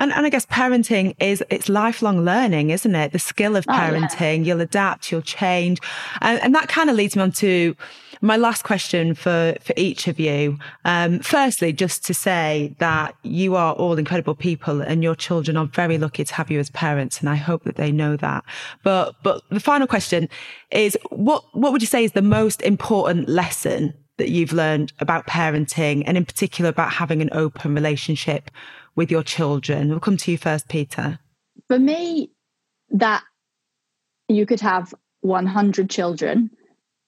And, 0.00 0.12
and 0.12 0.24
I 0.24 0.30
guess 0.30 0.46
parenting 0.46 1.14
is 1.20 1.44
it's 1.50 1.68
lifelong 1.68 2.24
learning, 2.24 2.70
isn't 2.70 2.94
it? 2.94 3.12
The 3.12 3.18
skill 3.18 3.54
of 3.54 3.66
parenting, 3.66 4.20
oh, 4.20 4.24
yeah. 4.24 4.32
you'll 4.32 4.60
adapt, 4.62 5.12
you'll 5.12 5.20
change. 5.20 5.78
And, 6.22 6.40
and 6.40 6.54
that 6.54 6.68
kind 6.68 6.88
of 6.88 6.96
leads 6.96 7.14
me 7.14 7.22
on 7.22 7.32
to 7.32 7.76
my 8.22 8.38
last 8.38 8.64
question 8.64 9.14
for, 9.14 9.54
for 9.60 9.74
each 9.76 10.08
of 10.08 10.18
you. 10.18 10.58
Um, 10.86 11.20
firstly, 11.20 11.72
just 11.74 12.02
to 12.06 12.14
say 12.14 12.74
that 12.78 13.14
you 13.22 13.56
are 13.56 13.74
all 13.74 13.98
incredible 13.98 14.34
people 14.34 14.80
and 14.80 15.02
your 15.02 15.14
children 15.14 15.58
are 15.58 15.66
very 15.66 15.98
lucky 15.98 16.24
to 16.24 16.34
have 16.34 16.50
you 16.50 16.58
as 16.58 16.70
parents. 16.70 17.20
And 17.20 17.28
I 17.28 17.36
hope 17.36 17.64
that 17.64 17.76
they 17.76 17.92
know 17.92 18.16
that. 18.16 18.42
But, 18.82 19.16
but 19.22 19.42
the 19.50 19.60
final 19.60 19.86
question 19.86 20.30
is 20.70 20.96
what, 21.10 21.44
what 21.52 21.72
would 21.72 21.82
you 21.82 21.86
say 21.86 22.04
is 22.04 22.12
the 22.12 22.22
most 22.22 22.62
important 22.62 23.28
lesson 23.28 23.92
that 24.16 24.30
you've 24.30 24.52
learned 24.52 24.92
about 24.98 25.26
parenting 25.26 26.04
and 26.06 26.16
in 26.16 26.24
particular 26.24 26.70
about 26.70 26.92
having 26.92 27.20
an 27.20 27.30
open 27.32 27.74
relationship 27.74 28.50
with 29.00 29.10
your 29.10 29.22
children? 29.22 29.88
We'll 29.88 29.98
come 29.98 30.18
to 30.18 30.30
you 30.30 30.36
first, 30.36 30.68
Peta. 30.68 31.18
For 31.68 31.78
me, 31.78 32.30
that 32.90 33.22
you 34.28 34.44
could 34.44 34.60
have 34.60 34.94
100 35.22 35.88
children 35.88 36.50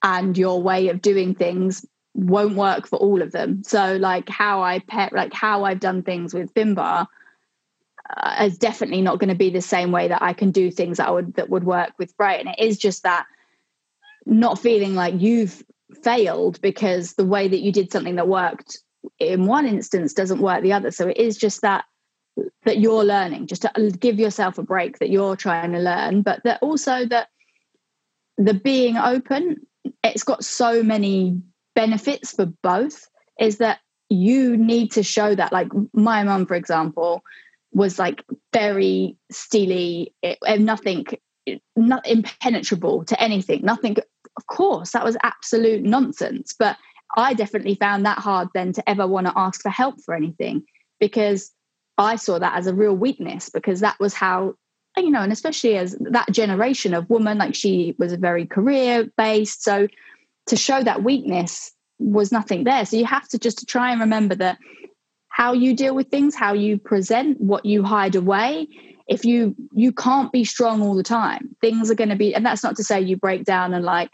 and 0.02 0.38
your 0.38 0.62
way 0.62 0.88
of 0.88 1.02
doing 1.02 1.34
things 1.34 1.84
won't 2.14 2.56
work 2.56 2.86
for 2.88 2.98
all 2.98 3.20
of 3.20 3.30
them. 3.32 3.62
So 3.62 3.96
like 3.96 4.30
how 4.30 4.62
I 4.62 4.78
pet, 4.78 5.12
like 5.12 5.34
how 5.34 5.64
I've 5.64 5.80
done 5.80 6.02
things 6.02 6.32
with 6.32 6.54
Bimba 6.54 7.06
uh, 8.16 8.44
is 8.46 8.56
definitely 8.56 9.02
not 9.02 9.18
going 9.18 9.28
to 9.28 9.34
be 9.34 9.50
the 9.50 9.60
same 9.60 9.92
way 9.92 10.08
that 10.08 10.22
I 10.22 10.32
can 10.32 10.50
do 10.50 10.70
things 10.70 10.96
that 10.96 11.12
would 11.12 11.34
that 11.34 11.50
would 11.50 11.64
work 11.64 11.92
with 11.98 12.16
Bright. 12.16 12.40
And 12.40 12.48
It 12.48 12.58
is 12.58 12.78
just 12.78 13.02
that 13.02 13.26
not 14.24 14.58
feeling 14.58 14.94
like 14.94 15.20
you've 15.20 15.62
failed 16.02 16.58
because 16.62 17.12
the 17.12 17.26
way 17.26 17.48
that 17.48 17.60
you 17.60 17.70
did 17.70 17.92
something 17.92 18.16
that 18.16 18.28
worked 18.28 18.78
in 19.18 19.46
one 19.46 19.66
instance 19.66 20.12
doesn't 20.12 20.40
work 20.40 20.62
the 20.62 20.72
other. 20.72 20.90
So 20.90 21.08
it 21.08 21.16
is 21.16 21.36
just 21.36 21.62
that 21.62 21.84
that 22.64 22.78
you're 22.78 23.04
learning, 23.04 23.46
just 23.46 23.62
to 23.62 23.90
give 23.98 24.18
yourself 24.18 24.56
a 24.56 24.62
break 24.62 24.98
that 24.98 25.10
you're 25.10 25.36
trying 25.36 25.72
to 25.72 25.78
learn, 25.78 26.22
but 26.22 26.42
that 26.44 26.58
also 26.62 27.04
that 27.06 27.28
the 28.38 28.54
being 28.54 28.96
open, 28.96 29.66
it's 30.02 30.22
got 30.22 30.42
so 30.42 30.82
many 30.82 31.40
benefits 31.74 32.32
for 32.32 32.46
both. 32.62 33.06
Is 33.40 33.58
that 33.58 33.80
you 34.08 34.56
need 34.56 34.92
to 34.92 35.02
show 35.02 35.34
that, 35.34 35.52
like 35.52 35.68
my 35.92 36.22
mum, 36.22 36.46
for 36.46 36.54
example, 36.54 37.22
was 37.72 37.98
like 37.98 38.24
very 38.52 39.16
steely, 39.30 40.14
and 40.22 40.64
nothing, 40.64 41.06
not 41.76 42.06
impenetrable 42.06 43.04
to 43.06 43.20
anything, 43.20 43.62
nothing. 43.62 43.96
Of 44.36 44.46
course, 44.46 44.92
that 44.92 45.04
was 45.04 45.16
absolute 45.22 45.82
nonsense, 45.82 46.54
but 46.58 46.76
I 47.16 47.34
definitely 47.34 47.74
found 47.74 48.06
that 48.06 48.18
hard 48.18 48.48
then 48.54 48.72
to 48.74 48.88
ever 48.88 49.06
want 49.06 49.26
to 49.26 49.32
ask 49.36 49.60
for 49.60 49.68
help 49.68 50.00
for 50.04 50.14
anything 50.14 50.64
because 51.00 51.50
I 51.98 52.16
saw 52.16 52.38
that 52.38 52.56
as 52.56 52.66
a 52.66 52.74
real 52.74 52.94
weakness 52.94 53.50
because 53.50 53.80
that 53.80 53.98
was 54.00 54.14
how, 54.14 54.54
you 54.96 55.10
know, 55.10 55.20
and 55.20 55.32
especially 55.32 55.76
as 55.76 55.96
that 56.00 56.30
generation 56.30 56.94
of 56.94 57.10
woman, 57.10 57.38
like 57.38 57.54
she 57.54 57.94
was 57.98 58.12
a 58.12 58.16
very 58.16 58.46
career 58.46 59.10
based. 59.16 59.62
So 59.62 59.88
to 60.46 60.56
show 60.56 60.82
that 60.82 61.02
weakness 61.02 61.72
was 61.98 62.32
nothing 62.32 62.64
there. 62.64 62.84
So 62.86 62.96
you 62.96 63.04
have 63.04 63.28
to 63.28 63.38
just 63.38 63.68
try 63.68 63.92
and 63.92 64.00
remember 64.00 64.34
that 64.36 64.58
how 65.28 65.52
you 65.52 65.74
deal 65.74 65.94
with 65.94 66.08
things, 66.08 66.34
how 66.34 66.52
you 66.52 66.78
present, 66.78 67.40
what 67.40 67.64
you 67.64 67.82
hide 67.82 68.14
away. 68.14 68.68
If 69.08 69.24
you 69.24 69.54
you 69.72 69.92
can't 69.92 70.30
be 70.30 70.44
strong 70.44 70.82
all 70.82 70.94
the 70.94 71.02
time, 71.02 71.56
things 71.60 71.90
are 71.90 71.94
going 71.94 72.10
to 72.10 72.16
be, 72.16 72.34
and 72.34 72.44
that's 72.46 72.62
not 72.62 72.76
to 72.76 72.84
say 72.84 73.00
you 73.00 73.16
break 73.16 73.44
down 73.44 73.74
and 73.74 73.84
like, 73.84 74.10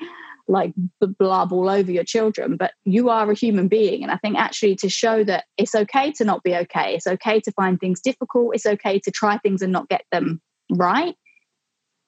like 0.48 0.72
blub 1.00 1.52
all 1.52 1.68
over 1.68 1.92
your 1.92 2.04
children, 2.04 2.56
but 2.56 2.72
you 2.84 3.10
are 3.10 3.30
a 3.30 3.34
human 3.34 3.68
being. 3.68 4.02
And 4.02 4.10
I 4.10 4.16
think 4.16 4.36
actually 4.36 4.76
to 4.76 4.88
show 4.88 5.22
that 5.24 5.44
it's 5.56 5.74
okay 5.74 6.10
to 6.12 6.24
not 6.24 6.42
be 6.42 6.54
okay, 6.56 6.94
it's 6.94 7.06
okay 7.06 7.38
to 7.40 7.52
find 7.52 7.78
things 7.78 8.00
difficult, 8.00 8.54
it's 8.54 8.66
okay 8.66 8.98
to 9.00 9.10
try 9.10 9.38
things 9.38 9.62
and 9.62 9.72
not 9.72 9.88
get 9.88 10.04
them 10.10 10.40
right. 10.70 11.14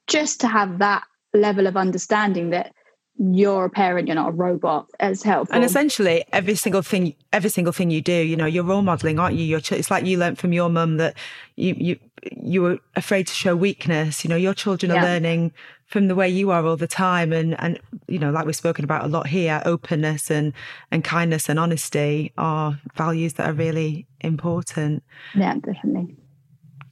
Just 0.07 0.41
to 0.41 0.49
have 0.49 0.79
that 0.79 1.05
level 1.35 1.67
of 1.67 1.77
understanding 1.77 2.51
that 2.51 2.73
you're 3.19 3.67
a 3.67 3.71
parent, 3.71 4.09
you're 4.09 4.15
not 4.15 4.31
a 4.31 4.33
robot 4.33 4.87
as 4.99 5.23
helpful. 5.23 5.55
And 5.55 5.63
essentially 5.63 6.25
every 6.33 6.55
single 6.55 6.81
thing 6.81 7.15
every 7.35 7.51
single 7.51 7.73
thing 7.73 7.91
you 7.91 8.01
do, 8.01 8.13
you 8.13 8.37
know, 8.37 8.47
you're 8.47 8.65
role 8.65 8.81
modeling, 8.81 9.19
aren't 9.19 9.37
you? 9.37 9.45
You're, 9.45 9.61
it's 9.73 9.91
like 9.91 10.07
you 10.07 10.17
learned 10.17 10.39
from 10.39 10.55
your 10.55 10.71
mum 10.71 10.97
that 10.97 11.17
you 11.57 11.75
you 11.77 11.99
you 12.23 12.63
were 12.63 12.79
afraid 12.97 13.27
to 13.27 13.35
show 13.35 13.55
weakness. 13.55 14.25
You 14.25 14.31
know, 14.31 14.37
your 14.37 14.55
children 14.55 14.91
are 14.91 14.97
yeah. 14.97 15.05
learning 15.05 15.53
from 15.91 16.07
the 16.07 16.15
way 16.15 16.29
you 16.29 16.53
are 16.53 16.65
all 16.65 16.77
the 16.77 16.87
time. 16.87 17.33
And 17.33 17.61
and 17.61 17.79
you 18.09 18.19
know 18.19 18.31
like 18.31 18.47
we've 18.47 18.57
spoken 18.57 18.85
about 18.85 19.05
a 19.05 19.09
lot 19.09 19.27
here 19.27 19.61
openness 19.67 20.31
and 20.31 20.55
and 20.91 21.05
kindness 21.05 21.49
and 21.49 21.59
honesty 21.59 22.33
are 22.39 22.81
values 22.95 23.35
that 23.35 23.51
are 23.51 23.53
really 23.53 24.07
important. 24.21 25.03
Yeah 25.35 25.55
definitely. 25.55 26.17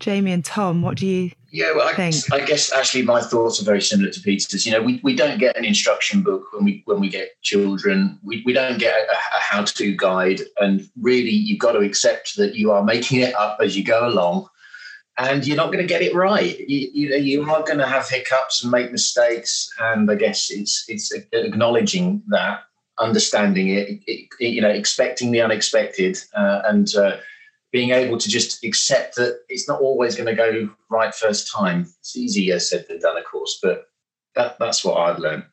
Jamie 0.00 0.30
and 0.30 0.44
tom 0.44 0.82
what 0.82 0.96
do 0.96 1.06
you 1.06 1.30
yeah 1.50 1.72
well 1.74 1.92
think? 1.94 2.14
I, 2.32 2.36
I 2.36 2.44
guess 2.44 2.72
actually 2.72 3.02
my 3.02 3.20
thoughts 3.20 3.60
are 3.60 3.64
very 3.64 3.80
similar 3.80 4.10
to 4.10 4.20
Peta's. 4.20 4.66
You 4.66 4.72
know 4.72 4.82
we, 4.82 5.00
we 5.02 5.14
don't 5.14 5.38
get 5.38 5.56
an 5.56 5.64
instruction 5.64 6.22
book 6.22 6.52
when 6.52 6.64
we 6.64 6.82
when 6.86 7.00
we 7.00 7.08
get 7.08 7.40
children. 7.42 8.18
We, 8.22 8.42
we 8.44 8.52
don't 8.52 8.78
get 8.78 8.94
a, 8.94 9.12
a 9.12 9.40
how-to 9.40 9.96
guide. 9.96 10.42
And 10.58 10.88
really 11.00 11.30
you've 11.30 11.60
got 11.60 11.72
to 11.72 11.80
accept 11.80 12.36
that 12.36 12.56
you 12.56 12.72
are 12.72 12.84
making 12.84 13.20
it 13.20 13.34
up 13.34 13.58
as 13.60 13.76
you 13.76 13.84
go 13.84 14.06
along 14.06 14.48
and 15.18 15.44
you're 15.46 15.56
not 15.56 15.72
going 15.72 15.84
to 15.84 15.86
get 15.86 16.00
it 16.00 16.14
right. 16.14 16.60
You, 16.60 16.90
you, 16.92 17.14
you 17.16 17.50
are 17.50 17.64
going 17.64 17.78
to 17.78 17.86
have 17.86 18.08
hiccups 18.08 18.62
and 18.62 18.70
make 18.70 18.92
mistakes, 18.92 19.68
and 19.80 20.10
I 20.10 20.14
guess 20.14 20.50
it's 20.50 20.84
it's 20.88 21.12
acknowledging 21.32 22.22
that, 22.28 22.60
understanding 23.00 23.68
it, 23.68 24.00
it, 24.06 24.28
you 24.38 24.60
know, 24.60 24.70
expecting 24.70 25.32
the 25.32 25.42
unexpected, 25.42 26.18
uh, 26.34 26.62
and 26.64 26.94
uh, 26.94 27.16
being 27.72 27.90
able 27.90 28.16
to 28.16 28.28
just 28.28 28.64
accept 28.64 29.16
that 29.16 29.40
it's 29.48 29.68
not 29.68 29.80
always 29.80 30.14
going 30.14 30.28
to 30.28 30.34
go 30.34 30.70
right 30.88 31.14
first 31.14 31.52
time. 31.52 31.92
It's 32.00 32.16
easier 32.16 32.60
said 32.60 32.86
than 32.88 33.00
done, 33.00 33.18
of 33.18 33.24
course, 33.24 33.58
but 33.60 33.88
that 34.36 34.56
that's 34.60 34.84
what 34.84 34.98
I've 34.98 35.18
learned. 35.18 35.44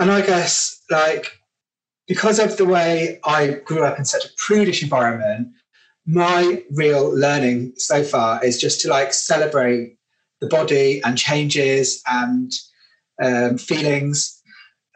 And 0.00 0.10
I 0.10 0.26
guess 0.26 0.82
like 0.90 1.38
because 2.08 2.40
of 2.40 2.56
the 2.56 2.66
way 2.66 3.20
I 3.24 3.60
grew 3.64 3.84
up 3.84 3.98
in 3.98 4.04
such 4.04 4.24
a 4.24 4.30
prudish 4.36 4.82
environment 4.82 5.48
my 6.06 6.62
real 6.72 7.14
learning 7.14 7.72
so 7.76 8.02
far 8.02 8.44
is 8.44 8.60
just 8.60 8.80
to 8.82 8.88
like 8.88 9.12
celebrate 9.12 9.96
the 10.40 10.46
body 10.48 11.00
and 11.04 11.16
changes 11.16 12.02
and 12.06 12.52
um, 13.22 13.58
feelings, 13.58 14.40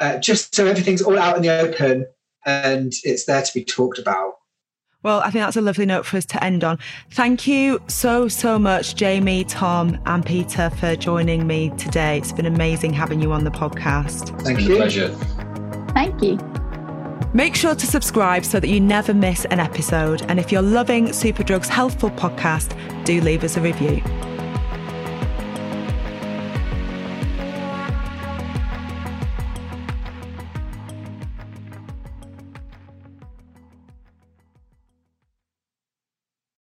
uh, 0.01 0.19
just 0.19 0.55
so 0.55 0.67
everything's 0.67 1.03
all 1.03 1.19
out 1.19 1.37
in 1.37 1.43
the 1.43 1.49
open 1.49 2.07
and 2.45 2.93
it's 3.05 3.25
there 3.25 3.43
to 3.43 3.55
be 3.55 3.65
talked 3.65 3.99
about. 3.99 4.35
Well, 5.05 5.21
I 5.21 5.31
think 5.31 5.45
that's 5.45 5.57
a 5.57 5.61
lovely 5.61 5.87
note 5.87 6.05
for 6.05 6.17
us 6.17 6.27
to 6.27 6.43
end 6.43 6.65
on. 6.65 6.79
Thank 7.13 7.47
you 7.47 7.81
so, 7.87 8.27
so 8.27 8.59
much, 8.59 8.97
Jamie, 8.97 9.45
Tom, 9.45 9.99
and 10.07 10.27
Peta, 10.27 10.71
for 10.71 10.97
joining 10.97 11.47
me 11.47 11.71
today. 11.79 12.19
It's 12.19 12.33
been 12.33 12.47
amazing 12.47 12.93
having 12.95 13.23
you 13.23 13.33
on 13.33 13.45
the 13.45 13.51
podcast. 13.51 14.39
Thank 14.43 14.61
you. 14.63 14.77
pleasure. 14.77 15.09
Thank 15.95 16.21
you. 16.21 16.37
Make 17.35 17.55
sure 17.55 17.75
to 17.75 17.87
subscribe 17.87 18.45
so 18.45 18.59
that 18.59 18.69
you 18.69 18.81
never 18.81 19.13
miss 19.13 19.45
an 19.47 19.61
episode. 19.61 20.23
And 20.29 20.39
if 20.41 20.51
you're 20.51 20.63
loving 20.63 21.09
Superdrug's 21.09 21.69
Healthful 21.69 22.11
podcast, 22.11 22.75
do 23.05 23.21
leave 23.21 23.45
us 23.45 23.57
a 23.57 23.61
review. 23.61 24.03